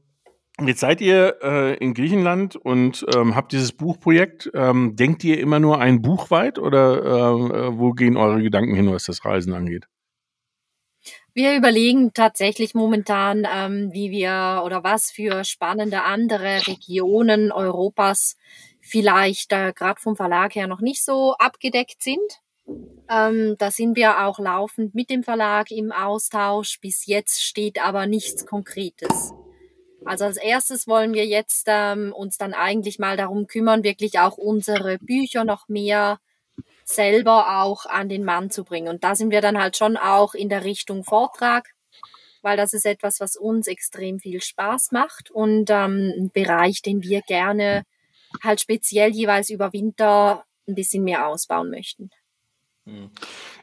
Jetzt 0.63 0.79
seid 0.79 1.01
ihr 1.01 1.39
äh, 1.43 1.75
in 1.83 1.93
Griechenland 1.93 2.55
und 2.55 3.05
ähm, 3.13 3.35
habt 3.35 3.51
dieses 3.51 3.73
Buchprojekt. 3.73 4.49
Ähm, 4.53 4.95
denkt 4.95 5.21
ihr 5.25 5.37
immer 5.41 5.59
nur 5.59 5.81
ein 5.81 6.01
Buch 6.01 6.31
weit 6.31 6.59
oder 6.59 7.03
äh, 7.03 7.77
wo 7.77 7.91
gehen 7.91 8.15
eure 8.15 8.41
Gedanken 8.41 8.73
hin, 8.73 8.89
was 8.89 9.03
das 9.03 9.25
Reisen 9.25 9.53
angeht? 9.53 9.87
Wir 11.33 11.57
überlegen 11.57 12.13
tatsächlich 12.13 12.73
momentan, 12.73 13.45
ähm, 13.53 13.89
wie 13.91 14.11
wir 14.11 14.61
oder 14.63 14.85
was 14.85 15.11
für 15.11 15.43
spannende 15.43 16.03
andere 16.03 16.65
Regionen 16.67 17.51
Europas 17.51 18.37
vielleicht 18.79 19.51
äh, 19.51 19.73
gerade 19.75 19.99
vom 19.99 20.15
Verlag 20.15 20.55
her 20.55 20.67
noch 20.67 20.79
nicht 20.79 21.03
so 21.03 21.33
abgedeckt 21.33 22.01
sind. 22.01 22.41
Ähm, 23.09 23.55
da 23.59 23.71
sind 23.71 23.95
wir 23.95 24.25
auch 24.25 24.39
laufend 24.39 24.95
mit 24.95 25.09
dem 25.09 25.23
Verlag 25.23 25.71
im 25.71 25.91
Austausch. 25.91 26.79
Bis 26.79 27.05
jetzt 27.05 27.43
steht 27.43 27.83
aber 27.83 28.07
nichts 28.07 28.45
Konkretes. 28.45 29.33
Also 30.05 30.25
als 30.25 30.37
erstes 30.37 30.87
wollen 30.87 31.13
wir 31.13 31.25
jetzt 31.25 31.65
ähm, 31.67 32.13
uns 32.13 32.37
dann 32.37 32.53
eigentlich 32.53 32.99
mal 32.99 33.17
darum 33.17 33.47
kümmern, 33.47 33.83
wirklich 33.83 34.19
auch 34.19 34.37
unsere 34.37 34.99
Bücher 34.99 35.45
noch 35.45 35.67
mehr 35.67 36.19
selber 36.83 37.63
auch 37.63 37.87
an 37.87 38.09
den 38.09 38.23
Mann 38.23 38.51
zu 38.51 38.63
bringen. 38.63 38.87
Und 38.87 39.03
da 39.03 39.15
sind 39.15 39.31
wir 39.31 39.41
dann 39.41 39.59
halt 39.59 39.75
schon 39.75 39.97
auch 39.97 40.35
in 40.35 40.49
der 40.49 40.63
Richtung 40.63 41.03
Vortrag, 41.03 41.73
weil 42.43 42.55
das 42.55 42.73
ist 42.73 42.85
etwas, 42.85 43.19
was 43.19 43.35
uns 43.35 43.67
extrem 43.67 44.19
viel 44.19 44.41
Spaß 44.41 44.91
macht 44.91 45.31
und 45.31 45.71
ähm, 45.71 46.13
ein 46.15 46.31
Bereich, 46.31 46.83
den 46.83 47.01
wir 47.01 47.21
gerne 47.21 47.83
halt 48.43 48.61
speziell 48.61 49.09
jeweils 49.09 49.49
über 49.49 49.73
Winter 49.73 50.45
ein 50.67 50.75
bisschen 50.75 51.03
mehr 51.03 51.27
ausbauen 51.27 51.71
möchten. 51.71 52.11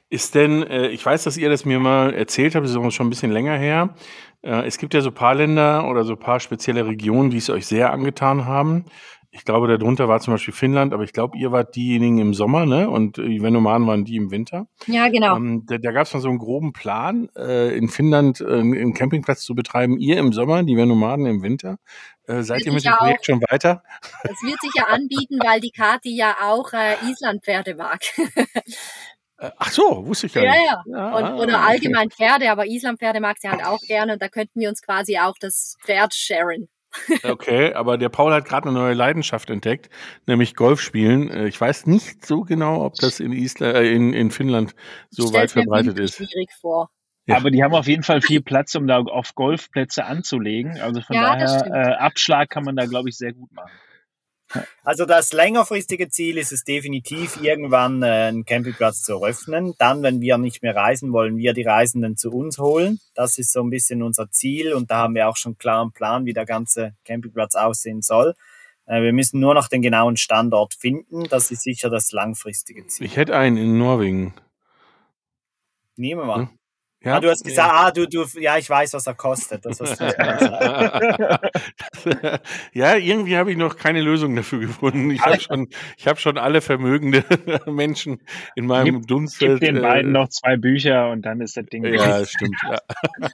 Ist 0.09 0.35
denn, 0.35 0.63
äh, 0.65 0.89
ich 0.89 1.05
weiß, 1.05 1.25
dass 1.25 1.37
ihr 1.37 1.49
das 1.49 1.65
mir 1.65 1.81
mal 1.81 2.13
erzählt 2.13 2.55
habt, 2.55 2.65
das 2.65 2.73
ist 2.73 2.77
auch 2.77 2.91
schon 2.91 3.07
ein 3.07 3.11
bisschen 3.11 3.33
länger 3.33 3.57
her. 3.57 3.95
Äh, 4.43 4.67
es 4.67 4.79
gibt 4.79 4.95
ja 4.95 5.01
so 5.01 5.11
ein 5.11 5.15
paar 5.15 5.35
Länder 5.35 5.89
oder 5.89 6.05
so 6.05 6.15
ein 6.15 6.19
paar 6.19 6.41
spezielle 6.41 6.87
Regionen, 6.87 7.31
die 7.31 7.39
es 7.39 7.49
euch 7.49 7.67
sehr 7.67 7.93
angetan 7.93 8.45
haben. 8.45 8.85
Ich 9.35 9.47
glaube, 9.47 9.67
darunter 9.79 10.09
war 10.09 10.21
zum 10.21 10.35
Beispiel 10.35 10.53
Finnland, 10.53 10.93
aber 10.93 11.05
ich 11.05 11.15
glaube, 11.15 11.39
ihr 11.39 11.51
wart 11.53 11.75
diejenigen 11.75 12.19
im 12.19 12.35
Sommer, 12.35 12.67
ne? 12.67 12.91
Und 12.91 13.17
die 13.17 13.41
Venomanen 13.43 13.89
waren 13.89 14.05
die 14.05 14.17
im 14.17 14.31
Winter. 14.31 14.67
Ja, 14.87 15.09
genau. 15.09 15.37
Ähm, 15.37 15.65
da 15.65 15.79
da 15.79 15.91
gab 15.91 16.07
es 16.07 16.13
mal 16.13 16.21
so 16.21 16.29
einen 16.29 16.37
groben 16.37 16.75
Plan, 16.75 17.31
äh, 17.35 17.75
in 17.75 17.89
Finnland 17.89 18.43
äh, 18.43 18.45
einen 18.45 18.93
Campingplatz 18.93 19.43
zu 19.43 19.55
betreiben. 19.55 19.97
Ihr 19.97 20.19
im 20.19 20.35
Sommer, 20.35 20.63
die 20.65 20.77
Venomaden 20.77 21.25
im 21.25 21.43
Winter. 21.43 21.79
Äh, 22.27 22.43
seid 22.43 22.67
ihr 22.67 22.73
mit 22.73 22.85
dem 22.85 22.93
Projekt 22.93 23.25
schon 23.25 23.41
weiter? 23.49 23.83
Das 24.23 24.43
wird 24.43 24.61
sich 24.61 24.73
ja 24.77 24.85
anbieten, 24.89 25.39
weil 25.43 25.61
die 25.61 25.71
Kathi 25.71 26.15
ja 26.15 26.37
auch 26.43 26.75
äh, 26.75 26.97
Islandpferde 27.11 27.75
mag. 27.75 28.01
Äh, 29.43 29.51
ach 29.59 29.71
so, 29.73 30.07
wusste 30.07 30.27
ich 30.27 30.33
gar 30.35 30.45
ja, 30.45 30.53
nicht. 30.53 30.63
ja. 30.67 30.83
Ja, 30.87 31.17
Und, 31.17 31.25
ah, 31.25 31.35
oder 31.37 31.55
okay. 31.59 31.67
allgemein 31.73 32.11
Pferde, 32.11 32.51
aber 32.51 32.67
Islandpferde 32.67 33.21
mag 33.21 33.37
sie 33.41 33.49
halt 33.49 33.65
auch 33.65 33.81
gerne 33.81 34.13
und 34.15 34.23
da 34.23 34.29
könnten 34.29 34.61
wir 34.61 34.69
uns 34.69 34.83
quasi 34.83 35.19
auch 35.19 35.35
das 35.41 35.77
Pferd 35.85 36.15
sharen. 36.15 36.69
Okay, 37.25 37.73
aber 37.73 37.97
der 37.97 38.11
Paul 38.11 38.33
hat 38.35 38.45
gerade 38.45 38.69
eine 38.69 38.79
neue 38.79 38.93
Leidenschaft 38.93 39.49
entdeckt, 39.49 39.89
nämlich 40.27 40.55
Golf 40.55 40.81
spielen. 40.81 41.31
Äh, 41.31 41.49
Ich 41.49 41.59
weiß 41.61 41.87
nicht 41.87 42.27
so 42.27 42.43
genau, 42.43 42.85
ob 42.85 42.95
das 42.97 43.19
in, 43.19 43.33
Isla 43.33 43.73
äh, 43.73 43.91
in, 43.95 44.13
in 44.13 44.31
Finnland 44.31 44.75
so 45.09 45.33
weit 45.33 45.51
verbreitet 45.51 45.99
ist. 45.99 46.17
schwierig 46.17 46.51
vor. 46.61 46.91
Ja. 47.27 47.37
Aber 47.37 47.51
die 47.51 47.63
haben 47.63 47.75
auf 47.75 47.87
jeden 47.87 48.03
Fall 48.03 48.21
viel 48.21 48.43
Platz, 48.43 48.75
um 48.75 48.87
da 48.87 48.99
auf 49.01 49.35
Golfplätze 49.35 50.05
anzulegen. 50.05 50.81
Also 50.81 51.01
von 51.01 51.17
Ja, 51.17 51.35
daher, 51.37 51.67
äh, 51.73 51.95
Abschlag 51.95 52.51
kann 52.51 52.65
man 52.65 52.77
da, 52.77 52.85
glaube 52.87 53.09
ich, 53.09 53.17
sehr 53.17 53.33
gut 53.33 53.51
machen. 53.53 53.71
Also 54.85 55.07
das 55.07 55.33
längerfristige 55.33 56.09
Ziel 56.09 56.39
ist 56.39 56.51
es 56.51 56.65
definitiv, 56.65 57.41
irgendwann 57.41 58.03
äh, 58.03 58.07
einen 58.07 58.45
Campingplatz 58.45 59.03
zu 59.03 59.13
eröffnen. 59.13 59.75
Dann, 59.79 60.03
wenn 60.03 60.21
wir 60.21 60.39
nicht 60.39 60.61
mehr 60.61 60.75
reisen, 60.75 61.13
wollen 61.13 61.37
wir 61.37 61.53
die 61.53 61.63
Reisenden 61.63 62.17
zu 62.17 62.33
uns 62.33 62.59
holen. 62.59 62.99
Das 63.15 63.39
ist 63.39 63.53
so 63.53 63.63
ein 63.63 63.71
bisschen 63.71 64.03
unser 64.03 64.31
Ziel 64.31 64.73
und 64.73 64.91
da 64.91 64.97
haben 64.97 65.15
wir 65.15 65.29
auch 65.29 65.37
schon 65.37 65.51
einen 65.51 65.59
klaren 65.59 65.93
Plan, 65.93 66.25
wie 66.25 66.33
der 66.33 66.47
ganze 66.47 66.97
Campingplatz 67.05 67.55
aussehen 67.55 68.03
soll. 68.03 68.35
Äh, 68.87 69.03
wir 69.03 69.13
müssen 69.13 69.39
nur 69.39 69.55
noch 69.55 69.69
den 69.69 69.83
genauen 69.83 70.17
Standort 70.17 70.75
finden. 70.75 71.29
Das 71.29 71.51
ist 71.51 71.63
sicher 71.63 71.89
das 71.89 72.11
langfristige 72.13 72.87
Ziel. 72.89 73.07
Ich 73.07 73.17
hätte 73.17 73.37
einen 73.37 73.57
in 73.57 73.79
Norwegen. 73.79 74.35
Nehmen 75.97 76.23
wir 76.23 76.27
mal. 76.27 76.49
Ja, 77.05 77.17
ah, 77.17 77.21
du 77.21 77.31
hast 77.31 77.45
gesagt, 77.45 77.73
ah, 77.73 77.91
du, 77.91 78.07
du, 78.07 78.25
ja, 78.39 78.59
ich 78.59 78.71
weiß, 78.71 78.93
was 78.93 79.09
er 79.09 79.15
kostet. 79.15 79.65
Das 79.65 79.79
ja, 82.73 82.97
irgendwie 82.97 83.37
habe 83.37 83.51
ich 83.51 83.57
noch 83.57 83.77
keine 83.77 84.03
Lösung 84.03 84.37
dafür 84.37 84.61
gefunden. 84.61 85.11
Ich 85.11 85.21
habe 85.21 85.41
schon, 85.41 85.69
ich 85.97 86.07
habe 86.07 86.21
schon 86.21 86.39
alle 86.39 86.61
vermögende 86.61 87.25
Menschen 87.67 88.23
in 88.55 88.67
meinem 88.67 89.01
Gib, 89.01 89.09
Dunsfeld. 89.09 89.61
Gib 89.61 89.71
den 89.71 89.79
äh, 89.79 89.81
beiden 89.81 90.13
noch 90.13 90.29
zwei 90.29 90.57
Bücher 90.57 91.11
und 91.11 91.23
dann 91.23 91.41
ist 91.41 91.57
das 91.57 91.67
Ding. 91.67 91.85
Ja, 91.85 92.25
stimmt. 92.25 92.57
Ja. 92.71 92.79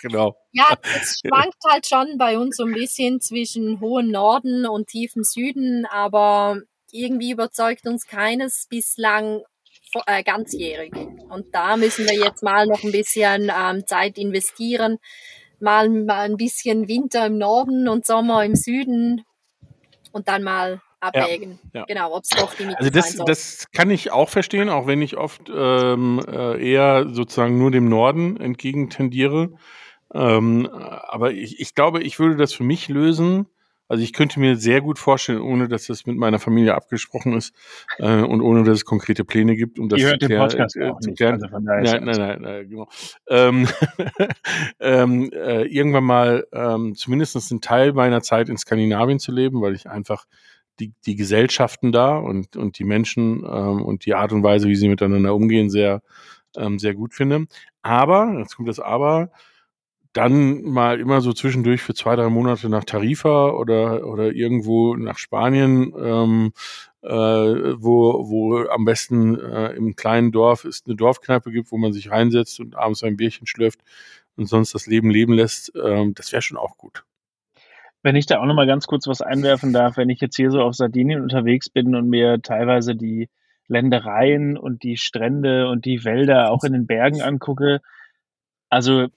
genau. 0.00 0.36
Ja, 0.52 0.76
es 1.00 1.20
schwankt 1.26 1.58
halt 1.68 1.86
schon 1.88 2.16
bei 2.16 2.38
uns 2.38 2.56
so 2.56 2.64
ein 2.64 2.72
bisschen 2.72 3.20
zwischen 3.20 3.80
hohem 3.80 4.08
Norden 4.12 4.66
und 4.66 4.86
tiefem 4.86 5.24
Süden, 5.24 5.84
aber 5.90 6.60
irgendwie 6.92 7.32
überzeugt 7.32 7.88
uns 7.88 8.06
keines 8.06 8.66
bislang 8.68 9.40
äh, 10.06 10.22
ganzjährig. 10.22 10.92
Und 11.28 11.46
da 11.52 11.76
müssen 11.76 12.06
wir 12.06 12.14
jetzt 12.14 12.42
mal 12.42 12.66
noch 12.66 12.82
ein 12.84 12.92
bisschen 12.92 13.50
ähm, 13.54 13.86
Zeit 13.86 14.18
investieren. 14.18 14.98
Mal, 15.60 15.88
mal 15.88 16.24
ein 16.24 16.36
bisschen 16.36 16.88
Winter 16.88 17.26
im 17.26 17.38
Norden 17.38 17.88
und 17.88 18.04
Sommer 18.04 18.44
im 18.44 18.56
Süden 18.56 19.24
und 20.12 20.28
dann 20.28 20.42
mal 20.42 20.80
abwägen. 21.02 21.58
Ja, 21.72 21.80
ja. 21.80 21.84
Genau, 21.86 22.14
ob 22.14 22.24
es 22.24 22.30
doch 22.30 22.54
die 22.54 22.64
Mitte 22.64 22.78
Also 22.78 22.90
das, 22.90 23.16
das 23.26 23.66
kann 23.72 23.90
ich 23.90 24.12
auch 24.12 24.28
verstehen, 24.28 24.68
auch 24.68 24.86
wenn 24.86 25.02
ich 25.02 25.16
oft 25.16 25.50
ähm, 25.54 26.24
äh, 26.26 26.70
eher 26.70 27.08
sozusagen 27.08 27.58
nur 27.58 27.70
dem 27.70 27.88
Norden 27.88 28.36
entgegen 28.38 28.88
tendiere. 28.88 29.52
Ähm, 30.14 30.68
aber 30.70 31.32
ich, 31.32 31.60
ich 31.60 31.74
glaube, 31.74 32.02
ich 32.02 32.18
würde 32.18 32.36
das 32.36 32.52
für 32.52 32.64
mich 32.64 32.88
lösen. 32.88 33.46
Also 33.92 34.04
ich 34.04 34.14
könnte 34.14 34.40
mir 34.40 34.56
sehr 34.56 34.80
gut 34.80 34.98
vorstellen, 34.98 35.42
ohne 35.42 35.68
dass 35.68 35.86
das 35.86 36.06
mit 36.06 36.16
meiner 36.16 36.38
Familie 36.38 36.74
abgesprochen 36.74 37.34
ist 37.34 37.54
äh, 37.98 38.22
und 38.22 38.40
ohne 38.40 38.64
dass 38.64 38.78
es 38.78 38.84
konkrete 38.86 39.22
Pläne 39.22 39.54
gibt, 39.54 39.78
um 39.78 39.90
das 39.90 40.00
Ihr 40.00 40.06
zu 40.06 40.10
hört 40.12 40.22
den 40.22 40.28
klären- 40.28 40.48
Podcast 40.48 40.76
äh, 40.76 40.88
auch 40.88 40.98
zu 40.98 41.12
klären. 41.12 41.34
Also 41.34 41.58
Nein, 41.58 41.82
nein, 41.84 42.04
nein, 42.04 42.40
nein, 42.40 42.68
genau. 42.70 42.88
Ähm, 43.28 43.68
ähm, 44.80 45.30
äh, 45.34 45.64
irgendwann 45.64 46.04
mal 46.04 46.46
ähm, 46.54 46.94
zumindest 46.94 47.36
einen 47.52 47.60
Teil 47.60 47.92
meiner 47.92 48.22
Zeit 48.22 48.48
in 48.48 48.56
Skandinavien 48.56 49.18
zu 49.18 49.30
leben, 49.30 49.60
weil 49.60 49.74
ich 49.74 49.86
einfach 49.90 50.24
die, 50.80 50.94
die 51.04 51.16
Gesellschaften 51.16 51.92
da 51.92 52.16
und, 52.16 52.56
und 52.56 52.78
die 52.78 52.84
Menschen 52.84 53.44
ähm, 53.44 53.82
und 53.82 54.06
die 54.06 54.14
Art 54.14 54.32
und 54.32 54.42
Weise, 54.42 54.68
wie 54.68 54.74
sie 54.74 54.88
miteinander 54.88 55.34
umgehen, 55.34 55.68
sehr, 55.68 56.00
ähm, 56.56 56.78
sehr 56.78 56.94
gut 56.94 57.12
finde. 57.12 57.44
Aber, 57.82 58.36
jetzt 58.38 58.56
kommt 58.56 58.70
das 58.70 58.80
Aber, 58.80 59.32
dann 60.12 60.62
mal 60.62 61.00
immer 61.00 61.20
so 61.20 61.32
zwischendurch 61.32 61.82
für 61.82 61.94
zwei, 61.94 62.16
drei 62.16 62.28
Monate 62.28 62.68
nach 62.68 62.84
Tarifa 62.84 63.50
oder, 63.50 64.06
oder 64.06 64.32
irgendwo 64.32 64.94
nach 64.94 65.18
Spanien, 65.18 65.94
ähm, 65.98 66.52
äh, 67.02 67.08
wo, 67.08 68.28
wo 68.28 68.58
am 68.68 68.84
besten 68.84 69.38
äh, 69.38 69.72
im 69.72 69.96
kleinen 69.96 70.30
Dorf 70.30 70.64
es 70.64 70.82
eine 70.86 70.96
Dorfkneipe 70.96 71.50
gibt, 71.50 71.72
wo 71.72 71.78
man 71.78 71.92
sich 71.92 72.10
reinsetzt 72.10 72.60
und 72.60 72.76
abends 72.76 73.02
ein 73.02 73.16
Bierchen 73.16 73.46
schlürft 73.46 73.80
und 74.36 74.46
sonst 74.46 74.74
das 74.74 74.86
Leben 74.86 75.10
leben 75.10 75.32
lässt. 75.32 75.72
Ähm, 75.82 76.14
das 76.14 76.32
wäre 76.32 76.42
schon 76.42 76.58
auch 76.58 76.76
gut. 76.76 77.04
Wenn 78.02 78.16
ich 78.16 78.26
da 78.26 78.40
auch 78.40 78.46
noch 78.46 78.54
mal 78.54 78.66
ganz 78.66 78.86
kurz 78.86 79.06
was 79.06 79.22
einwerfen 79.22 79.72
darf, 79.72 79.96
wenn 79.96 80.10
ich 80.10 80.20
jetzt 80.20 80.36
hier 80.36 80.50
so 80.50 80.60
auf 80.60 80.74
Sardinien 80.74 81.22
unterwegs 81.22 81.70
bin 81.70 81.94
und 81.94 82.08
mir 82.08 82.42
teilweise 82.42 82.96
die 82.96 83.28
Ländereien 83.68 84.58
und 84.58 84.82
die 84.82 84.96
Strände 84.96 85.68
und 85.68 85.84
die 85.84 86.04
Wälder 86.04 86.50
auch 86.50 86.64
in 86.64 86.72
den 86.72 86.86
Bergen 86.86 87.22
angucke, 87.22 87.80
also 88.68 89.08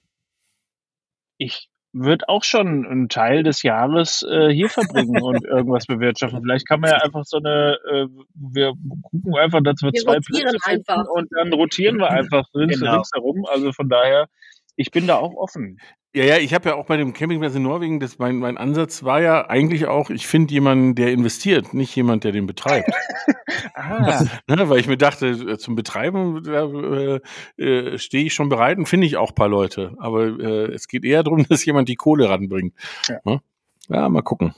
ich 1.38 1.68
würde 1.92 2.28
auch 2.28 2.44
schon 2.44 2.86
einen 2.86 3.08
Teil 3.08 3.42
des 3.42 3.62
Jahres 3.62 4.22
äh, 4.28 4.50
hier 4.52 4.68
verbringen 4.68 5.22
und 5.22 5.44
irgendwas 5.46 5.86
bewirtschaften. 5.86 6.42
Vielleicht 6.42 6.68
kann 6.68 6.80
man 6.80 6.90
ja 6.90 6.98
einfach 6.98 7.24
so 7.24 7.38
eine, 7.38 7.78
äh, 7.90 8.06
wir 8.34 8.74
gucken 9.02 9.34
einfach, 9.38 9.62
dass 9.62 9.80
wir, 9.82 9.92
Wir 9.92 10.02
zwei 10.02 10.18
Plätze 10.20 10.56
einfach. 10.64 11.08
und 11.08 11.28
dann 11.34 11.52
rotieren 11.52 11.96
wir 11.98 12.10
einfach 12.10 12.46
Genau. 12.52 12.96
ringsherum. 12.96 13.46
Also 13.50 13.72
von 13.72 13.88
daher, 13.88 14.28
ich 14.76 14.90
bin 14.90 15.06
da 15.06 15.16
auch 15.16 15.34
offen. 15.34 15.78
Ja, 16.16 16.24
ja, 16.24 16.38
ich 16.38 16.54
habe 16.54 16.70
ja 16.70 16.76
auch 16.76 16.86
bei 16.86 16.96
dem 16.96 17.12
Campingplatz 17.12 17.54
in 17.56 17.62
Norwegen, 17.64 18.00
das, 18.00 18.18
mein, 18.18 18.36
mein 18.36 18.56
Ansatz 18.56 19.02
war 19.02 19.20
ja 19.20 19.50
eigentlich 19.50 19.86
auch, 19.86 20.08
ich 20.08 20.26
finde 20.26 20.54
jemanden, 20.54 20.94
der 20.94 21.12
investiert, 21.12 21.74
nicht 21.74 21.94
jemand, 21.94 22.24
der 22.24 22.32
den 22.32 22.46
betreibt. 22.46 22.90
Ah, 23.74 24.24
ne, 24.48 24.68
weil 24.70 24.80
ich 24.80 24.86
mir 24.86 24.96
dachte, 24.96 25.26
äh, 25.26 25.58
zum 25.58 25.74
Betreiben 25.74 26.42
da, 26.42 26.64
äh, 26.64 27.20
äh, 27.62 27.98
stehe 27.98 28.24
ich 28.24 28.34
schon 28.34 28.48
bereit 28.48 28.78
und 28.78 28.86
finde 28.86 29.06
ich 29.06 29.18
auch 29.18 29.30
ein 29.30 29.34
paar 29.34 29.48
Leute. 29.48 29.94
Aber 29.98 30.24
äh, 30.24 30.72
es 30.72 30.88
geht 30.88 31.04
eher 31.04 31.22
darum, 31.22 31.44
dass 31.48 31.64
jemand 31.64 31.88
die 31.88 31.96
Kohle 31.96 32.28
ranbringt. 32.28 32.74
Ja. 33.08 33.18
Ne? 33.24 33.40
ja, 33.88 34.08
mal 34.08 34.22
gucken. 34.22 34.54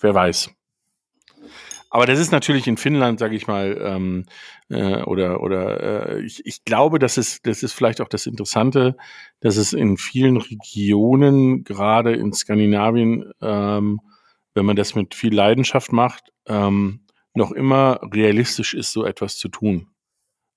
Wer 0.00 0.14
weiß. 0.14 0.55
Aber 1.96 2.04
das 2.04 2.18
ist 2.18 2.30
natürlich 2.30 2.66
in 2.66 2.76
Finnland, 2.76 3.18
sage 3.18 3.36
ich 3.36 3.46
mal, 3.46 3.80
ähm, 3.80 4.26
äh, 4.68 5.02
oder 5.04 5.40
oder 5.40 6.10
äh, 6.10 6.20
ich, 6.20 6.44
ich 6.44 6.62
glaube, 6.62 6.98
dass 6.98 7.16
es 7.16 7.40
das 7.40 7.62
ist 7.62 7.72
vielleicht 7.72 8.02
auch 8.02 8.08
das 8.08 8.26
Interessante, 8.26 8.98
dass 9.40 9.56
es 9.56 9.72
in 9.72 9.96
vielen 9.96 10.36
Regionen, 10.36 11.64
gerade 11.64 12.12
in 12.12 12.34
Skandinavien, 12.34 13.32
ähm, 13.40 14.00
wenn 14.52 14.66
man 14.66 14.76
das 14.76 14.94
mit 14.94 15.14
viel 15.14 15.34
Leidenschaft 15.34 15.90
macht, 15.90 16.34
ähm, 16.46 17.06
noch 17.32 17.50
immer 17.50 17.98
realistisch 18.12 18.74
ist, 18.74 18.92
so 18.92 19.06
etwas 19.06 19.38
zu 19.38 19.48
tun. 19.48 19.88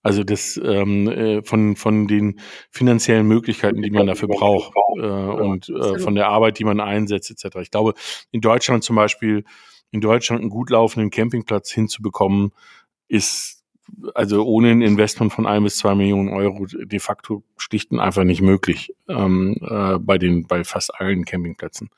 Also 0.04 0.26
das 0.26 0.60
ähm, 0.62 1.08
äh, 1.08 1.42
von 1.42 1.78
von 1.78 2.10
den 2.10 2.42
finanziellen 2.70 3.26
Möglichkeiten, 3.26 3.82
die 3.82 3.92
man 3.92 4.08
dafür 4.08 4.28
braucht 4.28 4.74
äh, 4.98 5.06
und 5.06 5.70
äh, 5.70 6.00
von 6.00 6.16
der 6.16 6.28
Arbeit, 6.28 6.60
die 6.60 6.66
man 6.66 6.82
einsetzt, 6.82 7.32
etc. 7.32 7.60
Ich 7.62 7.72
glaube, 7.72 7.94
in 8.32 8.42
Deutschland 8.42 8.84
zum 8.84 8.98
Beispiel, 8.98 9.46
in 9.92 10.02
Deutschland 10.02 10.42
einen 10.42 10.50
gut 10.50 10.70
laufenden 10.70 11.10
Campingplatz 11.10 11.72
hinzubekommen, 11.72 12.52
ist 13.08 13.59
also 14.14 14.46
ohne 14.46 14.72
ein 14.72 14.82
Investment 14.82 15.34
von 15.34 15.46
ein 15.46 15.64
bis 15.64 15.78
zwei 15.78 15.96
Millionen 15.96 16.30
Euro 16.30 16.66
de 16.66 17.00
facto 17.00 17.44
schlicht 17.58 17.92
und 17.92 18.00
einfach 18.00 18.24
nicht 18.24 18.42
möglich 18.42 18.94
ähm, 19.08 19.58
äh, 19.62 19.98
bei 20.00 20.18
den 20.18 20.48
bei 20.48 20.64
fast 20.64 20.94
allen 20.96 21.26
Campingplätzen. 21.26 21.90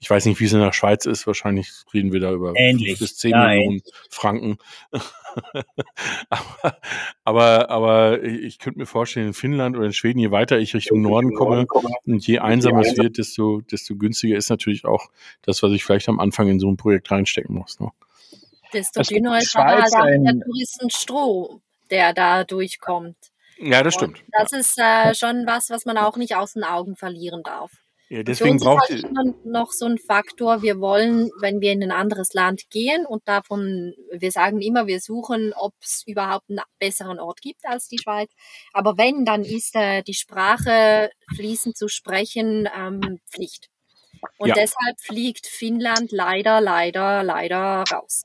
Ich 0.00 0.10
weiß 0.10 0.26
nicht, 0.26 0.40
wie 0.40 0.44
es 0.44 0.52
in 0.52 0.60
der 0.60 0.72
Schweiz 0.72 1.06
ist. 1.06 1.26
Wahrscheinlich 1.26 1.70
reden 1.92 2.12
wir 2.12 2.20
da 2.20 2.32
über 2.32 2.52
Ähnlich. 2.56 2.98
bis 2.98 3.16
zehn 3.16 3.30
Ja, 3.30 3.48
Millionen 3.48 3.82
Franken. 4.10 4.58
aber, 7.24 7.70
aber 7.70 7.86
aber 7.86 8.22
ich 8.22 8.58
könnte 8.58 8.78
mir 8.78 8.86
vorstellen, 8.86 9.28
in 9.28 9.34
Finnland 9.34 9.76
oder 9.76 9.86
in 9.86 9.92
Schweden, 9.92 10.18
je 10.18 10.30
weiter 10.30 10.58
ich 10.58 10.74
Richtung 10.74 11.02
Norden 11.02 11.34
komme 11.34 11.66
und 12.04 12.26
je 12.26 12.38
einsamer 12.38 12.80
es 12.80 12.96
wird, 12.96 13.18
desto 13.18 13.60
desto 13.60 13.96
günstiger 13.96 14.36
ist 14.36 14.50
natürlich 14.50 14.84
auch 14.84 15.08
das, 15.42 15.62
was 15.62 15.72
ich 15.72 15.84
vielleicht 15.84 16.08
am 16.08 16.20
Anfang 16.20 16.48
in 16.48 16.60
so 16.60 16.70
ein 16.70 16.76
Projekt 16.76 17.10
reinstecken 17.10 17.54
muss. 17.54 17.80
Ne? 17.80 17.90
Desto 18.72 19.00
Es 19.00 19.08
gibt 19.08 19.20
dünner 19.24 19.38
ist 19.38 19.54
aber 19.56 19.64
halt 19.66 19.78
Schweiz 19.80 19.94
auch 19.94 20.04
der 20.04 20.30
ein- 20.32 20.40
Touristenstroh, 20.40 21.60
der 21.90 22.12
da 22.12 22.44
durchkommt. 22.44 23.16
Ja, 23.58 23.82
das 23.82 23.94
stimmt. 23.94 24.20
Und 24.20 24.28
das 24.32 24.52
ist 24.52 24.78
äh, 24.78 25.14
schon 25.14 25.46
was, 25.46 25.70
was 25.70 25.84
man 25.86 25.96
auch 25.96 26.16
nicht 26.16 26.36
aus 26.36 26.52
den 26.54 26.64
Augen 26.64 26.96
verlieren 26.96 27.42
darf. 27.42 27.70
Ja, 28.08 28.22
deswegen 28.22 28.50
für 28.50 28.52
uns 28.52 28.62
braucht 28.64 28.90
ist 28.90 29.02
halt 29.02 29.10
immer 29.12 29.34
noch 29.44 29.72
so 29.72 29.86
ein 29.86 29.98
Faktor, 29.98 30.62
wir 30.62 30.78
wollen, 30.78 31.28
wenn 31.40 31.60
wir 31.60 31.72
in 31.72 31.82
ein 31.82 31.90
anderes 31.90 32.34
Land 32.34 32.70
gehen 32.70 33.04
und 33.04 33.26
davon, 33.26 33.94
wir 34.12 34.30
sagen 34.30 34.60
immer, 34.60 34.86
wir 34.86 35.00
suchen, 35.00 35.52
ob 35.56 35.72
es 35.80 36.04
überhaupt 36.06 36.48
einen 36.48 36.60
besseren 36.78 37.18
Ort 37.18 37.40
gibt 37.40 37.64
als 37.66 37.88
die 37.88 37.98
Schweiz. 37.98 38.30
Aber 38.72 38.96
wenn, 38.96 39.24
dann 39.24 39.42
ist 39.42 39.74
äh, 39.74 40.02
die 40.02 40.14
Sprache 40.14 41.10
fließend 41.34 41.76
zu 41.76 41.88
sprechen 41.88 42.68
ähm, 42.78 43.18
Pflicht. 43.28 43.68
Und 44.38 44.50
Ja. 44.50 44.54
deshalb 44.54 45.00
fliegt 45.00 45.46
Finnland 45.48 46.12
leider, 46.12 46.60
leider, 46.60 47.24
leider 47.24 47.82
raus. 47.90 48.22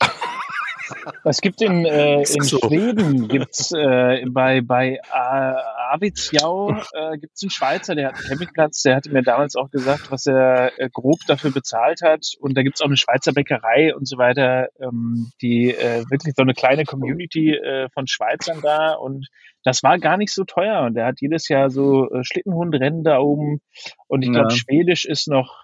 Es 1.24 1.40
gibt 1.40 1.62
in, 1.62 1.84
äh, 1.86 2.18
in 2.18 2.42
so. 2.42 2.58
Schweden, 2.58 3.28
gibt's 3.28 3.72
äh, 3.72 4.22
bei, 4.28 4.60
bei 4.60 4.96
äh, 4.96 4.98
Arvidsjaur 5.10 6.84
äh, 6.92 7.16
gibt's 7.18 7.42
einen 7.42 7.50
Schweizer, 7.50 7.94
der 7.94 8.08
hat 8.08 8.16
einen 8.16 8.24
Campingplatz, 8.28 8.82
der 8.82 8.96
hatte 8.96 9.10
mir 9.10 9.22
damals 9.22 9.56
auch 9.56 9.70
gesagt, 9.70 10.10
was 10.10 10.26
er 10.26 10.78
äh, 10.78 10.90
grob 10.92 11.18
dafür 11.26 11.50
bezahlt 11.52 12.00
hat. 12.02 12.26
Und 12.40 12.56
da 12.56 12.62
gibt's 12.62 12.80
auch 12.82 12.86
eine 12.86 12.96
Schweizer 12.98 13.32
Bäckerei 13.32 13.94
und 13.94 14.06
so 14.06 14.18
weiter, 14.18 14.68
ähm, 14.78 15.30
die 15.40 15.70
äh, 15.74 16.04
wirklich 16.10 16.34
so 16.36 16.42
eine 16.42 16.52
kleine 16.54 16.84
Community 16.84 17.54
äh, 17.54 17.88
von 17.94 18.06
Schweizern 18.06 18.60
da. 18.62 18.92
Und 18.92 19.28
das 19.62 19.82
war 19.82 19.98
gar 19.98 20.16
nicht 20.18 20.32
so 20.34 20.44
teuer. 20.44 20.82
Und 20.82 20.94
der 20.94 21.06
hat 21.06 21.20
jedes 21.20 21.48
Jahr 21.48 21.70
so 21.70 22.10
äh, 22.10 22.24
Schlittenhundrennen 22.24 23.04
da 23.04 23.18
oben. 23.18 23.60
Und 24.06 24.22
ich 24.22 24.30
glaube, 24.30 24.48
Ja. 24.52 24.56
Schwedisch 24.56 25.06
ist 25.06 25.28
noch, 25.28 25.62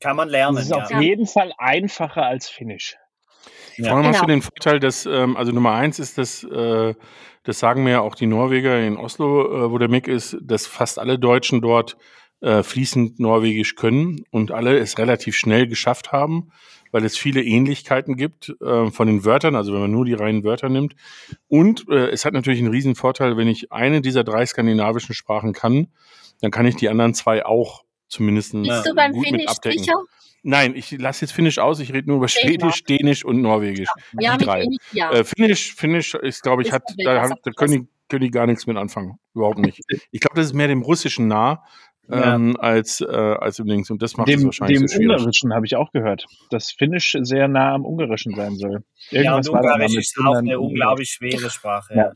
Kann 0.00 0.16
man 0.16 0.28
lernen. 0.28 0.56
das 0.56 0.64
ist 0.66 0.70
Ja. 0.70 0.82
auf 0.84 0.90
jeden 1.02 1.26
Fall 1.26 1.52
einfacher 1.58 2.24
als 2.24 2.48
Finnisch. 2.48 2.96
Ja. 3.76 3.88
Vor 3.88 3.96
allem 3.98 4.06
hast 4.06 4.20
du 4.20 4.26
Genau. 4.26 4.34
den 4.36 4.42
Vorteil, 4.42 4.80
dass, 4.80 5.06
ähm, 5.06 5.36
also 5.36 5.52
Nummer 5.52 5.72
eins 5.72 5.98
ist, 5.98 6.18
dass, 6.18 6.44
äh, 6.44 6.94
das 7.42 7.58
sagen 7.58 7.84
mir 7.84 7.90
ja 7.90 8.00
auch 8.00 8.14
die 8.14 8.26
Norweger 8.26 8.80
in 8.80 8.96
Oslo, 8.96 9.66
äh, 9.66 9.70
wo 9.70 9.78
der 9.78 9.88
Mick 9.88 10.08
ist, 10.08 10.36
dass 10.40 10.66
fast 10.66 10.98
alle 10.98 11.18
Deutschen 11.18 11.60
dort 11.60 11.96
äh, 12.40 12.62
fließend 12.62 13.20
Norwegisch 13.20 13.74
können 13.74 14.24
und 14.30 14.50
alle 14.52 14.78
es 14.78 14.98
relativ 14.98 15.36
schnell 15.36 15.66
geschafft 15.66 16.12
haben, 16.12 16.50
weil 16.92 17.04
es 17.04 17.16
viele 17.16 17.42
Ähnlichkeiten 17.42 18.16
gibt 18.16 18.54
äh, 18.60 18.90
von 18.90 19.06
den 19.06 19.24
Wörtern, 19.24 19.56
also 19.56 19.72
wenn 19.72 19.80
man 19.80 19.90
nur 19.90 20.04
die 20.04 20.12
reinen 20.14 20.44
Wörter 20.44 20.68
nimmt. 20.68 20.94
Und 21.48 21.86
äh, 21.88 22.08
es 22.10 22.24
hat 22.24 22.34
natürlich 22.34 22.60
einen 22.60 22.70
riesen 22.70 22.94
Vorteil, 22.96 23.36
wenn 23.36 23.48
ich 23.48 23.72
eine 23.72 24.02
dieser 24.02 24.24
drei 24.24 24.44
skandinavischen 24.44 25.14
Sprachen 25.14 25.52
kann, 25.54 25.88
dann 26.42 26.50
kann 26.50 26.66
ich 26.66 26.76
die 26.76 26.88
anderen 26.88 27.14
zwei 27.14 27.44
auch 27.46 27.84
zumindest 28.08 28.52
Bist 28.52 28.86
du 28.86 28.94
beim 28.94 29.12
gut 29.12 29.22
mit 29.22 29.30
Finnisch 29.30 29.48
abdecken. 29.48 29.78
sicher? 29.78 29.94
Nein, 30.46 30.74
ich 30.76 30.90
lasse 30.92 31.24
jetzt 31.24 31.32
Finnisch 31.32 31.58
aus, 31.58 31.80
ich 31.80 31.92
rede 31.92 32.06
nur 32.06 32.18
über 32.18 32.28
Schwedisch, 32.28 32.84
Dänisch 32.84 33.24
und 33.24 33.40
Norwegisch. 33.40 33.88
Haben 33.88 34.38
die 34.38 34.44
drei. 34.44 34.60
Finnisch, 34.60 34.78
ja. 34.92 35.10
Äh, 35.10 35.24
Finnisch, 35.24 35.74
Finnisch 35.74 36.14
ist, 36.14 36.42
glaube 36.42 36.60
ich, 36.62 36.68
Ist 36.68 36.74
hat, 36.74 36.82
da, 37.02 37.28
da 37.42 37.50
können, 37.52 37.72
die, 37.72 37.88
können 38.10 38.24
die 38.24 38.30
gar 38.30 38.46
nichts 38.46 38.66
mit 38.66 38.76
anfangen. 38.76 39.18
Überhaupt 39.34 39.58
nicht. 39.58 39.80
Ich 40.12 40.20
glaube, 40.20 40.36
das 40.36 40.46
ist 40.46 40.52
mehr 40.52 40.68
dem 40.68 40.82
Russischen 40.82 41.28
nah 41.28 41.64
ähm, 42.10 42.58
als, 42.60 43.00
äh, 43.00 43.06
als 43.06 43.56
dem 43.56 43.66
Dings. 43.66 43.90
Und 43.90 44.02
das 44.02 44.18
macht 44.18 44.28
es 44.28 44.36
Dem, 44.36 44.44
wahrscheinlich 44.44 44.78
dem 44.80 44.88
so. 44.88 44.98
Ungarischen 45.00 45.54
habe 45.54 45.64
ich 45.64 45.76
auch 45.76 45.90
gehört, 45.92 46.26
dass 46.50 46.70
Finnisch 46.72 47.16
sehr 47.22 47.48
nah 47.48 47.72
am 47.74 47.86
Ungarischen 47.86 48.34
sein 48.34 48.56
soll. 48.56 48.84
Ja, 49.10 49.36
und 49.36 49.48
Ungarisch 49.48 49.94
ist 49.94 50.14
auch 50.18 50.34
eine 50.34 50.60
unglaublich 50.60 51.08
schwere 51.10 51.48
Sprache. 51.50 51.94
Ja. 51.94 52.02
Ja. 52.02 52.12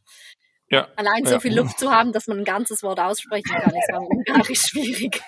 Ja. 0.70 0.89
Allein 0.97 1.24
so 1.24 1.33
Ja. 1.33 1.41
viel 1.41 1.57
Luft 1.57 1.79
zu 1.79 1.91
haben, 1.91 2.12
dass 2.12 2.26
man 2.26 2.39
ein 2.41 2.45
ganzes 2.45 2.83
Wort 2.83 3.01
aussprechen 3.01 3.45
kann, 3.51 3.74
ist 3.74 3.89
beim 3.91 4.03
Ungarisch 4.05 4.61
schwierig. 4.66 5.22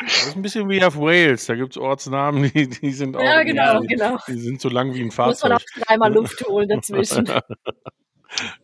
Das 0.00 0.26
ist 0.28 0.36
ein 0.36 0.42
bisschen 0.42 0.68
wie 0.68 0.82
auf 0.84 0.96
Wales. 0.96 1.46
Da 1.46 1.54
gibt 1.54 1.72
es 1.76 1.78
Ortsnamen, 1.78 2.50
die, 2.54 2.68
die 2.68 2.92
sind 2.92 3.16
auch 3.16 3.22
Ja, 3.22 3.42
genau, 3.42 3.80
die, 3.80 3.86
genau. 3.88 4.18
die 4.26 4.38
sind 4.38 4.60
so 4.60 4.68
lang 4.68 4.94
wie 4.94 5.00
ein 5.00 5.06
Muss 5.06 5.16
man 5.16 5.26
Fahrzeug. 5.36 5.52
auch 5.52 5.84
dreimal 5.84 6.12
Luft 6.12 6.46
holen 6.46 6.68
dazwischen. 6.68 7.28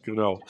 Genau. 0.03 0.41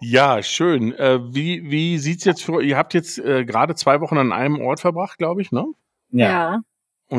Ja, 0.00 0.42
schön. 0.42 0.94
Äh, 0.94 1.20
wie 1.34 1.70
wie 1.70 1.98
sieht's 1.98 2.24
jetzt 2.24 2.42
für 2.42 2.62
Ihr 2.62 2.78
habt 2.78 2.94
jetzt 2.94 3.18
äh, 3.18 3.44
gerade 3.44 3.74
zwei 3.74 4.00
Wochen 4.00 4.16
an 4.16 4.32
einem 4.32 4.58
Ort 4.62 4.80
verbracht, 4.80 5.18
glaube 5.18 5.42
ich, 5.42 5.52
ne? 5.52 5.66
Ja. 6.10 6.60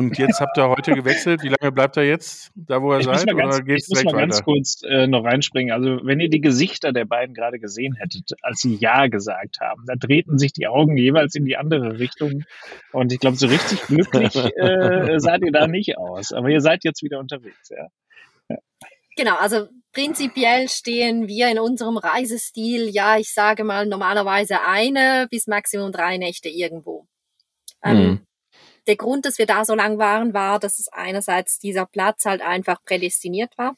Und 0.00 0.18
jetzt 0.18 0.40
habt 0.40 0.58
ihr 0.58 0.68
heute 0.68 0.92
gewechselt. 0.94 1.42
Wie 1.42 1.48
lange 1.48 1.72
bleibt 1.72 1.96
er 1.96 2.04
jetzt 2.04 2.50
da, 2.54 2.82
wo 2.82 2.92
ihr 2.92 3.00
Ich 3.00 3.06
muss 3.06 3.18
seid? 3.20 3.26
mal 3.26 3.34
ganz, 3.36 3.56
Oder 3.60 3.74
ich 3.74 3.88
muss 3.88 4.04
mal 4.04 4.12
ganz 4.14 4.34
weiter? 4.36 4.44
kurz 4.44 4.82
äh, 4.84 5.06
noch 5.06 5.24
reinspringen. 5.24 5.72
Also, 5.72 6.00
wenn 6.04 6.20
ihr 6.20 6.28
die 6.28 6.40
Gesichter 6.40 6.92
der 6.92 7.04
beiden 7.04 7.34
gerade 7.34 7.58
gesehen 7.58 7.94
hättet, 7.94 8.32
als 8.42 8.60
sie 8.60 8.74
Ja 8.76 9.06
gesagt 9.08 9.58
haben, 9.60 9.84
da 9.86 9.94
drehten 9.96 10.38
sich 10.38 10.52
die 10.52 10.66
Augen 10.66 10.96
jeweils 10.96 11.34
in 11.34 11.44
die 11.44 11.56
andere 11.56 11.98
Richtung. 11.98 12.44
Und 12.92 13.12
ich 13.12 13.20
glaube, 13.20 13.36
so 13.36 13.46
richtig 13.46 13.82
glücklich 13.82 14.34
äh, 14.56 15.18
seid 15.18 15.42
ihr 15.42 15.52
da 15.52 15.66
nicht 15.66 15.98
aus. 15.98 16.32
Aber 16.32 16.48
ihr 16.48 16.60
seid 16.60 16.84
jetzt 16.84 17.02
wieder 17.02 17.18
unterwegs, 17.18 17.70
ja. 17.70 17.88
Genau, 19.16 19.36
also 19.36 19.68
prinzipiell 19.92 20.68
stehen 20.68 21.26
wir 21.26 21.50
in 21.50 21.58
unserem 21.58 21.96
Reisestil, 21.96 22.90
ja, 22.90 23.16
ich 23.18 23.32
sage 23.32 23.64
mal 23.64 23.86
normalerweise 23.86 24.60
eine 24.66 25.26
bis 25.30 25.46
maximum 25.46 25.90
drei 25.90 26.18
Nächte 26.18 26.50
irgendwo. 26.50 27.06
Ähm, 27.82 27.96
Hm. 27.96 28.25
Der 28.86 28.96
Grund, 28.96 29.26
dass 29.26 29.38
wir 29.38 29.46
da 29.46 29.64
so 29.64 29.74
lang 29.74 29.98
waren, 29.98 30.32
war, 30.32 30.58
dass 30.58 30.78
es 30.78 30.88
einerseits 30.88 31.58
dieser 31.58 31.86
Platz 31.86 32.24
halt 32.24 32.40
einfach 32.40 32.82
prädestiniert 32.84 33.56
war. 33.58 33.76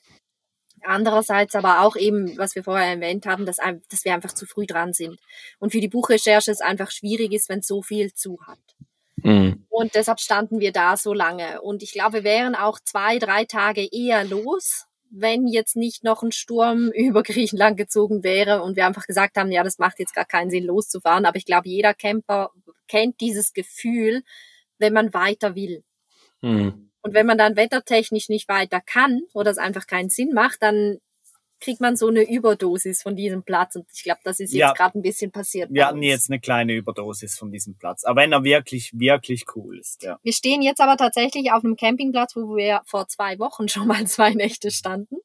Andererseits 0.85 1.55
aber 1.55 1.81
auch 1.81 1.97
eben, 1.97 2.37
was 2.39 2.55
wir 2.55 2.63
vorher 2.63 2.89
erwähnt 2.89 3.27
haben, 3.27 3.47
dass, 3.47 3.57
dass 3.91 4.05
wir 4.05 4.15
einfach 4.15 4.33
zu 4.33 4.47
früh 4.47 4.67
dran 4.67 4.93
sind. 4.93 5.19
Und 5.59 5.73
für 5.73 5.81
die 5.81 5.89
Buchrecherche 5.89 6.51
es 6.51 6.61
einfach 6.61 6.91
schwierig 6.91 7.33
ist, 7.33 7.49
wenn 7.49 7.63
so 7.63 7.83
viel 7.83 8.13
zu 8.13 8.39
hat. 8.47 8.59
Hm. 9.23 9.67
Und 9.69 9.95
deshalb 9.95 10.21
standen 10.21 10.61
wir 10.61 10.73
da 10.73 10.97
so 10.97 11.13
lange. 11.13 11.61
Und 11.61 11.83
ich 11.83 11.93
glaube, 11.93 12.19
wir 12.19 12.25
wären 12.25 12.55
auch 12.55 12.79
zwei, 12.81 13.19
drei 13.19 13.45
Tage 13.45 13.89
eher 13.91 14.25
los, 14.25 14.87
wenn 15.11 15.47
jetzt 15.47 15.77
nicht 15.77 16.05
noch 16.05 16.23
ein 16.23 16.33
Sturm 16.33 16.91
über 16.95 17.23
Griechenland 17.23 17.77
gezogen 17.77 18.23
wäre 18.23 18.63
und 18.63 18.77
wir 18.77 18.87
einfach 18.87 19.07
gesagt 19.07 19.37
haben, 19.37 19.51
ja, 19.51 19.65
das 19.65 19.79
macht 19.79 19.99
jetzt 19.99 20.15
gar 20.15 20.27
keinen 20.27 20.51
Sinn, 20.51 20.65
loszufahren. 20.65 21.27
Aber 21.27 21.37
ich 21.37 21.47
glaube, 21.47 21.69
jeder 21.69 21.95
Camper 21.95 22.51
kennt 22.87 23.21
dieses 23.21 23.53
Gefühl, 23.53 24.23
wenn 24.79 24.93
man 24.93 25.13
weiter 25.15 25.55
will. 25.55 25.85
Hm. 26.41 26.91
Und 27.03 27.15
wenn 27.15 27.27
man 27.27 27.39
dann 27.39 27.57
wettertechnisch 27.57 28.29
nicht 28.29 28.49
weiter 28.49 28.81
kann 28.81 29.23
oder 29.33 29.51
es 29.51 29.59
einfach 29.59 29.87
keinen 29.87 30.11
Sinn 30.11 30.33
macht, 30.33 30.63
dann 30.63 30.99
kriegt 31.61 31.81
man 31.81 31.97
so 31.97 32.09
eine 32.09 32.23
Überdosis 32.23 33.03
von 33.03 33.17
diesem 33.17 33.43
Platz. 33.43 33.77
Und 33.77 33.87
ich 33.93 34.05
glaube, 34.05 34.21
das 34.23 34.41
ist 34.41 34.53
jetzt 34.53 34.61
Ja. 34.61 34.73
gerade 34.73 34.99
ein 34.99 35.03
bisschen 35.03 35.33
passiert. 35.33 35.73
Wir 35.73 35.87
hatten 35.87 36.03
jetzt 36.03 36.31
eine 36.31 36.39
kleine 36.41 36.75
Überdosis 36.75 37.37
von 37.37 37.51
diesem 37.51 37.77
Platz. 37.77 38.05
Aber 38.05 38.23
wenn 38.23 38.33
er 38.33 38.45
wirklich, 38.45 38.93
wirklich 38.95 39.45
cool 39.57 39.79
ist, 39.79 40.03
ja. 40.03 40.19
Wir 40.23 40.33
stehen 40.33 40.63
jetzt 40.63 40.81
aber 40.81 40.97
tatsächlich 40.97 41.51
auf 41.53 41.65
einem 41.65 41.77
Campingplatz, 41.77 42.37
wo 42.37 42.57
wir 42.57 42.83
vor 42.85 43.09
zwei 43.09 43.39
Wochen 43.39 43.69
schon 43.69 43.89
mal 43.89 44.07
zwei 44.07 44.35
Nächte 44.35 44.71
standen. 44.71 45.17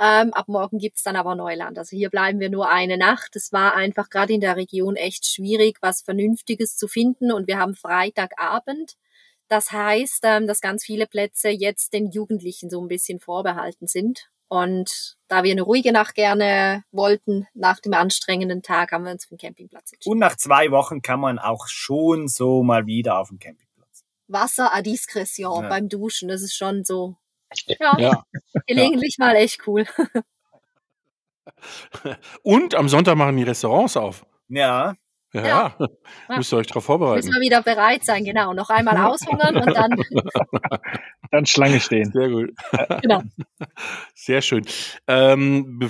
Ähm, 0.00 0.32
ab 0.32 0.46
morgen 0.48 0.78
gibt's 0.78 1.02
dann 1.02 1.16
aber 1.16 1.34
Neuland. 1.34 1.76
Also 1.78 1.96
hier 1.96 2.08
bleiben 2.08 2.38
wir 2.38 2.50
nur 2.50 2.70
eine 2.70 2.96
Nacht. 2.96 3.34
Es 3.34 3.52
war 3.52 3.74
einfach 3.74 4.10
gerade 4.10 4.32
in 4.32 4.40
der 4.40 4.56
Region 4.56 4.94
echt 4.94 5.26
schwierig, 5.26 5.78
was 5.80 6.02
Vernünftiges 6.02 6.76
zu 6.76 6.86
finden. 6.86 7.32
Und 7.32 7.48
wir 7.48 7.58
haben 7.58 7.74
Freitagabend. 7.74 8.96
Das 9.48 9.72
heißt, 9.72 10.20
ähm, 10.24 10.46
dass 10.46 10.60
ganz 10.60 10.84
viele 10.84 11.06
Plätze 11.06 11.48
jetzt 11.48 11.94
den 11.94 12.10
Jugendlichen 12.10 12.70
so 12.70 12.80
ein 12.80 12.88
bisschen 12.88 13.18
vorbehalten 13.18 13.86
sind. 13.88 14.28
Und 14.48 15.16
da 15.28 15.42
wir 15.42 15.52
eine 15.52 15.62
ruhige 15.62 15.92
Nacht 15.92 16.14
gerne 16.14 16.84
wollten, 16.90 17.46
nach 17.54 17.80
dem 17.80 17.92
anstrengenden 17.92 18.62
Tag, 18.62 18.92
haben 18.92 19.04
wir 19.04 19.10
uns 19.12 19.24
für 19.24 19.34
den 19.34 19.38
Campingplatz 19.38 19.92
entschieden. 19.92 20.12
Und 20.12 20.18
nach 20.18 20.36
zwei 20.36 20.70
Wochen 20.70 21.02
kann 21.02 21.20
man 21.20 21.38
auch 21.38 21.66
schon 21.68 22.28
so 22.28 22.62
mal 22.62 22.86
wieder 22.86 23.18
auf 23.18 23.28
dem 23.28 23.38
Campingplatz. 23.38 24.04
Wasser 24.26 24.74
à 24.74 24.80
discretion 24.80 25.64
Ja. 25.64 25.68
beim 25.68 25.88
Duschen, 25.88 26.28
das 26.28 26.42
ist 26.42 26.54
schon 26.56 26.84
so, 26.84 27.16
ja, 27.80 27.98
Ja. 27.98 28.24
gelegentlich 28.66 29.16
mal 29.18 29.34
echt 29.36 29.66
cool. 29.66 29.86
Und 32.42 32.74
am 32.74 32.88
Sonntag 32.88 33.16
machen 33.16 33.36
die 33.36 33.42
Restaurants 33.42 33.96
auf. 33.96 34.26
Ja, 34.48 34.94
Ja, 35.32 35.74
Ja. 35.78 35.88
müsst 36.36 36.52
ihr 36.52 36.56
euch 36.56 36.66
darauf 36.68 36.88
Müssen 36.88 36.98
vorbereiten. 36.98 37.26
wir 37.34 37.40
wieder 37.40 37.62
bereit 37.62 38.04
sein, 38.04 38.24
genau. 38.24 38.54
Noch 38.54 38.70
einmal 38.70 38.96
aushungern 39.06 39.56
und 39.56 39.76
dann, 39.76 39.90
Dann 41.30 41.44
Schlange 41.44 41.80
stehen. 41.80 42.10
Sehr 42.10 42.30
gut. 42.30 42.50
genau. 43.02 43.22
Sehr 44.14 44.40
schön. 44.40 44.64
Ähm, 45.06 45.80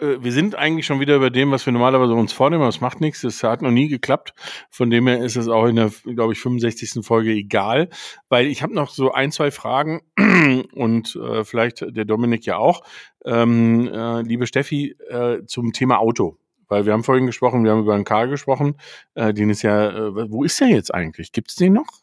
äh, 0.00 0.16
wir 0.20 0.32
sind 0.32 0.54
eigentlich 0.54 0.84
schon 0.84 1.00
wieder 1.00 1.16
über 1.16 1.30
dem, 1.30 1.50
was 1.50 1.64
wir 1.64 1.72
normalerweise 1.72 2.12
uns 2.12 2.32
vornehmen, 2.34 2.62
aber 2.62 2.68
es 2.68 2.82
macht 2.82 3.00
nichts. 3.00 3.24
Es 3.24 3.42
hat 3.42 3.62
noch 3.62 3.70
nie 3.70 3.88
geklappt. 3.88 4.34
Von 4.68 4.90
dem 4.90 5.06
her 5.06 5.24
ist 5.24 5.36
es 5.36 5.48
auch 5.48 5.64
in 5.66 5.76
der, 5.76 5.90
glaube 6.14 6.34
ich, 6.34 6.40
65. 6.40 7.04
Folge 7.04 7.30
egal, 7.32 7.88
weil 8.28 8.46
ich 8.46 8.62
habe 8.62 8.74
noch 8.74 8.90
so 8.90 9.12
ein, 9.12 9.32
zwei 9.32 9.50
Fragen 9.50 10.02
und 10.74 11.16
äh, 11.16 11.44
vielleicht 11.44 11.80
der 11.80 12.04
Dominik 12.04 12.44
ja 12.44 12.58
auch. 12.58 12.82
Ähm, 13.24 13.88
äh, 13.88 14.20
liebe 14.22 14.46
Steffi, 14.46 14.96
äh, 15.08 15.38
zum 15.46 15.72
Thema 15.72 15.98
Auto. 16.00 16.36
Weil 16.72 16.86
wir 16.86 16.94
haben 16.94 17.04
vorhin 17.04 17.26
gesprochen, 17.26 17.64
wir 17.64 17.72
haben 17.72 17.82
über 17.82 17.94
einen 17.94 18.04
Karl 18.04 18.28
gesprochen. 18.28 18.78
Äh, 19.14 19.34
den 19.34 19.50
ist 19.50 19.60
ja, 19.60 19.90
äh, 19.90 20.30
wo 20.30 20.42
ist 20.42 20.58
der 20.58 20.68
jetzt 20.68 20.94
eigentlich? 20.94 21.30
Gibt 21.30 21.50
es 21.50 21.56
den 21.56 21.74
noch? 21.74 22.00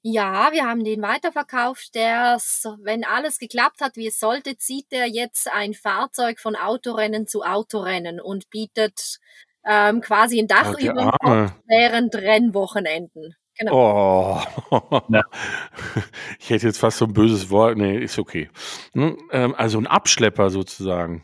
Ja, 0.00 0.48
wir 0.52 0.64
haben 0.64 0.82
den 0.84 1.02
weiterverkauft. 1.02 1.94
Der, 1.94 2.38
wenn 2.82 3.04
alles 3.04 3.38
geklappt 3.38 3.82
hat, 3.82 3.96
wie 3.96 4.06
es 4.06 4.18
sollte, 4.18 4.56
zieht 4.56 4.86
er 4.88 5.06
jetzt 5.06 5.52
ein 5.52 5.74
Fahrzeug 5.74 6.38
von 6.40 6.56
Autorennen 6.56 7.26
zu 7.26 7.42
Autorennen 7.42 8.20
und 8.22 8.48
bietet 8.48 9.18
ähm, 9.66 10.00
quasi 10.00 10.38
ein 10.38 10.48
Dach 10.48 10.74
der 10.76 10.92
über 10.92 11.12
Kopf 11.20 11.52
während 11.68 12.14
Rennwochenenden. 12.14 13.36
Genau. 13.58 14.40
Oh. 14.70 15.00
Ja. 15.10 15.22
Ich 16.38 16.48
hätte 16.48 16.66
jetzt 16.68 16.78
fast 16.78 16.96
so 16.96 17.04
ein 17.04 17.12
böses 17.12 17.50
Wort. 17.50 17.76
Nee, 17.76 17.98
ist 17.98 18.18
okay. 18.18 18.48
Hm, 18.94 19.18
ähm, 19.30 19.54
Also 19.54 19.76
ein 19.76 19.86
Abschlepper 19.86 20.48
sozusagen. 20.48 21.22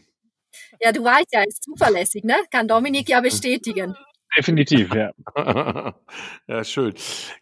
Ja, 0.81 0.93
du 0.93 1.03
weißt 1.05 1.33
ja, 1.33 1.41
er 1.41 1.49
ist 1.49 1.63
zuverlässig, 1.63 2.25
ne? 2.25 2.35
Kann 2.51 2.69
Dominik 2.69 3.09
ja 3.09 3.21
bestätigen. 3.21 3.95
Definitiv, 4.37 4.93
ja. 4.95 5.13
ja, 6.47 6.65
schön. 6.65 6.93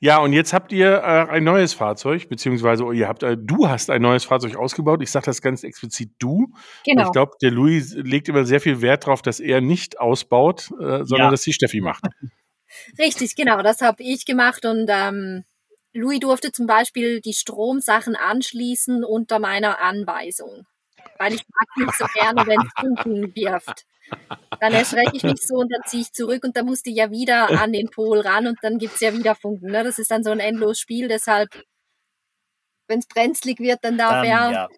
Ja, 0.00 0.18
und 0.18 0.32
jetzt 0.32 0.52
habt 0.52 0.70
ihr 0.70 0.92
äh, 0.98 1.28
ein 1.28 1.42
neues 1.42 1.74
Fahrzeug, 1.74 2.28
beziehungsweise 2.28 2.84
ihr 2.92 3.08
habt, 3.08 3.22
äh, 3.24 3.36
du 3.36 3.68
hast 3.68 3.90
ein 3.90 4.02
neues 4.02 4.24
Fahrzeug 4.24 4.54
ausgebaut. 4.56 5.02
Ich 5.02 5.10
sage 5.10 5.26
das 5.26 5.42
ganz 5.42 5.64
explizit 5.64 6.12
du. 6.20 6.52
Genau. 6.84 7.04
Ich 7.06 7.12
glaube, 7.12 7.32
der 7.42 7.50
Louis 7.50 7.94
legt 7.94 8.28
immer 8.28 8.44
sehr 8.44 8.60
viel 8.60 8.80
Wert 8.80 9.04
darauf, 9.06 9.22
dass 9.22 9.40
er 9.40 9.60
nicht 9.60 9.98
ausbaut, 9.98 10.70
äh, 10.72 11.04
sondern 11.04 11.18
Ja. 11.26 11.30
dass 11.30 11.42
die 11.42 11.52
Steffi 11.52 11.80
macht. 11.80 12.04
Richtig, 12.98 13.34
genau, 13.34 13.62
das 13.62 13.80
habe 13.82 14.02
ich 14.02 14.24
gemacht 14.24 14.64
und 14.64 14.86
ähm, 14.88 15.44
Louis 15.92 16.20
durfte 16.20 16.50
zum 16.52 16.66
Beispiel 16.66 17.20
die 17.20 17.32
Stromsachen 17.34 18.16
anschließen 18.16 19.04
unter 19.04 19.38
meiner 19.38 19.80
Anweisung, 19.80 20.66
weil 21.18 21.34
ich 21.34 21.42
mag 21.48 21.76
nicht 21.86 21.98
so 21.98 22.06
gerne, 22.14 22.46
wenn 22.46 22.60
es 22.60 22.72
Funken 22.78 23.34
wirft. 23.34 23.84
Dann 24.60 24.72
erschrecke 24.74 25.16
ich 25.16 25.22
mich 25.22 25.46
so 25.46 25.56
und 25.56 25.72
dann 25.72 25.80
ziehe 25.86 26.02
ich 26.02 26.12
zurück 26.12 26.44
und 26.44 26.56
dann 26.56 26.66
musste 26.66 26.90
ich 26.90 26.96
ja 26.96 27.10
wieder 27.10 27.48
an 27.60 27.72
den 27.72 27.88
Pol 27.90 28.20
ran 28.20 28.46
und 28.46 28.58
dann 28.62 28.78
gibt's 28.78 29.00
ja 29.00 29.12
wieder 29.16 29.34
Funken. 29.34 29.70
Ne? 29.70 29.82
Das 29.84 29.98
ist 29.98 30.10
dann 30.10 30.22
so 30.22 30.30
ein 30.30 30.40
endloses 30.40 30.78
Spiel, 30.80 31.08
deshalb, 31.08 31.48
wenn 32.86 32.98
es 32.98 33.06
brenzlig 33.06 33.60
wird, 33.60 33.78
dann 33.82 33.96
darf 33.96 34.12
dann, 34.12 34.24
er 34.24 34.50
ja. 34.52 34.68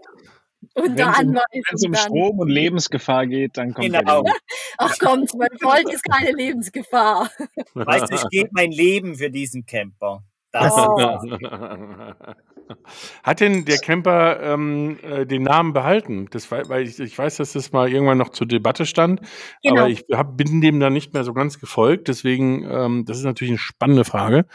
unter 0.75 0.85
um- 0.85 0.97
Wenn 0.97 0.99
es 0.99 1.07
Anweisung 1.19 1.87
um 1.87 1.93
dann. 1.93 2.03
Strom 2.03 2.39
und 2.39 2.49
Lebensgefahr 2.49 3.27
geht, 3.27 3.57
dann 3.57 3.75
kommt 3.75 3.87
Genau. 3.93 4.23
er. 4.23 4.33
Ach 4.79 4.99
kommt, 4.99 5.35
mein 5.35 5.59
Volk 5.61 5.93
ist 5.93 6.05
keine 6.05 6.31
Lebensgefahr. 6.33 7.29
Weißt 7.75 8.11
du, 8.11 8.15
ich 8.15 8.29
gebe 8.31 8.51
mein 8.53 8.71
Leben 8.71 9.17
für 9.17 9.31
diesen 9.31 9.67
Camper. 9.67 10.23
Das, 10.61 10.75
Oh. 10.77 12.13
Hat 13.23 13.41
denn 13.41 13.65
der 13.65 13.79
Camper 13.79 14.41
ähm, 14.43 14.99
äh, 15.03 15.25
den 15.27 15.43
Namen 15.45 15.73
behalten? 15.73 16.27
Das, 16.31 16.51
wei- 16.51 16.69
weil 16.69 16.83
ich, 16.87 16.99
ich 16.99 17.17
weiß, 17.17 17.37
dass 17.37 17.53
das 17.53 17.71
mal 17.73 17.93
irgendwann 17.93 18.19
noch 18.19 18.31
zur 18.31 18.47
Debatte 18.49 18.87
stand, 18.87 19.21
Genau. 19.63 19.83
aber 19.83 19.91
ich 19.91 20.05
hab, 20.13 20.37
bin 20.37 20.61
dem 20.61 20.81
dann 20.81 20.93
nicht 20.93 21.15
mehr 21.15 21.23
so 21.25 21.33
ganz 21.33 21.61
gefolgt. 21.61 22.09
Deswegen, 22.09 22.65
ähm, 22.69 23.05
das 23.07 23.19
ist 23.19 23.25
natürlich 23.25 23.53
eine 23.53 23.59
spannende 23.59 24.05
Frage. 24.05 24.47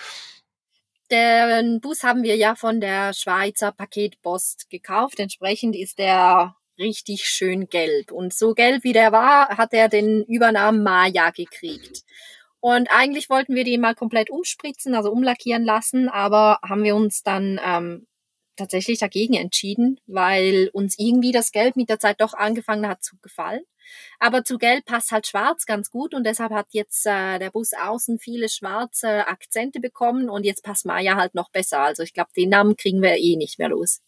Den 1.12 1.82
Bus 1.82 2.04
haben 2.04 2.24
wir 2.24 2.36
ja 2.38 2.56
von 2.56 2.80
der 2.80 3.14
Schweizer 3.14 3.72
Paketpost 3.72 4.70
gekauft. 4.70 5.20
Entsprechend 5.20 5.76
ist 5.76 5.97
der 5.99 6.56
richtig 6.80 7.26
schön 7.26 7.68
gelb. 7.68 8.12
Und 8.12 8.34
so 8.34 8.54
gelb 8.54 8.84
wie 8.84 8.93
der 8.93 9.12
war, 9.12 9.49
hat 9.58 9.74
er 9.74 9.89
den 9.89 10.24
Übernamen 10.24 10.84
Maya 10.84 11.30
gekriegt. 11.32 12.04
Und 12.62 12.89
eigentlich 12.91 13.30
wollten 13.30 13.55
wir 13.55 13.64
den 13.64 13.82
mal 13.82 13.95
komplett 13.95 14.30
umspritzen, 14.30 14.93
also 14.95 15.12
umlackieren 15.12 15.64
lassen, 15.64 16.09
aber 16.09 16.59
haben 16.64 16.84
wir 16.84 16.95
uns 16.95 17.24
dann 17.24 17.59
ähm, 17.66 18.07
tatsächlich 18.55 18.99
dagegen 18.99 19.34
entschieden, 19.34 19.99
weil 20.05 20.70
uns 20.72 20.95
irgendwie 20.99 21.32
das 21.32 21.51
Gelb 21.51 21.76
mit 21.76 21.89
der 21.89 21.99
Zeit 21.99 22.22
doch 22.22 22.34
angefangen 22.34 22.88
hat 22.88 23.03
zu 23.03 23.18
gefallen. 23.22 23.62
Aber 24.20 24.43
zu 24.43 24.59
Gelb 24.59 24.86
passt 24.86 25.12
halt 25.12 25.26
Schwarz 25.26 25.66
ganz 25.66 25.89
gut 25.89 26.14
und 26.14 26.24
deshalb 26.24 26.51
hat 26.51 26.68
jetzt 26.72 27.05
äh, 27.07 27.39
der 27.39 27.49
Bus 27.49 27.72
außen 27.74 28.20
viele 28.20 28.47
schwarze 28.47 29.28
Akzente 29.28 29.80
bekommen 29.80 30.30
und 30.30 30.45
jetzt 30.45 30.64
passt 30.64 30.86
Maya 30.86 31.16
halt 31.16 31.34
noch 31.34 31.49
besser. 31.49 31.80
Also 31.80 32.03
ich 32.03 32.14
glaube, 32.14 32.30
den 32.38 32.49
Namen 32.49 32.76
kriegen 32.76 33.01
wir 33.01 33.18
eh 33.18 33.36
nicht 33.36 33.57
mehr 33.57 33.70
los. 33.70 34.01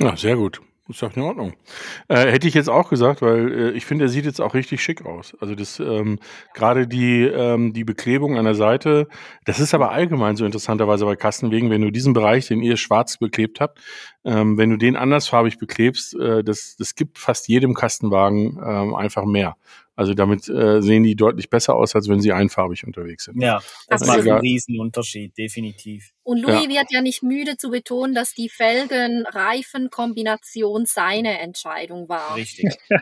Ja, 0.00 0.16
sehr 0.16 0.36
gut. 0.36 0.60
Ist 0.88 1.02
doch 1.02 1.16
in 1.16 1.22
Ordnung. 1.22 1.54
Äh, 2.06 2.30
hätte 2.30 2.46
ich 2.46 2.54
jetzt 2.54 2.70
auch 2.70 2.88
gesagt, 2.88 3.20
weil 3.20 3.52
äh, 3.52 3.70
ich 3.72 3.84
finde, 3.84 4.04
er 4.04 4.08
sieht 4.08 4.24
jetzt 4.24 4.40
auch 4.40 4.54
richtig 4.54 4.80
schick 4.80 5.04
aus. 5.04 5.36
Also 5.40 5.56
das 5.56 5.80
ähm, 5.80 6.20
gerade 6.54 6.86
die 6.86 7.22
ähm, 7.22 7.72
die 7.72 7.82
Beklebung 7.82 8.38
an 8.38 8.44
der 8.44 8.54
Seite, 8.54 9.08
das 9.44 9.58
ist 9.58 9.74
aber 9.74 9.90
allgemein 9.90 10.36
so 10.36 10.44
interessanterweise 10.44 11.04
bei 11.04 11.16
Kastenwegen, 11.16 11.70
wenn 11.70 11.82
du 11.82 11.90
diesen 11.90 12.12
Bereich, 12.12 12.46
den 12.46 12.62
ihr 12.62 12.76
schwarz 12.76 13.18
beklebt 13.18 13.60
habt, 13.60 13.80
ähm, 14.24 14.58
wenn 14.58 14.70
du 14.70 14.76
den 14.76 14.94
andersfarbig 14.94 15.58
beklebst, 15.58 16.14
äh, 16.14 16.44
das 16.44 16.76
das 16.78 16.94
gibt 16.94 17.18
fast 17.18 17.48
jedem 17.48 17.74
Kastenwagen 17.74 18.60
ähm, 18.64 18.94
einfach 18.94 19.24
mehr. 19.24 19.56
Also 19.96 20.14
damit 20.14 20.48
äh, 20.48 20.80
sehen 20.82 21.02
die 21.02 21.16
deutlich 21.16 21.50
besser 21.50 21.74
aus, 21.74 21.94
als 21.96 22.08
wenn 22.08 22.20
sie 22.20 22.32
einfarbig 22.32 22.86
unterwegs 22.86 23.24
sind. 23.24 23.40
Ja, 23.42 23.60
das 23.88 24.02
Absolut. 24.02 24.24
macht 24.24 24.28
einen 24.28 24.38
riesen 24.40 24.78
Unterschied, 24.78 25.36
definitiv. 25.36 26.12
Und 26.22 26.38
Louis 26.40 26.68
wird 26.68 26.86
ja 26.90 27.00
nicht 27.00 27.22
müde 27.22 27.56
zu 27.56 27.70
betonen, 27.70 28.14
dass 28.14 28.34
die 28.34 28.48
Felgen-Reifen-Kombination 28.48 30.86
seine 30.86 31.38
Entscheidung 31.40 32.08
war. 32.08 32.36
Richtig. 32.36 32.76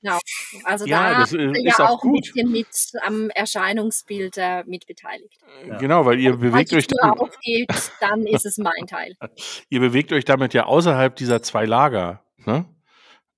Genau. 0.00 0.18
Also 0.64 0.86
Ja, 0.86 1.12
da 1.12 1.20
das, 1.20 1.32
äh, 1.34 1.50
ist 1.52 1.78
ja 1.78 1.88
auch 1.88 1.94
auch 1.94 2.02
ein 2.04 2.12
gut. 2.12 2.22
bisschen 2.22 2.50
mit 2.50 2.66
am 3.02 3.28
Erscheinungsbild 3.30 4.36
äh, 4.38 4.64
mit 4.66 4.86
beteiligt. 4.86 5.38
Ja. 5.68 5.76
Genau, 5.78 6.04
weil 6.06 6.18
ihr 6.20 6.38
Falls 6.38 6.40
bewegt 6.40 6.72
euch 6.72 6.86
dann, 6.86 7.10
aufgeht, 7.10 7.68
dann 8.00 8.26
ist 8.26 8.46
es 8.46 8.56
mein 8.58 8.86
Teil. 8.86 9.14
ihr 9.68 9.80
bewegt 9.80 10.12
euch 10.12 10.24
damit 10.24 10.54
ja 10.54 10.64
außerhalb 10.66 11.14
dieser 11.16 11.42
zwei 11.42 11.66
Lager. 11.66 12.22
Ne? 12.46 12.64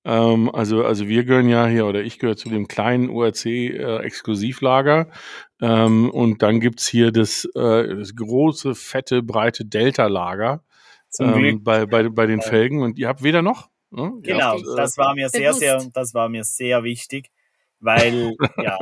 Ähm, 0.06 0.54
also, 0.54 0.84
also 0.84 1.08
wir 1.08 1.24
gehören 1.24 1.48
ja 1.48 1.66
hier, 1.66 1.84
oder 1.84 2.00
ich 2.02 2.20
gehöre 2.20 2.36
zu 2.36 2.48
dem 2.48 2.68
kleinen 2.68 3.10
ORC-Exklusivlager. 3.10 5.08
ähm, 5.60 6.10
und 6.10 6.42
dann 6.42 6.60
gibt's 6.60 6.86
hier 6.86 7.10
das, 7.10 7.44
äh, 7.56 7.96
das 7.96 8.14
große, 8.14 8.76
fette, 8.76 9.24
breite 9.24 9.64
Delta-Lager 9.64 10.62
ähm, 11.18 11.64
bei, 11.64 11.86
bei, 11.86 12.08
bei 12.08 12.26
den 12.26 12.40
Felgen. 12.40 12.82
Und 12.82 12.98
ihr 12.98 13.08
habt 13.08 13.24
weder 13.24 13.42
noch. 13.42 13.68
Ne? 13.90 14.12
Genau, 14.22 14.52
habt, 14.52 14.60
äh, 14.60 14.76
das 14.76 14.96
war 14.96 15.14
mir 15.16 15.28
sehr, 15.28 15.52
sehr, 15.52 15.84
das 15.92 16.14
war 16.14 16.28
mir 16.28 16.44
sehr 16.44 16.84
wichtig, 16.84 17.32
weil, 17.86 18.36
ja, 18.58 18.78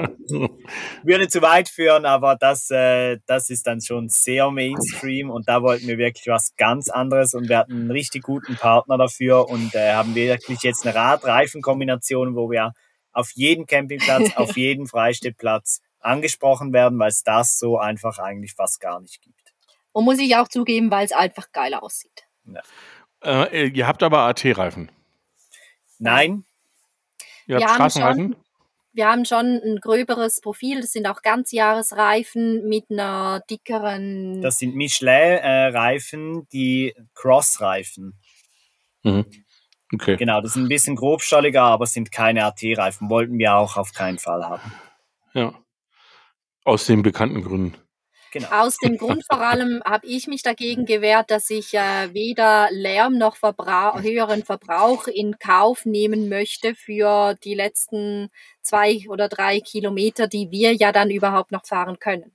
würde 1.05 1.29
zu 1.29 1.43
weit 1.43 1.69
führen, 1.69 2.07
aber 2.07 2.37
das, 2.37 2.71
äh, 2.71 3.19
das 3.27 3.51
ist 3.51 3.67
dann 3.67 3.81
schon 3.81 4.09
sehr 4.09 4.51
Mainstream 4.51 5.31
und 5.31 5.47
da 5.47 5.63
wollten 5.63 5.87
wir 5.87 5.99
wirklich 5.99 6.27
was 6.27 6.57
ganz 6.57 6.89
anderes 6.89 7.35
und 7.35 7.49
wir 7.49 7.59
hatten 7.59 7.73
einen 7.73 7.91
richtig 7.91 8.23
guten 8.23 8.57
Partner 8.57 8.99
dafür 8.99 9.49
und 9.49 9.75
äh, 9.75 9.93
haben 9.93 10.15
wirklich 10.15 10.63
jetzt 10.63 10.85
eine 10.85 10.95
Rad-Reifen-Kombination, 10.95 12.35
wo 12.35 12.51
wir 12.51 12.73
auf 13.13 13.31
jeden 13.35 13.67
Campingplatz, 13.67 14.33
auf 14.37 14.57
jeden 14.57 14.87
Freistellplatz 14.87 15.81
angesprochen 16.01 16.73
werden, 16.73 16.99
weil 16.99 17.11
es 17.11 17.23
das 17.23 17.59
so 17.59 17.79
einfach 17.79 18.19
eigentlich 18.19 18.55
fast 18.55 18.81
gar 18.81 19.01
nicht 19.01 19.21
gibt. 19.21 19.53
Und 19.93 20.05
muss 20.05 20.19
ich 20.19 20.35
auch 20.37 20.49
zugeben, 20.49 20.91
weil 20.91 21.05
es 21.05 21.13
einfach 21.13 21.53
geil 21.53 21.75
aussieht. 21.75 22.25
äh, 23.53 23.69
ihr 23.69 23.87
habt 23.87 24.03
aber 24.03 24.21
AT-Reifen. 24.21 24.91
Nein, 25.99 26.45
Ihr 27.47 27.57
habt 27.57 27.63
Wir 27.63 27.69
haben 27.69 27.77
Straßenreifen? 27.77 28.37
Wir 28.95 29.09
haben 29.09 29.25
schon 29.25 29.61
ein 29.63 29.81
gröberes 29.81 30.41
Profil. 30.41 30.81
Das 30.81 30.93
sind 30.93 31.07
auch 31.07 31.21
Ganzjahresreifen 31.23 32.69
mit 32.69 32.85
einer 32.91 33.43
dickeren. 33.51 34.41
das 34.41 34.59
sind 34.59 34.77
Michelin-Reifen, 34.77 36.49
die 36.53 36.95
Cross-Reifen. 37.15 38.19
Mhm. 39.03 39.27
Okay. 39.93 40.17
Genau, 40.17 40.41
das 40.41 40.55
sind 40.55 40.65
ein 40.65 40.69
bisschen 40.69 40.97
grobstolliger, 40.97 41.63
aber 41.63 41.87
sind 41.87 42.13
keine 42.13 42.45
AT-Reifen. 42.45 43.11
Wollten 43.11 43.39
wir 43.39 43.57
auch 43.57 43.77
auf 43.77 43.93
keinen 43.93 44.19
Fall 44.19 44.45
haben. 44.45 44.73
Ja. 45.35 45.55
Aus 46.65 46.87
den 46.87 47.03
bekannten 47.03 47.43
Gründen. 47.43 47.77
Genau. 48.35 48.49
Aus 48.51 48.79
dem 48.79 48.99
Grund 48.99 49.25
vor 49.25 49.41
allem 49.41 49.81
habe 49.85 50.09
ich 50.09 50.27
mich 50.27 50.43
dagegen 50.43 50.87
gewehrt, 50.87 51.31
dass 51.31 51.49
ich 51.51 51.73
äh, 51.73 52.13
weder 52.13 52.69
Lärm 52.73 53.17
noch 53.17 53.37
Verbra 53.37 54.01
höheren 54.01 54.43
Verbrauch 54.43 55.07
in 55.07 55.39
Kauf 55.39 55.87
nehmen 55.87 56.29
möchte 56.29 56.75
für 56.75 57.37
die 57.45 57.55
letzten 57.55 58.31
zwei 58.61 59.05
oder 59.09 59.29
drei 59.29 59.61
Kilometer, 59.61 60.27
die 60.27 60.51
wir 60.51 60.73
ja 60.73 60.91
dann 60.91 61.11
überhaupt 61.11 61.53
noch 61.53 61.65
fahren 61.65 62.01
können. 62.01 62.35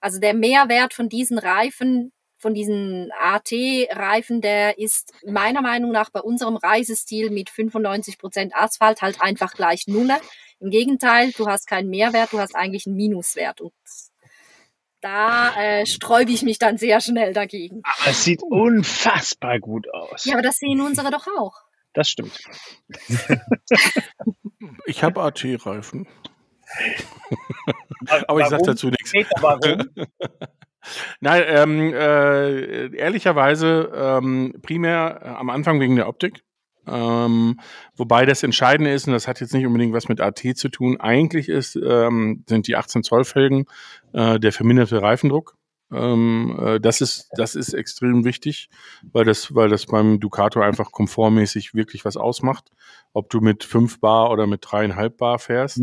Also 0.00 0.18
der 0.18 0.34
Mehrwert 0.34 0.94
von 0.94 1.08
diesen 1.08 1.38
Reifen, 1.38 2.12
von 2.36 2.52
diesen 2.52 3.12
AT-Reifen, 3.12 4.40
der 4.40 4.78
ist 4.78 5.12
meiner 5.24 5.62
Meinung 5.62 5.92
nach 5.92 6.10
bei 6.10 6.22
unserem 6.22 6.56
Reisestil 6.56 7.30
mit 7.30 7.50
95 7.50 8.18
Prozent 8.18 8.56
Asphalt 8.56 9.00
halt 9.00 9.20
einfach 9.20 9.54
gleich 9.54 9.86
Nulle. 9.86 10.16
Im 10.58 10.70
Gegenteil, 10.70 11.30
du 11.36 11.46
hast 11.46 11.68
keinen 11.68 11.88
Mehrwert, 11.88 12.32
du 12.32 12.40
hast 12.40 12.56
eigentlich 12.56 12.88
einen 12.88 12.96
Minuswert. 12.96 13.60
Und 13.60 13.72
da 15.04 15.54
äh, 15.56 15.86
sträube 15.86 16.32
ich 16.32 16.42
mich 16.42 16.58
dann 16.58 16.78
sehr 16.78 17.00
schnell 17.00 17.34
dagegen. 17.34 17.82
Aber 17.84 18.10
es 18.10 18.24
sieht 18.24 18.42
unfassbar 18.42 19.60
gut 19.60 19.86
aus. 19.92 20.24
Ja, 20.24 20.34
aber 20.34 20.42
das 20.42 20.56
sehen 20.56 20.80
unsere 20.80 21.10
doch 21.10 21.26
auch. 21.38 21.54
Das 21.92 22.08
stimmt. 22.08 22.38
Ich 24.86 25.02
habe 25.02 25.22
AT-Reifen. 25.22 26.06
Aber 28.26 28.40
ich 28.40 28.46
sage 28.46 28.62
dazu 28.64 28.88
nichts. 28.88 29.12
Warum? 29.40 29.90
Nein, 31.20 31.42
ähm, 31.46 31.94
äh, 31.94 32.96
ehrlicherweise 32.96 33.92
ähm, 33.94 34.54
primär 34.62 35.20
äh, 35.22 35.28
am 35.28 35.50
Anfang 35.50 35.80
wegen 35.80 35.96
der 35.96 36.08
Optik. 36.08 36.42
Ähm, 36.86 37.60
wobei 37.96 38.26
das 38.26 38.42
Entscheidende 38.42 38.92
ist, 38.92 39.06
und 39.06 39.12
das 39.12 39.28
hat 39.28 39.40
jetzt 39.40 39.54
nicht 39.54 39.66
unbedingt 39.66 39.94
was 39.94 40.08
mit 40.08 40.20
AT 40.20 40.40
zu 40.56 40.68
tun, 40.68 41.00
eigentlich 41.00 41.48
ist, 41.48 41.76
ähm, 41.76 42.44
sind 42.48 42.66
die 42.66 42.76
18 42.76 43.02
Zoll 43.02 43.24
Felgen 43.24 43.66
äh, 44.12 44.38
der 44.38 44.52
verminderte 44.52 45.00
Reifendruck. 45.00 45.56
Ähm, 45.92 46.58
äh, 46.60 46.80
das 46.80 47.00
ist, 47.00 47.28
das 47.36 47.54
ist 47.54 47.72
extrem 47.72 48.24
wichtig, 48.24 48.68
weil 49.12 49.24
das, 49.24 49.54
weil 49.54 49.68
das 49.68 49.86
beim 49.86 50.20
Ducato 50.20 50.60
einfach 50.60 50.92
komfortmäßig 50.92 51.74
wirklich 51.74 52.04
was 52.04 52.16
ausmacht. 52.16 52.70
Ob 53.12 53.30
du 53.30 53.40
mit 53.40 53.64
5 53.64 54.00
Bar 54.00 54.30
oder 54.30 54.46
mit 54.46 54.60
dreieinhalb 54.62 55.16
Bar 55.16 55.38
fährst. 55.38 55.78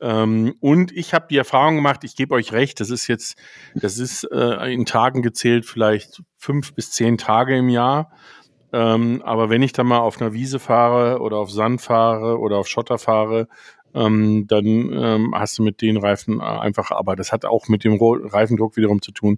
Ähm, 0.00 0.54
und 0.60 0.92
ich 0.92 1.14
habe 1.14 1.28
die 1.30 1.36
Erfahrung 1.36 1.76
gemacht, 1.76 2.04
ich 2.04 2.16
gebe 2.16 2.34
euch 2.34 2.52
recht, 2.52 2.80
das 2.80 2.90
ist 2.90 3.06
jetzt, 3.06 3.38
das 3.74 3.98
ist 3.98 4.24
äh, 4.24 4.72
in 4.72 4.86
Tagen 4.86 5.22
gezählt, 5.22 5.66
vielleicht 5.66 6.22
fünf 6.36 6.74
bis 6.74 6.90
zehn 6.90 7.16
Tage 7.16 7.56
im 7.56 7.68
Jahr. 7.68 8.10
Ähm, 8.74 9.22
aber 9.22 9.50
wenn 9.50 9.62
ich 9.62 9.72
dann 9.72 9.86
mal 9.86 10.00
auf 10.00 10.20
einer 10.20 10.32
Wiese 10.32 10.58
fahre 10.58 11.20
oder 11.20 11.36
auf 11.36 11.48
Sand 11.48 11.80
fahre 11.80 12.40
oder 12.40 12.56
auf 12.56 12.66
Schotter 12.66 12.98
fahre, 12.98 13.46
ähm, 13.94 14.48
dann 14.48 14.66
ähm, 14.66 15.32
hast 15.32 15.58
du 15.58 15.62
mit 15.62 15.80
den 15.80 15.96
Reifen 15.96 16.40
äh, 16.40 16.42
einfach, 16.42 16.90
aber 16.90 17.14
das 17.14 17.30
hat 17.30 17.44
auch 17.44 17.68
mit 17.68 17.84
dem 17.84 17.96
Reifendruck 18.00 18.76
wiederum 18.76 19.00
zu 19.00 19.12
tun, 19.12 19.36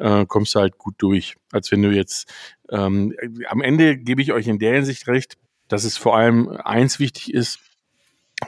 äh, 0.00 0.26
kommst 0.26 0.56
du 0.56 0.58
halt 0.58 0.78
gut 0.78 0.96
durch. 0.98 1.36
Als 1.52 1.70
wenn 1.70 1.82
du 1.82 1.90
jetzt, 1.90 2.28
ähm, 2.70 3.14
am 3.48 3.62
Ende 3.62 3.96
gebe 3.96 4.20
ich 4.20 4.32
euch 4.32 4.48
in 4.48 4.58
der 4.58 4.74
Hinsicht 4.74 5.06
recht, 5.06 5.38
dass 5.68 5.84
es 5.84 5.96
vor 5.96 6.16
allem 6.16 6.48
eins 6.48 6.98
wichtig 6.98 7.32
ist, 7.32 7.60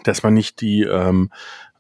dass 0.02 0.24
man 0.24 0.34
nicht 0.34 0.60
die 0.60 0.82
ähm, 0.82 1.30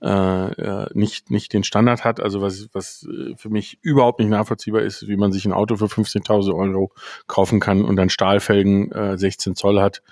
äh, 0.04 0.52
äh, 0.52 0.86
nicht 0.92 1.30
nicht 1.30 1.54
den 1.54 1.64
Standard 1.64 2.04
hat, 2.04 2.20
also 2.20 2.42
was 2.42 2.68
was 2.72 3.08
äh, 3.08 3.34
für 3.36 3.48
mich 3.48 3.78
überhaupt 3.80 4.20
nicht 4.20 4.28
nachvollziehbar 4.28 4.82
ist, 4.82 5.08
wie 5.08 5.16
man 5.16 5.32
sich 5.32 5.46
ein 5.46 5.52
Auto 5.54 5.76
für 5.76 5.86
15.000 5.86 6.54
Euro 6.54 6.92
kaufen 7.26 7.58
kann 7.58 7.82
und 7.82 7.96
dann 7.96 8.10
Stahlfelgen 8.10 8.92
äh, 8.92 9.16
16 9.16 9.54
Zoll 9.54 9.80
hat. 9.80 10.02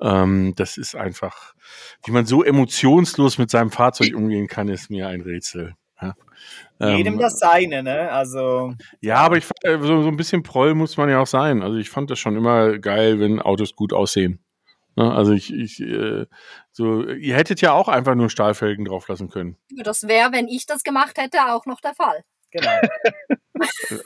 Ähm, 0.00 0.54
das 0.56 0.78
ist 0.78 0.96
einfach, 0.96 1.54
wie 2.04 2.12
man 2.12 2.24
so 2.24 2.42
emotionslos 2.42 3.36
mit 3.36 3.50
seinem 3.50 3.70
Fahrzeug 3.70 4.14
umgehen 4.16 4.48
kann, 4.48 4.68
ist 4.68 4.90
mir 4.90 5.08
ein 5.08 5.20
Rätsel. 5.20 5.74
Ja. 6.00 6.14
Jedem 6.96 7.14
Ähm, 7.14 7.20
das 7.20 7.38
seine, 7.38 7.82
ne? 7.82 8.10
Also, 8.10 8.74
ja, 9.00 9.16
aber 9.16 9.36
ich 9.36 9.44
fand, 9.44 9.62
äh, 9.64 9.78
so, 9.80 10.02
so 10.02 10.08
ein 10.08 10.16
bisschen 10.16 10.42
Proll 10.42 10.74
muss 10.74 10.96
man 10.96 11.10
ja 11.10 11.20
auch 11.20 11.26
sein. 11.26 11.62
Also 11.62 11.76
ich 11.76 11.90
fand 11.90 12.10
das 12.10 12.18
schon 12.18 12.36
immer 12.36 12.78
geil, 12.78 13.20
wenn 13.20 13.38
Autos 13.38 13.76
gut 13.76 13.92
aussehen. 13.92 14.40
Ne, 14.96 15.10
also 15.12 15.32
ich, 15.32 15.52
ich 15.52 15.80
äh, 15.80 16.26
so, 16.70 17.04
ihr 17.06 17.34
hättet 17.36 17.60
ja 17.60 17.72
auch 17.72 17.88
einfach 17.88 18.14
nur 18.14 18.28
Stahlfelgen 18.30 18.84
drauflassen 18.84 19.30
können. 19.30 19.56
Das 19.82 20.02
wäre, 20.06 20.32
wenn 20.32 20.48
ich 20.48 20.66
das 20.66 20.82
gemacht 20.82 21.16
hätte, 21.18 21.38
auch 21.52 21.64
noch 21.66 21.80
der 21.80 21.94
Fall. 21.94 22.22
Genau. 22.50 22.70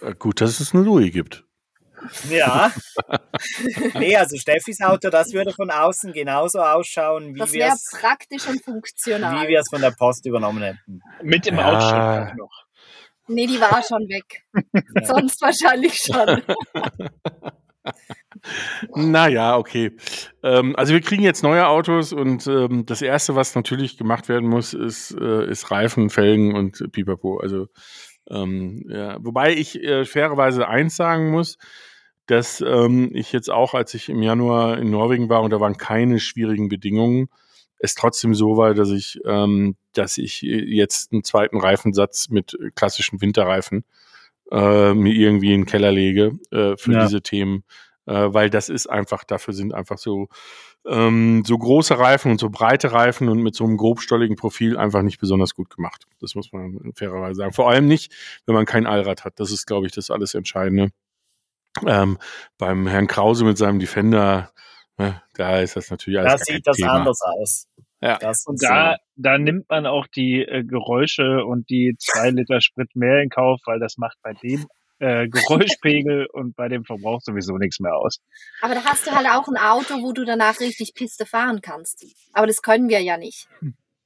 Äh, 0.03 0.15
Gut, 0.19 0.41
dass 0.41 0.61
es 0.61 0.75
einen 0.75 0.85
Louis 0.85 1.13
gibt. 1.13 1.45
Ja. 2.31 2.71
nee, 3.95 4.17
also 4.17 4.37
Steffis 4.37 4.81
Auto, 4.81 5.09
das 5.11 5.33
würde 5.33 5.53
von 5.53 5.71
außen 5.71 6.13
genauso 6.13 6.61
ausschauen, 6.61 7.35
wie 7.35 7.39
Das 7.39 7.53
wir 7.53 7.65
wäre 7.65 7.75
es 7.75 7.91
praktisch 7.91 8.47
und 8.47 8.63
funktional. 8.63 9.43
wie 9.45 9.49
wir 9.49 9.61
es 9.61 9.69
von 9.69 9.81
der 9.81 9.91
Post 9.93 10.27
übernommen 10.27 10.63
hätten. 10.63 11.01
Mit 11.23 11.47
dem 11.47 11.57
Ja. 11.57 11.67
Outschrift 11.73 12.33
auch 12.33 12.37
noch. 12.37 12.67
Nee, 13.29 13.47
die 13.49 13.61
war 13.61 13.83
schon 13.83 14.09
weg. 14.09 14.45
Sonst 15.05 15.41
wahrscheinlich 15.43 15.97
schon. 15.97 16.43
Naja, 18.95 19.57
okay. 19.57 19.93
Ähm, 20.43 20.75
also 20.77 20.93
wir 20.93 21.01
kriegen 21.01 21.23
jetzt 21.23 21.43
neue 21.43 21.67
Autos 21.67 22.13
und 22.13 22.47
ähm, 22.47 22.87
das 22.87 23.03
Erste, 23.03 23.35
was 23.35 23.55
natürlich 23.55 23.97
gemacht 23.99 24.29
werden 24.29 24.49
muss, 24.49 24.75
ist, 24.75 25.13
äh, 25.19 25.51
ist 25.51 25.71
Reifen, 25.71 26.11
Felgen 26.11 26.55
und 26.55 26.93
Pipapo. 26.93 27.39
Also 27.39 27.69
ähm, 28.29 28.85
ja. 28.89 29.19
Wobei 29.21 29.55
ich 29.55 29.83
äh, 29.83 30.05
fairerweise 30.05 30.69
eins 30.69 30.97
sagen 30.97 31.31
muss, 31.31 31.59
dass 32.27 32.61
ähm, 32.61 33.11
ich 33.15 33.33
jetzt 33.33 33.51
auch, 33.51 33.75
als 33.75 33.95
ich 33.95 34.09
im 34.09 34.23
Januar 34.23 34.79
in 34.79 34.91
Norwegen 34.91 35.29
war 35.29 35.43
und 35.43 35.51
da 35.53 35.61
waren 35.61 35.77
keine 35.77 36.19
schwierigen 36.19 36.69
Bedingungen, 36.69 37.29
es 37.79 37.95
trotzdem 37.95 38.35
so 38.35 38.57
war, 38.57 38.75
dass 38.75 38.91
ich, 38.91 39.21
ähm, 39.27 39.77
dass 39.93 40.19
ich 40.19 40.43
jetzt 40.43 41.13
einen 41.13 41.25
zweiten 41.25 41.61
Reifensatz 41.61 42.29
mit 42.31 42.57
klassischen 42.75 43.21
Winterreifen 43.21 43.85
äh, 44.51 44.95
mir 44.95 45.13
irgendwie 45.13 45.53
in 45.53 45.63
den 45.63 45.67
Keller 45.67 45.93
lege 45.93 46.39
äh, 46.51 46.77
für 46.77 46.93
Ja. 46.93 47.03
diese 47.05 47.21
Themen, 47.23 47.65
äh, 48.07 48.33
weil 48.33 48.51
das 48.51 48.69
ist 48.69 48.87
einfach, 48.89 49.25
dafür 49.25 49.55
sind 49.55 49.75
einfach 49.75 49.99
so 49.99 50.29
ähm, 50.87 51.43
so 51.45 51.59
große 51.59 51.99
Reifen 51.99 52.31
und 52.31 52.39
so 52.41 52.49
breite 52.49 52.93
Reifen 52.93 53.29
und 53.29 53.43
mit 53.43 53.55
so 53.55 53.65
einem 53.65 53.77
grobstolligen 53.77 54.37
Profil 54.37 54.77
einfach 54.77 55.03
nicht 55.03 55.19
besonders 55.19 55.55
gut 55.55 55.75
gemacht. 55.75 56.07
Das 56.21 56.35
muss 56.35 56.53
man 56.53 56.93
fairerweise 56.95 57.35
sagen. 57.37 57.53
Vor 57.53 57.69
allem 57.69 57.87
nicht, 57.87 58.13
wenn 58.47 58.55
man 58.55 58.67
kein 58.67 58.87
Allrad 58.87 59.25
hat. 59.25 59.41
Das 59.41 59.51
ist, 59.51 59.67
glaube 59.67 59.87
ich, 59.87 59.93
das 59.93 60.11
alles 60.11 60.35
Entscheidende. 60.35 60.91
Ähm, 61.87 62.19
beim 62.57 62.87
Herrn 62.87 63.07
Krause 63.07 63.45
mit 63.45 63.59
seinem 63.59 63.79
Defender, 63.79 64.51
ne, 64.97 65.23
da 65.35 65.61
ist 65.61 65.77
das 65.77 65.91
natürlich 65.91 66.21
alles 66.21 66.33
Da 66.33 66.39
sieht 66.39 66.67
das 66.67 66.77
Thema. 66.77 66.93
anders 66.93 67.21
aus. 67.23 67.69
Ja. 68.01 68.19
Das 68.19 68.47
Und 68.47 68.63
da, 68.63 68.97
da 69.17 69.39
nimmt 69.39 69.69
man 69.69 69.87
auch 69.87 70.07
die 70.07 70.43
äh, 70.43 70.65
Geräusche 70.65 71.45
und 71.45 71.69
die 71.71 71.97
zwei 71.99 72.31
Liter 72.31 72.61
Sprit 72.61 72.95
mehr 72.95 73.23
in 73.23 73.31
Kauf, 73.31 73.61
weil 73.67 73.81
das 73.81 73.97
macht 73.99 74.19
bei 74.23 74.33
dem 74.35 74.67
äh, 74.99 75.29
Geräuschpegel 75.29 76.27
und 76.33 76.57
bei 76.57 76.69
dem 76.69 76.85
Verbrauch 76.85 77.21
sowieso 77.23 77.57
nichts 77.59 77.81
mehr 77.81 77.97
aus. 77.97 78.19
Aber 78.61 78.75
da 78.75 78.85
hast 78.85 79.07
du 79.07 79.11
halt 79.13 79.27
auch 79.29 79.49
ein 79.49 79.57
Auto, 79.57 80.03
wo 80.03 80.13
du 80.13 80.25
danach 80.25 80.61
richtig 80.61 80.95
Piste 80.95 81.27
fahren 81.27 81.61
kannst. 81.61 82.05
Aber 82.33 82.47
das 82.47 82.63
können 82.63 82.89
wir 82.89 83.01
ja 83.01 83.17
nicht. 83.17 83.49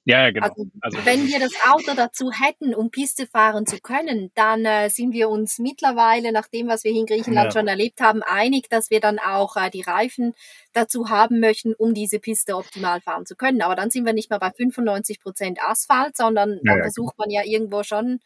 Ja, 0.06 0.22
ja, 0.22 0.30
genau. 0.30 0.46
Also, 0.46 0.66
Also, 0.80 0.98
wenn 1.04 1.26
wir 1.26 1.38
das 1.38 1.52
Auto 1.68 1.94
dazu 1.94 2.30
hätten, 2.32 2.74
um 2.74 2.90
Piste 2.90 3.26
fahren 3.26 3.66
zu 3.66 3.78
können, 3.80 4.30
dann 4.34 4.64
äh, 4.64 4.88
sind 4.88 5.12
wir 5.12 5.28
uns 5.28 5.58
mittlerweile, 5.58 6.32
nach 6.32 6.48
dem, 6.48 6.68
was 6.68 6.84
wir 6.84 6.90
hier 6.90 7.02
in 7.02 7.06
Griechenland 7.06 7.52
Ja. 7.54 7.60
schon 7.60 7.68
erlebt 7.68 8.00
haben, 8.00 8.22
einig, 8.22 8.68
dass 8.70 8.90
wir 8.90 9.00
dann 9.00 9.18
auch 9.18 9.56
äh, 9.56 9.68
die 9.70 9.82
Reifen 9.82 10.34
dazu 10.72 11.10
haben 11.10 11.38
möchten, 11.38 11.74
um 11.74 11.92
diese 11.92 12.18
Piste 12.18 12.56
optimal 12.56 13.00
fahren 13.02 13.26
zu 13.26 13.36
können. 13.36 13.60
Aber 13.60 13.76
dann 13.76 13.90
sind 13.90 14.06
wir 14.06 14.14
nicht 14.14 14.30
mehr 14.30 14.38
bei 14.38 14.50
95 14.50 15.20
Prozent 15.20 15.62
Asphalt, 15.62 16.16
sondern 16.16 16.52
Ja, 16.62 16.72
dann 16.72 16.80
versucht 16.80 17.18
man 17.18 17.28
ja 17.30 17.42
irgendwo 17.44 17.82
schon, 17.82 18.20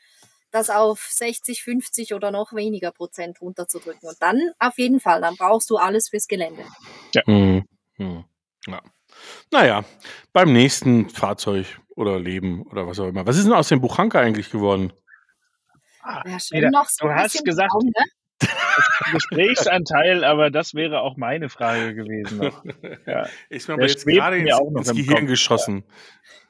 das 0.55 0.71
auf 0.71 1.01
60, 1.11 1.63
50 1.63 2.15
oder 2.15 2.31
noch 2.31 2.53
weniger 2.53 2.93
Prozent 2.93 3.41
runterzudrücken. 3.41 4.09
Und 4.09 4.17
dann 4.21 4.41
auf 4.59 4.79
jeden 4.79 5.01
Fall, 5.01 5.21
dann 5.21 5.37
brauchst 5.37 5.69
du 5.71 5.77
alles 5.77 6.09
fürs 6.09 6.29
Gelände. 6.29 6.65
Hm, 7.27 7.65
hm, 7.97 8.25
ja. 8.67 8.81
Naja, 9.51 9.85
beim 10.33 10.53
nächsten 10.53 11.09
Fahrzeug 11.11 11.81
oder 11.97 12.19
Leben 12.19 12.63
oder 12.63 12.87
was 12.87 12.99
auch 13.01 13.07
immer. 13.09 13.27
Was 13.27 13.37
ist 13.37 13.45
denn 13.45 13.53
aus 13.53 13.69
dem 13.69 13.81
Buchanka 13.81 14.21
eigentlich 14.21 14.51
geworden? 14.51 14.93
Wäre 16.25 16.39
schon 16.41 16.59
Peter, 16.59 16.71
noch 16.71 16.89
so 16.89 17.07
du 17.07 17.13
ein 17.13 17.19
hast 17.19 17.45
gesagt- 17.45 17.71
Traum, 17.71 17.87
ne? 17.87 18.05
Gesprächsanteil, 19.13 20.25
aber 20.25 20.51
das 20.51 20.75
wäre 20.75 21.01
auch 21.01 21.17
meine 21.17 21.49
Frage 21.49 21.95
gewesen. 21.95 22.39
Noch. 22.39 22.65
Ja. 23.07 23.27
Ist 23.49 23.69
mir 23.69 23.75
aber 23.75 23.87
jetzt 23.87 24.07
gerade 24.07 24.39
ins, 24.39 24.53
auch 24.53 24.71
noch 24.71 24.81
ins 24.81 24.93
Gehirn 24.93 25.21
Kopf, 25.21 25.29
geschossen. 25.29 25.85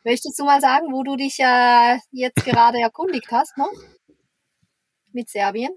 Möchtest 0.04 0.38
du 0.38 0.44
mal 0.44 0.60
sagen, 0.60 0.92
wo 0.92 1.02
du 1.02 1.16
dich 1.16 1.38
äh, 1.40 1.98
jetzt 2.12 2.44
gerade 2.44 2.78
erkundigt 2.78 3.28
hast 3.30 3.56
noch? 3.56 3.72
Mit 5.12 5.30
Serbien? 5.30 5.70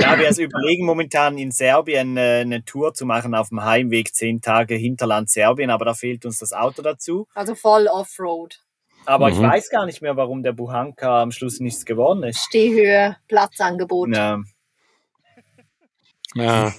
Ja, 0.00 0.18
wir 0.18 0.26
also 0.26 0.42
überlegen 0.42 0.84
momentan 0.86 1.36
in 1.38 1.50
Serbien 1.50 2.16
äh, 2.16 2.40
eine 2.40 2.64
Tour 2.64 2.94
zu 2.94 3.06
machen 3.06 3.34
auf 3.34 3.48
dem 3.48 3.62
Heimweg, 3.64 4.14
zehn 4.14 4.40
Tage 4.40 4.74
Hinterland 4.74 5.30
Serbien, 5.30 5.70
aber 5.70 5.84
da 5.84 5.94
fehlt 5.94 6.24
uns 6.26 6.38
das 6.38 6.52
Auto 6.52 6.82
dazu. 6.82 7.26
Also 7.34 7.54
voll 7.54 7.86
Offroad. 7.88 8.60
Aber 9.06 9.28
ich 9.30 9.36
Mhm. 9.38 9.44
weiß 9.44 9.70
gar 9.70 9.86
nicht 9.86 10.02
mehr, 10.02 10.16
warum 10.16 10.42
der 10.42 10.52
Buhanka 10.52 11.22
am 11.22 11.32
Schluss 11.32 11.58
nichts 11.60 11.84
geworden 11.84 12.22
ist. 12.22 12.40
Stehhöhe, 12.40 13.16
Platzangebot. 13.28 14.14
Ja, 14.14 14.40
Ja. 16.34 16.72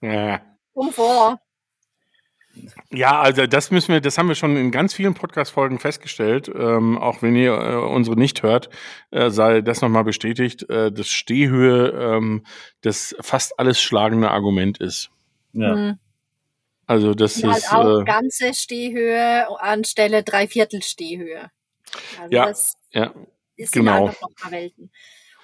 Ja. 0.00 0.40
Komfort. 0.72 1.38
Ja, 2.90 3.20
also 3.20 3.46
das 3.46 3.70
müssen 3.70 3.92
wir, 3.92 4.00
das 4.00 4.18
haben 4.18 4.28
wir 4.28 4.34
schon 4.34 4.56
in 4.56 4.70
ganz 4.70 4.94
vielen 4.94 5.14
Podcast-Folgen 5.14 5.78
festgestellt. 5.78 6.48
Ähm, 6.48 6.98
auch 6.98 7.22
wenn 7.22 7.34
ihr 7.36 7.52
äh, 7.52 7.76
unsere 7.76 8.16
nicht 8.16 8.42
hört, 8.42 8.70
äh, 9.10 9.30
sei 9.30 9.60
das 9.60 9.80
nochmal 9.80 10.04
bestätigt, 10.04 10.68
äh, 10.70 10.92
dass 10.92 11.08
Stehhöhe 11.08 11.88
ähm, 11.88 12.44
das 12.82 13.16
fast 13.20 13.58
alles 13.58 13.80
schlagende 13.80 14.30
Argument 14.30 14.78
ist. 14.78 15.10
ja. 15.52 15.74
Hm. 15.74 15.98
Also 16.86 17.14
das 17.14 17.40
Ja, 17.40 17.48
halt 17.48 17.58
ist 17.58 17.72
auch 17.72 18.00
äh, 18.00 18.04
ganze 18.04 18.52
Stehhöhe 18.52 19.46
anstelle 19.60 20.22
Dreiviertel 20.22 20.82
Stehhöhe. 20.82 21.50
Also 22.20 22.30
Ja, 22.30 22.46
das 22.46 22.76
ja, 22.90 23.14
ist 23.56 23.72
genau. 23.72 24.12
Welten. 24.50 24.90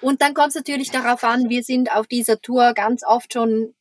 Und 0.01 0.21
dann 0.21 0.33
kommt 0.33 0.49
es 0.49 0.55
natürlich 0.55 0.91
darauf 0.91 1.23
an, 1.23 1.49
wir 1.49 1.63
sind 1.63 1.91
auf 1.95 2.07
dieser 2.07 2.39
Tour 2.41 2.73
ganz 2.73 3.03
oft 3.05 3.33
schon 3.33 3.73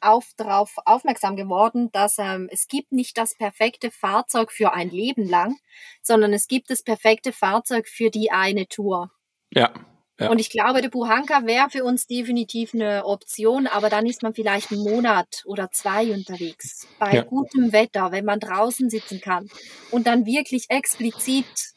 auf, 0.00 0.30
darauf 0.36 0.74
aufmerksam 0.84 1.36
geworden, 1.36 1.90
dass 1.92 2.18
ähm, 2.18 2.48
es 2.50 2.68
gibt 2.68 2.92
nicht 2.92 3.16
das 3.18 3.34
perfekte 3.34 3.90
Fahrzeug 3.90 4.52
für 4.52 4.72
ein 4.74 4.90
Leben 4.90 5.28
lang, 5.28 5.56
sondern 6.02 6.32
es 6.32 6.48
gibt 6.48 6.70
das 6.70 6.82
perfekte 6.82 7.32
Fahrzeug 7.32 7.88
für 7.88 8.10
die 8.10 8.30
eine 8.30 8.66
Tour. 8.68 9.10
ja, 9.50 9.72
Ja. 10.18 10.30
Und 10.30 10.38
ich 10.40 10.50
glaube, 10.50 10.80
der 10.80 10.88
Buhanka 10.88 11.44
wäre 11.46 11.68
für 11.70 11.84
uns 11.84 12.06
definitiv 12.06 12.72
eine 12.74 13.04
Option, 13.04 13.66
aber 13.66 13.90
dann 13.90 14.06
ist 14.06 14.22
man 14.22 14.32
vielleicht 14.34 14.70
einen 14.70 14.80
Monat 14.82 15.42
oder 15.44 15.70
zwei 15.70 16.12
unterwegs. 16.12 16.88
Bei 16.98 17.16
Ja. 17.16 17.22
gutem 17.22 17.72
Wetter, 17.72 18.12
wenn 18.12 18.24
man 18.24 18.40
draußen 18.40 18.88
sitzen 18.90 19.20
kann 19.20 19.50
und 19.88 20.06
dann 20.06 20.24
wirklich 20.26 20.66
explizit 20.70 21.74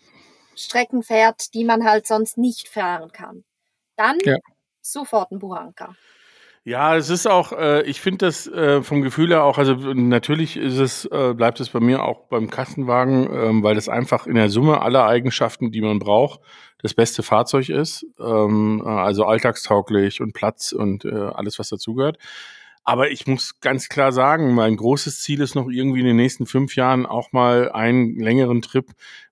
Strecken 0.55 1.03
fährt, 1.03 1.53
die 1.53 1.65
man 1.65 1.85
halt 1.85 2.07
sonst 2.07 2.37
nicht 2.37 2.69
fahren 2.69 3.11
kann. 3.11 3.45
Dann 3.97 4.17
Ja. 4.25 4.37
sofort 4.81 5.31
ein 5.31 5.39
Buhanka. 5.39 5.97
Ja, 6.69 6.95
es 6.95 7.09
ist 7.09 7.25
auch, 7.25 7.51
äh, 7.51 7.81
ich 7.89 7.99
finde 7.99 8.27
das 8.27 8.45
äh, 8.45 8.83
vom 8.83 9.01
Gefühl 9.01 9.29
her 9.29 9.43
auch, 9.43 9.57
also 9.57 9.73
natürlich 9.73 10.55
ist 10.55 10.77
es, 10.77 11.03
äh, 11.05 11.33
bleibt 11.33 11.59
es 11.59 11.69
bei 11.69 11.79
mir 11.79 12.03
auch 12.03 12.27
beim 12.27 12.51
Kassenwagen, 12.51 13.27
ähm, 13.33 13.63
weil 13.63 13.73
das 13.73 13.89
einfach 13.89 14.27
in 14.27 14.35
der 14.35 14.49
Summe 14.49 14.79
aller 14.83 15.07
Eigenschaften, 15.07 15.71
die 15.71 15.81
man 15.81 15.97
braucht, 15.97 16.41
das 16.77 16.93
beste 16.93 17.23
Fahrzeug 17.23 17.69
ist. 17.69 18.05
Ähm, 18.19 18.83
äh, 18.85 18.87
also 18.87 19.25
alltagstauglich 19.25 20.21
und 20.21 20.33
Platz 20.33 20.71
und 20.71 21.05
äh, 21.05 21.09
alles, 21.09 21.57
was 21.57 21.69
dazugehört. 21.69 22.19
Aber 22.83 23.09
ich 23.09 23.25
muss 23.25 23.59
ganz 23.61 23.89
klar 23.89 24.11
sagen, 24.11 24.53
mein 24.53 24.77
großes 24.77 25.21
Ziel 25.21 25.41
ist 25.41 25.55
noch 25.55 25.69
irgendwie 25.69 26.01
in 26.01 26.05
den 26.05 26.17
nächsten 26.17 26.45
fünf 26.45 26.75
Jahren 26.75 27.07
auch 27.07 27.31
mal 27.31 27.71
einen 27.71 28.19
längeren 28.19 28.61
Trip 28.61 28.85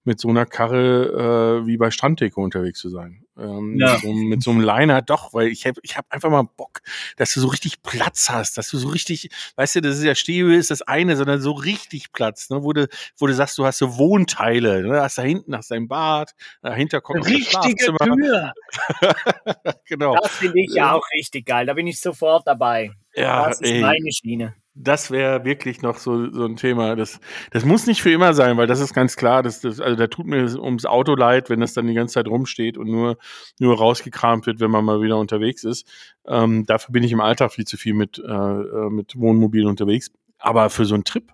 mit 0.03 0.19
so 0.19 0.29
einer 0.29 0.47
Karre 0.47 1.61
äh, 1.61 1.67
wie 1.67 1.77
bei 1.77 1.91
Stranddeko 1.91 2.43
unterwegs 2.43 2.79
zu 2.79 2.89
sein. 2.89 3.26
Ähm, 3.37 3.77
Ja. 3.77 3.93
mit, 3.93 4.01
so, 4.01 4.13
mit 4.13 4.43
so 4.43 4.51
einem 4.51 4.61
Liner 4.61 5.01
doch, 5.01 5.33
weil 5.33 5.47
ich 5.47 5.65
habe 5.65 5.79
ich 5.83 5.97
hab 5.97 6.11
einfach 6.11 6.29
mal 6.29 6.43
Bock, 6.43 6.81
dass 7.17 7.33
du 7.33 7.39
so 7.39 7.47
richtig 7.47 7.81
Platz 7.83 8.29
hast, 8.29 8.57
dass 8.57 8.69
du 8.69 8.77
so 8.77 8.87
richtig, 8.87 9.29
weißt 9.55 9.75
du, 9.75 9.81
das 9.81 9.97
ist 9.97 10.03
ja 10.03 10.15
Stehhöhe 10.15 10.57
ist 10.57 10.71
das 10.71 10.81
eine, 10.81 11.15
sondern 11.15 11.39
so 11.39 11.51
richtig 11.51 12.11
Platz, 12.11 12.49
ne, 12.49 12.63
wo 12.63 12.73
du, 12.73 12.87
wo 13.17 13.27
du 13.27 13.33
sagst, 13.33 13.57
du 13.57 13.65
hast 13.65 13.77
so 13.77 13.97
Wohnteile, 13.97 14.81
ne, 14.81 15.01
hast 15.01 15.17
da 15.17 15.21
hinten 15.21 15.55
hast 15.55 15.71
dein 15.71 15.87
Bad, 15.87 16.33
dahinter 16.61 17.01
kommt 17.01 17.25
das 17.25 17.27
Richtige 17.27 17.83
Schlafzimmer, 17.83 18.15
Tür. 18.15 18.53
genau. 19.85 20.15
Das 20.21 20.31
finde 20.31 20.59
ich 20.59 20.73
ja 20.73 20.93
auch 20.93 21.05
richtig 21.13 21.45
geil. 21.45 21.65
Da 21.65 21.73
bin 21.73 21.87
ich 21.87 21.99
sofort 21.99 22.47
dabei. 22.47 22.91
Ja, 23.15 23.49
das 23.49 23.61
ist 23.61 23.71
ey. 23.71 23.81
meine 23.81 24.11
Schiene. 24.11 24.55
Das 24.79 25.09
wäre 25.09 25.43
wirklich 25.43 25.81
noch 25.81 25.97
so, 25.97 26.29
so 26.31 26.45
ein 26.45 26.55
Thema. 26.55 26.95
Das, 26.95 27.19
das 27.51 27.65
muss 27.65 27.87
nicht 27.87 28.01
für 28.03 28.11
immer 28.11 28.33
sein, 28.35 28.57
weil 28.57 28.67
das 28.67 28.79
ist 28.79 28.93
ganz 28.93 29.15
klar, 29.15 29.41
dass 29.41 29.59
das, 29.61 29.79
also 29.81 29.95
da 29.95 30.05
tut 30.05 30.27
mir 30.27 30.55
ums 30.61 30.85
Auto 30.85 31.15
leid, 31.15 31.49
wenn 31.49 31.59
das 31.59 31.73
dann 31.73 31.87
die 31.87 31.95
ganze 31.95 32.13
Zeit 32.13 32.27
rumsteht 32.27 32.77
und 32.77 32.87
nur, 32.87 33.17
nur 33.59 33.77
rausgekramt 33.77 34.45
wird, 34.45 34.59
wenn 34.59 34.69
man 34.69 34.85
mal 34.85 35.01
wieder 35.01 35.17
unterwegs 35.17 35.63
ist. 35.63 35.87
Ähm, 36.27 36.65
dafür 36.67 36.93
bin 36.93 37.03
ich 37.03 37.11
im 37.11 37.21
Alltag 37.21 37.53
viel 37.53 37.65
zu 37.65 37.75
viel 37.77 37.95
mit, 37.95 38.19
äh, 38.19 38.31
äh, 38.31 38.89
mit 38.91 39.17
Wohnmobil 39.17 39.65
unterwegs. 39.65 40.11
Aber 40.37 40.69
für 40.69 40.85
so 40.85 40.93
einen 40.93 41.05
Trip 41.05 41.31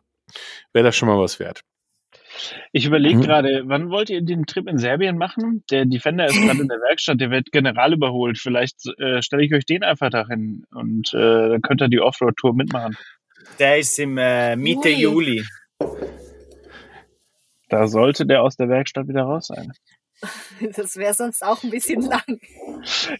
wäre 0.72 0.86
das 0.86 0.96
schon 0.96 1.10
mal 1.10 1.20
was 1.20 1.40
wert. 1.40 1.64
Ich 2.72 2.86
überlege 2.86 3.18
Mhm. 3.18 3.22
gerade, 3.22 3.62
wann 3.66 3.90
wollt 3.90 4.10
ihr 4.10 4.22
den 4.22 4.46
Trip 4.46 4.68
in 4.68 4.78
Serbien 4.78 5.18
machen? 5.18 5.64
Der 5.70 5.86
Defender 5.86 6.26
ist 6.26 6.42
gerade 6.42 6.62
in 6.62 6.68
der 6.68 6.80
Werkstatt, 6.80 7.20
der 7.22 7.30
wird 7.30 7.52
general 7.52 7.94
überholt. 7.94 8.40
Vielleicht 8.40 8.88
äh, 8.98 9.22
stelle 9.22 9.44
ich 9.44 9.54
euch 9.54 9.66
den 9.66 9.84
einfach 9.84 10.10
dahin 10.10 10.66
und 10.72 11.14
äh, 11.14 11.50
dann 11.50 11.62
könnt 11.62 11.82
ihr 11.82 11.90
die 11.90 12.00
Offroad-Tour 12.02 12.56
mitmachen. 12.56 12.96
Der 13.60 13.80
ist 13.80 13.98
im 14.00 14.18
äh, 14.18 14.56
Mitte 14.56 14.90
Juli. 14.90 15.44
Juli. 15.80 16.08
Da 17.70 17.88
sollte 17.88 18.26
der 18.26 18.44
aus 18.44 18.56
der 18.56 18.70
Werkstatt 18.70 19.08
wieder 19.08 19.24
raus 19.24 19.48
sein. 19.48 19.72
Das 20.76 20.96
wäre 20.96 21.14
sonst 21.14 21.44
auch 21.44 21.64
ein 21.64 21.70
bisschen 21.70 22.02
lang. 22.02 22.40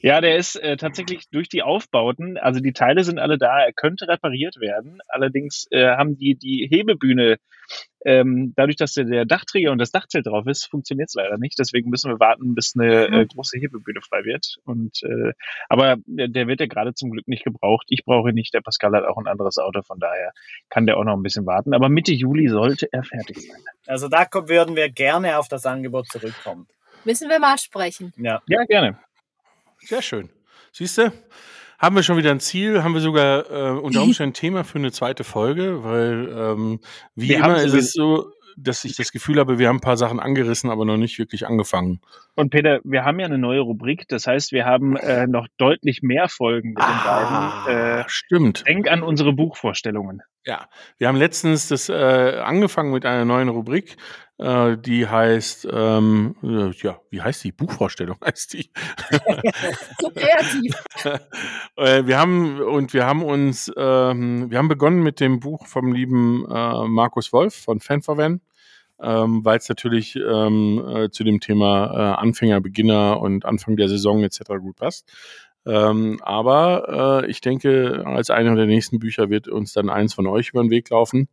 Ja, 0.02 0.22
der 0.22 0.38
ist 0.38 0.56
äh, 0.56 0.78
tatsächlich 0.78 1.30
durch 1.30 1.50
die 1.50 1.62
Aufbauten, 1.62 2.38
also 2.38 2.60
die 2.60 2.72
Teile 2.72 3.04
sind 3.04 3.20
alle 3.20 3.38
da, 3.38 3.60
er 3.60 3.74
könnte 3.74 4.08
repariert 4.08 4.58
werden. 4.62 5.00
Allerdings 5.08 5.68
äh, 5.72 5.88
haben 5.98 6.18
die 6.18 6.36
die 6.36 6.68
Hebebühne, 6.70 7.38
ähm, 8.06 8.54
dadurch, 8.56 8.76
dass 8.76 8.94
der, 8.94 9.06
der 9.06 9.26
Dachträger 9.26 9.72
und 9.72 9.78
das 9.78 9.92
Dachzelt 9.92 10.28
drauf 10.28 10.46
ist, 10.48 10.66
funktioniert 10.66 11.10
es 11.10 11.16
leider 11.16 11.38
nicht. 11.38 11.58
Deswegen 11.60 11.90
müssen 11.90 12.12
wir 12.12 12.20
warten, 12.20 12.56
bis 12.56 12.74
eine 12.76 13.08
äh, 13.08 13.26
große 13.26 13.58
Hebebühne 13.58 14.02
frei 14.02 14.24
wird. 14.24 14.58
Und 14.66 15.04
äh, 15.04 15.34
aber 15.70 15.98
der, 16.06 16.28
der 16.28 16.48
wird 16.48 16.60
ja 16.60 16.68
gerade 16.68 16.94
zum 16.94 17.12
Glück 17.12 17.28
nicht 17.28 17.44
gebraucht. 17.44 17.86
Ich 17.90 18.06
brauche 18.06 18.30
ihn 18.30 18.36
nicht. 18.36 18.54
Der 18.54 18.62
Pascal 18.62 18.94
hat 18.94 19.06
auch 19.06 19.18
ein 19.18 19.28
anderes 19.28 19.58
Auto, 19.58 19.82
von 19.82 20.00
daher 20.00 20.32
kann 20.70 20.86
der 20.86 20.98
auch 20.98 21.04
noch 21.04 21.16
ein 21.16 21.24
bisschen 21.24 21.46
warten. 21.46 21.74
Aber 21.74 21.90
Mitte 21.90 22.14
Juli 22.14 22.48
sollte 22.48 22.88
er 22.92 23.04
fertig 23.04 23.42
sein. 23.42 23.62
Also 23.88 24.08
da 24.08 24.28
würden 24.32 24.76
wir 24.76 24.90
gerne 24.90 25.38
auf 25.38 25.48
das 25.48 25.66
Angebot 25.66 26.08
zurückkommen. 26.08 26.68
Müssen 27.06 27.30
wir 27.30 27.40
mal 27.40 27.58
sprechen. 27.58 28.14
Ja. 28.18 28.42
Ja, 28.48 28.64
gerne. 28.66 28.98
Sehr 29.80 30.02
schön. 30.02 30.30
Siehst 30.72 30.98
du? 30.98 31.12
Haben 31.84 31.98
wir 31.98 32.04
schon 32.04 32.16
wieder 32.16 32.32
ein 32.32 32.40
Ziel, 32.40 32.82
haben 32.82 32.94
wir 32.94 33.02
sogar 33.02 33.52
äh, 33.52 33.78
unter 33.78 34.02
Umständen 34.04 34.30
ein 34.30 34.34
Thema 34.34 34.64
für 34.64 34.78
eine 34.78 34.94
zweite 34.94 35.26
Folge, 35.26 35.84
weil 35.84 36.30
ähm, 36.34 36.80
wie 37.14 37.28
Wir 37.28 37.40
immer 37.40 37.62
ist 37.62 37.74
es 37.74 37.92
so, 37.92 38.32
dass 38.56 38.86
ich 38.86 38.96
das 38.96 39.12
Gefühl 39.12 39.38
habe, 39.38 39.60
wir 39.60 39.68
haben 39.68 39.78
ein 39.78 39.82
paar 39.82 39.98
Sachen 39.98 40.22
angerissen, 40.22 40.70
aber 40.70 40.86
noch 40.86 40.96
nicht 40.96 41.20
wirklich 41.20 41.46
angefangen. 41.46 42.00
Und 42.36 42.52
Peter, 42.52 42.80
wir 42.86 43.04
haben 43.04 43.20
ja 43.20 43.26
eine 43.26 43.38
neue 43.38 43.60
Rubrik. 43.60 44.08
Das 44.08 44.28
heißt, 44.28 44.54
wir 44.54 44.64
haben 44.64 44.96
äh, 44.96 45.28
noch 45.28 45.48
deutlich 45.58 46.02
mehr 46.04 46.30
Folgen 46.30 46.70
mit 46.70 46.78
den 46.78 47.04
beiden. 47.04 48.00
Äh, 48.00 48.04
stimmt. 48.08 48.64
denk 48.66 48.90
an 48.90 49.04
unsere 49.04 49.34
Buchvorstellungen. 49.34 50.22
Ja, 50.46 50.70
wir 51.00 51.10
haben 51.10 51.18
letztens 51.18 51.68
das 51.68 51.90
äh, 51.90 51.94
angefangen 51.94 52.94
mit 52.94 53.06
einer 53.06 53.26
neuen 53.26 53.50
Rubrik, 53.50 53.98
äh, 54.40 54.78
die 54.78 55.08
heißt, 55.08 55.68
ähm, 55.72 56.36
äh, 56.44 56.72
ja, 56.82 57.00
wie 57.10 57.22
heißt 57.22 57.44
die? 57.44 57.52
Buchvorstellung 57.52 58.18
heißt 58.26 58.54
die. 58.54 58.72
So 60.00 60.10
kreativ. 60.10 60.84
äh, 61.78 62.06
wir 62.06 62.20
haben 62.20 62.60
und 62.62 62.94
wir 62.94 63.06
haben 63.06 63.24
uns, 63.24 63.72
ähm, 63.78 64.50
wir 64.50 64.58
haben 64.58 64.68
begonnen 64.68 65.04
mit 65.04 65.20
dem 65.20 65.40
Buch 65.40 65.68
vom 65.68 65.94
lieben 65.94 66.46
äh, 66.50 66.88
Markus 66.88 67.32
Wolf 67.32 67.54
von 67.56 67.80
Fan 67.80 68.02
for 68.02 68.18
Van, 68.18 68.42
ähm, 69.02 69.46
weil 69.46 69.60
es 69.60 69.70
natürlich 69.70 70.16
ähm, 70.16 70.84
äh, 70.88 71.10
zu 71.12 71.24
dem 71.24 71.40
Thema 71.40 72.16
Anfänger, 72.16 72.60
Beginner 72.62 73.22
und 73.22 73.46
Anfang 73.46 73.76
der 73.76 73.90
Saison 73.90 74.24
etc. 74.24 74.40
gut 74.60 74.78
passt. 74.78 75.12
Ähm, 75.66 76.20
aber 76.22 77.24
äh, 77.24 77.30
ich 77.30 77.40
denke, 77.40 78.04
als 78.06 78.30
einer 78.30 78.56
der 78.56 78.66
nächsten 78.66 79.00
Bücher 79.00 79.30
wird 79.30 79.48
uns 79.48 79.74
dann 79.74 79.90
eins 79.90 80.14
von 80.14 80.28
euch 80.28 80.50
über 80.50 80.62
den 80.62 80.72
Weg 80.72 80.90
laufen. 80.90 81.30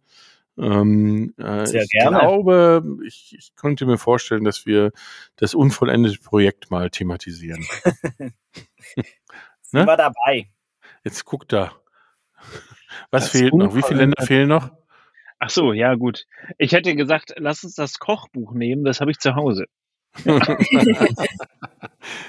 Ähm, 0.61 1.35
äh, 1.39 1.67
Sehr 1.67 1.83
ich 1.83 1.91
gerne. 1.91 2.19
glaube, 2.19 2.83
ich, 3.07 3.35
ich 3.37 3.55
könnte 3.57 3.87
mir 3.87 3.99
vorstellen, 3.99 4.45
dass 4.45 4.67
wir 4.67 4.93
das 5.37 5.55
unvollendete 5.55 6.19
Projekt 6.19 6.71
mal 6.71 6.91
thematisieren. 6.91 7.65
Sind 9.63 9.87
wir 9.87 9.97
dabei? 9.97 10.51
Jetzt 11.03 11.25
guck 11.25 11.49
da. 11.49 11.73
Was 13.11 13.25
Das 13.25 13.31
fehlt 13.31 13.55
noch? 13.55 13.75
Wie 13.75 13.83
viele 13.83 14.01
Länder 14.01 14.23
fehlen 14.25 14.49
noch? 14.49 14.71
Ach 15.39 15.51
so, 15.51 15.73
ja 15.73 15.95
gut. 15.95 16.27
Ich 16.59 16.73
hätte 16.73 16.95
gesagt, 16.95 17.33
lass 17.37 17.65
uns 17.65 17.75
das 17.75 17.99
Kochbuch 17.99 18.53
nehmen. 18.53 18.85
Das 18.85 19.01
habe 19.01 19.11
ich 19.11 19.19
zu 19.19 19.35
Hause. 19.35 19.67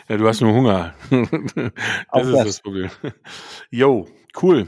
Ja, 0.09 0.17
du 0.17 0.27
hast 0.27 0.41
nur 0.41 0.53
Hunger. 0.53 0.93
Das 2.11 2.27
ist 2.27 2.45
das. 2.45 2.61
Problem. 2.61 2.89
Jo, 3.69 4.07
cool. 4.41 4.67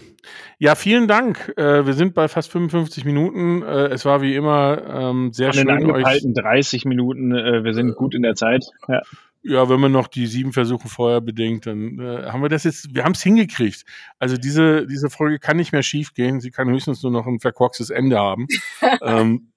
Ja, 0.58 0.76
vielen 0.76 1.08
Dank. 1.08 1.54
Äh, 1.58 1.86
wir 1.86 1.94
sind 1.94 2.14
bei 2.14 2.28
fast 2.28 2.52
55 2.52 3.06
Minuten. 3.06 3.62
Äh, 3.62 3.88
es 3.88 4.06
war 4.06 4.22
wie 4.22 4.36
immer 4.36 4.82
ähm, 4.88 5.34
sehr 5.34 5.52
den 5.52 5.68
schön, 5.68 5.70
euch. 5.70 5.82
angepeilten 5.82 6.34
30 6.34 6.86
Minuten. 6.86 7.36
Äh, 7.36 7.64
wir 7.64 7.74
sind 7.74 7.96
gut 7.96 8.16
in 8.16 8.22
der 8.22 8.36
Zeit. 8.36 8.66
Ja. 8.88 9.02
Ja, 9.46 9.68
wenn 9.68 9.82
man 9.82 9.92
noch 9.92 10.08
die 10.08 10.26
sieben 10.26 10.54
Versuche 10.54 10.88
vorher 10.88 11.20
bedenkt, 11.20 11.66
dann 11.66 12.00
haben 12.00 12.42
wir 12.42 12.48
das 12.48 12.64
jetzt, 12.64 12.96
wir 12.96 13.04
haben 13.04 13.12
es 13.12 13.22
hingekriegt. 13.22 13.84
Also 14.18 14.38
diese, 14.38 14.88
diese 14.88 15.10
Folge 15.10 15.38
kann 15.38 15.58
nicht 15.58 15.74
mehr 15.74 15.84
schief 15.84 16.14
gehen. 16.14 16.40
Sie 16.40 16.50
kann 16.50 16.70
höchstens 16.70 17.04
nur 17.04 17.12
noch 17.12 17.28
ein 17.28 17.42
verkorkstes 17.42 17.90
Ende 17.90 18.18
haben. 18.18 18.48
ähm, 19.02 19.52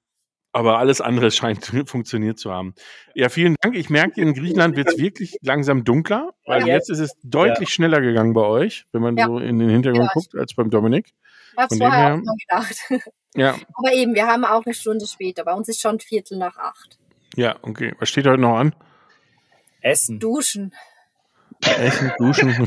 aber 0.57 0.79
alles 0.79 1.01
andere 1.03 1.31
scheint 1.31 1.65
funktioniert 1.87 2.39
zu 2.39 2.51
haben. 2.51 2.75
Ja, 3.15 3.29
vielen 3.29 3.57
Dank. 3.61 3.77
Ich 3.77 3.91
merke, 3.91 4.21
in 4.23 4.33
Griechenland 4.33 4.75
wird 4.77 4.89
es 4.89 4.99
wirklich 4.99 5.37
langsam 5.43 5.85
dunkler, 5.85 6.31
weil 6.47 6.63
Ja. 6.67 6.75
jetzt 6.75 6.89
ist 6.91 6.99
es 7.01 7.13
deutlich 7.23 7.69
schneller 7.69 8.01
gegangen 8.01 8.33
bei 8.33 8.41
euch, 8.47 8.87
wenn 8.93 9.03
man 9.03 9.17
Ja. 9.19 9.27
so 9.27 9.39
in 9.39 9.59
den 9.59 9.69
Hintergrund 9.69 10.07
Ja. 10.07 10.11
guckt, 10.15 10.35
als 10.35 10.55
beim 10.55 10.71
Dominik. 10.71 11.13
Ich 11.59 11.67
dem 11.69 11.79
vorher 11.79 11.99
her- 11.99 12.15
auch 12.15 12.23
mal 12.23 12.35
gedacht. 12.49 12.77
Ja, 13.39 13.55
Aber 13.75 13.93
eben, 13.93 14.15
wir 14.15 14.27
haben 14.27 14.47
auch 14.47 14.65
eine 14.65 14.73
Stunde 14.75 15.07
später. 15.07 15.45
Bei 15.45 15.53
uns 15.53 15.69
ist 15.69 15.83
schon 15.83 16.01
Viertel 16.01 16.39
nach 16.39 16.57
acht. 16.57 16.99
ja, 17.37 17.57
okay. 17.61 17.95
Was 17.99 18.09
steht 18.09 18.27
heute 18.27 18.41
noch 18.41 18.57
an? 18.57 18.75
Essen. 19.83 20.19
Duschen. 20.19 20.73
Essen, 21.61 22.13
Duschen. 22.17 22.67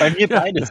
Bei 0.00 0.10
mir 0.10 0.28
beides. 0.28 0.70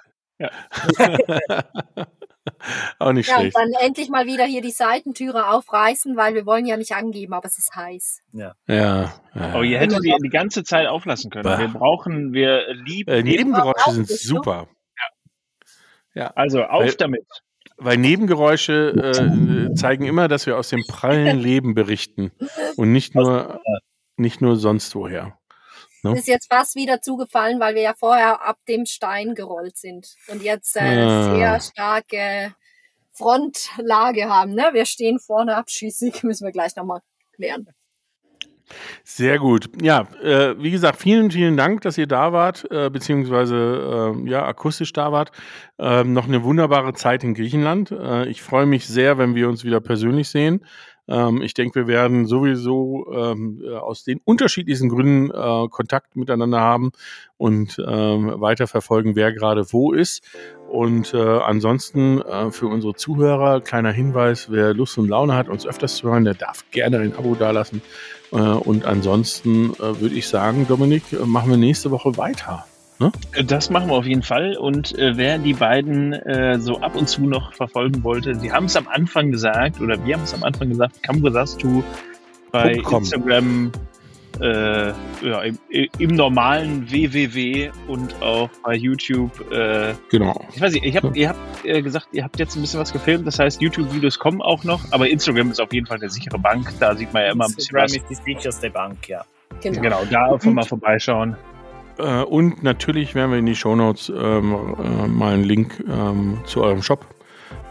Auch 2.99 3.11
nicht 3.11 3.29
Ja, 3.29 3.35
und 3.35 3.41
schlecht. 3.41 3.57
dann 3.57 3.71
endlich 3.81 4.09
mal 4.09 4.25
wieder 4.25 4.45
hier 4.45 4.61
die 4.61 4.71
Seitentüre 4.71 5.49
aufreißen, 5.49 6.15
weil 6.17 6.33
wir 6.35 6.45
wollen 6.45 6.65
ja 6.65 6.77
nicht 6.77 6.93
angeben, 6.93 7.33
aber 7.33 7.47
es 7.47 7.57
ist 7.57 7.75
heiß. 7.75 8.21
Ja. 8.33 8.53
ja. 8.67 9.13
Oh, 9.55 9.61
ihr 9.61 9.79
hättet 9.79 10.03
die 10.03 10.15
die 10.23 10.29
ganze 10.29 10.63
Zeit 10.63 10.87
auflassen 10.87 11.29
können. 11.31 11.43
Bah. 11.43 11.59
Wir 11.59 11.67
brauchen, 11.67 12.33
wir 12.33 12.73
lieben. 12.73 13.09
Äh, 13.11 13.23
Nebengeräusche 13.23 13.91
sind 13.91 14.09
nicht, 14.09 14.11
ne? 14.11 14.17
super. 14.29 14.67
also 16.35 16.63
auf 16.63 16.83
Weil- 16.83 16.93
damit. 16.93 17.25
Weil 17.77 17.97
Nebengeräusche 17.97 18.91
äh, 19.71 19.73
zeigen 19.75 20.05
immer, 20.05 20.29
dass 20.29 20.45
wir 20.45 20.57
aus 20.57 20.69
dem 20.69 20.83
prallen 20.87 21.39
Leben 21.41 21.73
berichten 21.73 22.31
und 22.77 22.93
nicht 22.93 23.15
nur, 23.15 23.59
nicht 24.15 24.39
nur 24.39 24.55
sonst 24.55 24.95
woher. 24.95 25.37
Es 26.05 26.13
Ne? 26.13 26.19
ist 26.19 26.27
jetzt 26.27 26.51
fast 26.53 26.75
wieder 26.75 27.01
zugefallen, 27.01 27.59
weil 27.59 27.75
wir 27.75 27.81
ja 27.81 27.93
vorher 27.93 28.45
ab 28.47 28.57
dem 28.67 28.85
Stein 28.85 29.35
gerollt 29.35 29.77
sind 29.77 30.07
und 30.27 30.41
jetzt 30.43 30.75
äh, 30.77 30.79
Ah. 30.81 31.35
sehr 31.35 31.59
starke 31.61 32.55
Frontlage 33.11 34.29
haben. 34.29 34.53
Ne? 34.53 34.69
Wir 34.73 34.85
stehen 34.85 35.19
vorne 35.19 35.55
abschüssig, 35.55 36.23
müssen 36.23 36.45
wir 36.45 36.51
gleich 36.51 36.75
nochmal 36.75 37.01
klären. 37.35 37.67
Sehr 39.03 39.37
gut. 39.37 39.69
Ja, 39.79 40.07
äh, 40.23 40.55
wie 40.57 40.71
gesagt, 40.71 40.99
vielen, 40.99 41.29
vielen 41.29 41.55
Dank, 41.55 41.81
dass 41.81 41.99
ihr 41.99 42.07
da 42.07 42.33
wart, 42.33 42.65
äh, 42.71 42.89
beziehungsweise 42.89 44.15
äh, 44.25 44.29
ja, 44.29 44.43
akustisch 44.43 44.91
da 44.91 45.11
wart. 45.11 45.31
Ähm, 45.77 46.13
noch 46.13 46.25
eine 46.27 46.43
wunderbare 46.43 46.93
Zeit 46.93 47.23
in 47.23 47.35
Griechenland. 47.35 47.91
Äh, 47.91 48.27
ich 48.27 48.41
freue 48.41 48.65
mich 48.65 48.87
sehr, 48.87 49.19
wenn 49.19 49.35
wir 49.35 49.49
uns 49.49 49.63
wieder 49.63 49.81
persönlich 49.81 50.29
sehen. 50.29 50.65
Ähm, 51.07 51.41
ich 51.41 51.53
denke, 51.53 51.81
wir 51.81 51.87
werden 51.87 52.25
sowieso 52.25 53.07
ähm, 53.13 53.61
äh, 53.63 53.75
aus 53.75 54.03
den 54.03 54.19
unterschiedlichsten 54.23 54.89
Gründen 54.89 55.31
äh, 55.31 55.67
Kontakt 55.69 56.15
miteinander 56.15 56.59
haben 56.59 56.91
und 57.37 57.77
ähm, 57.85 58.33
weiterverfolgen, 58.37 59.15
wer 59.15 59.33
gerade 59.33 59.71
wo 59.71 59.91
ist. 59.91 60.23
Und 60.69 61.13
äh, 61.13 61.17
ansonsten 61.17 62.21
äh, 62.21 62.51
für 62.51 62.67
unsere 62.67 62.95
Zuhörer 62.95 63.61
kleiner 63.61 63.91
Hinweis, 63.91 64.49
wer 64.49 64.73
Lust 64.73 64.97
und 64.97 65.07
Laune 65.07 65.35
hat, 65.35 65.47
uns 65.47 65.65
öfters 65.65 65.97
zu 65.97 66.09
hören, 66.09 66.25
der 66.25 66.33
darf 66.33 66.65
gerne 66.71 66.99
ein 66.99 67.15
Abo 67.15 67.35
dalassen. 67.35 67.81
Äh, 68.31 68.37
und 68.37 68.85
ansonsten 68.85 69.73
äh, 69.75 69.99
würde 70.01 70.15
ich 70.15 70.27
sagen, 70.27 70.67
Dominik, 70.67 71.13
äh, 71.13 71.17
machen 71.25 71.51
wir 71.51 71.57
nächste 71.57 71.91
Woche 71.91 72.17
weiter. 72.17 72.65
Das 73.45 73.69
machen 73.69 73.89
wir 73.89 73.95
auf 73.95 74.05
jeden 74.05 74.23
Fall. 74.23 74.55
Und 74.57 74.97
äh, 74.97 75.17
wer 75.17 75.37
die 75.37 75.53
beiden 75.53 76.13
äh, 76.13 76.59
so 76.59 76.79
ab 76.79 76.95
und 76.95 77.09
zu 77.09 77.21
noch 77.27 77.53
verfolgen 77.53 78.03
wollte, 78.03 78.35
sie 78.35 78.51
haben 78.51 78.65
es 78.65 78.75
am 78.75 78.87
Anfang 78.87 79.31
gesagt, 79.31 79.81
oder 79.81 80.03
wir 80.05 80.15
haben 80.15 80.23
es 80.23 80.33
am 80.33 80.43
Anfang 80.43 80.69
gesagt, 80.69 81.03
Cambosastu 81.03 81.83
bei 82.51 82.75
Punkt 82.75 82.83
com. 82.85 82.99
Instagram, 82.99 83.71
äh, 84.39 84.87
ja, 84.87 85.41
im, 85.43 85.57
im 85.97 86.15
normalen 86.15 86.89
www 86.89 87.69
und 87.87 88.21
auch 88.21 88.49
bei 88.63 88.75
YouTube. 88.75 89.51
Äh, 89.51 89.93
Genau. 90.09 90.39
ich 90.53 90.61
weiß 90.61 90.73
nicht, 90.73 90.85
ich 90.85 90.95
hab, 90.95 91.15
ihr 91.15 91.29
habt 91.29 91.65
äh, 91.65 91.81
gesagt, 91.81 92.07
ihr 92.13 92.23
habt 92.23 92.39
jetzt 92.39 92.55
ein 92.55 92.61
bisschen 92.61 92.79
was 92.79 92.93
gefilmt, 92.93 93.27
das 93.27 93.39
heißt, 93.39 93.61
YouTube-Videos 93.61 94.19
kommen 94.19 94.41
auch 94.41 94.63
noch, 94.63 94.81
aber 94.91 95.09
Instagram 95.09 95.51
ist 95.51 95.59
auf 95.59 95.73
jeden 95.73 95.85
Fall 95.85 95.97
eine 95.97 96.09
sichere 96.09 96.39
Bank, 96.39 96.71
da 96.79 96.95
sieht 96.95 97.13
man 97.13 97.23
ja 97.23 97.31
immer 97.31 97.45
ein 97.45 97.55
bisschen 97.55 97.77
Instagram 97.77 98.03
was. 98.03 98.11
ist 98.11 98.25
die 98.25 98.33
sicherste 98.33 98.69
Bank, 98.69 99.07
ja. 99.09 99.25
Genau. 99.61 99.81
Genau, 99.81 100.01
da 100.09 100.33
einfach 100.33 100.51
mal 100.51 100.65
vorbeischauen. 100.65 101.37
Äh, 101.97 102.23
und 102.23 102.63
natürlich 102.63 103.15
werden 103.15 103.31
wir 103.31 103.39
in 103.39 103.45
die 103.45 103.55
Shownotes 103.55 104.09
ähm, 104.09 104.75
äh, 104.83 105.07
mal 105.07 105.33
einen 105.33 105.43
Link 105.43 105.83
ähm, 105.87 106.39
zu 106.45 106.63
eurem 106.63 106.81
Shop 106.83 107.05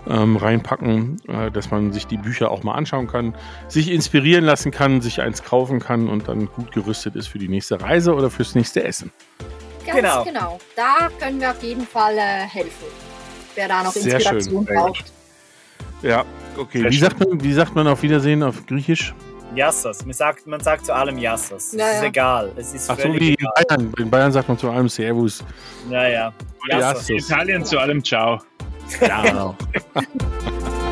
ähm, 0.07 0.37
reinpacken, 0.37 1.17
äh, 1.29 1.51
dass 1.51 1.71
man 1.71 1.93
sich 1.93 2.07
die 2.07 2.17
Bücher 2.17 2.51
auch 2.51 2.63
mal 2.63 2.75
anschauen 2.75 3.07
kann, 3.07 3.35
sich 3.69 3.91
inspirieren 3.91 4.45
lassen 4.45 4.71
kann, 4.71 5.01
sich 5.01 5.21
eins 5.21 5.43
kaufen 5.43 5.81
kann 5.81 6.09
und 6.09 6.29
dann 6.29 6.47
gut 6.47 6.73
gerüstet 6.73 7.17
ist 7.17 7.29
für 7.29 7.39
die 7.39 7.49
nächste 7.49 7.81
Reise 7.81 8.15
oder 8.15 8.31
fürs 8.31 8.55
nächste 8.55 8.85
Essen. 8.85 9.11
Ganz 9.87 9.99
Genau. 9.99 10.25
genau. 10.25 10.59
Da 10.77 11.11
können 11.21 11.41
wir 11.41 11.51
auf 11.51 11.63
jeden 11.63 11.87
Fall 11.87 12.17
äh, 12.17 12.47
helfen. 12.49 12.87
Wer 13.55 13.69
da 13.69 13.83
noch 13.83 13.93
Sehr 13.93 14.15
Inspiration 14.15 14.67
schön. 14.67 14.75
braucht. 14.77 15.05
Ja, 16.03 16.25
okay. 16.59 16.85
Wie 16.91 16.99
sagt, 16.99 17.21
man, 17.21 17.43
wie 17.43 17.53
sagt 17.53 17.75
man 17.75 17.87
auf 17.87 18.03
Wiedersehen 18.03 18.43
auf 18.43 18.67
Griechisch? 18.67 19.15
Yassos. 19.57 20.05
Man 20.05 20.13
sagt, 20.13 20.47
man 20.47 20.61
sagt 20.61 20.87
zu 20.87 20.95
allem 20.95 21.19
Yassos. 21.19 21.73
Ja, 21.73 21.89
es 21.91 21.97
ist 21.97 22.03
egal. 22.05 22.53
Es 22.57 22.75
ist 22.75 22.91
Ach 22.91 22.99
so, 22.99 23.13
wie 23.15 23.35
in. 23.35 23.47
Bayern. 23.69 23.93
In 23.99 24.11
Bayern 24.11 24.33
sagt 24.33 24.49
man 24.49 24.59
zu 24.59 24.71
allem 24.71 24.89
Servus. 24.89 25.45
Ja, 25.91 26.09
ja. 26.09 26.33
Ja, 26.69 26.79
Yassos. 26.79 27.07
so. 27.07 27.15
Italien 27.15 27.65
zu 27.65 27.79
allem 27.79 28.03
Ciao. 28.03 28.41
Ja, 29.01 29.23
genau. 29.23 29.57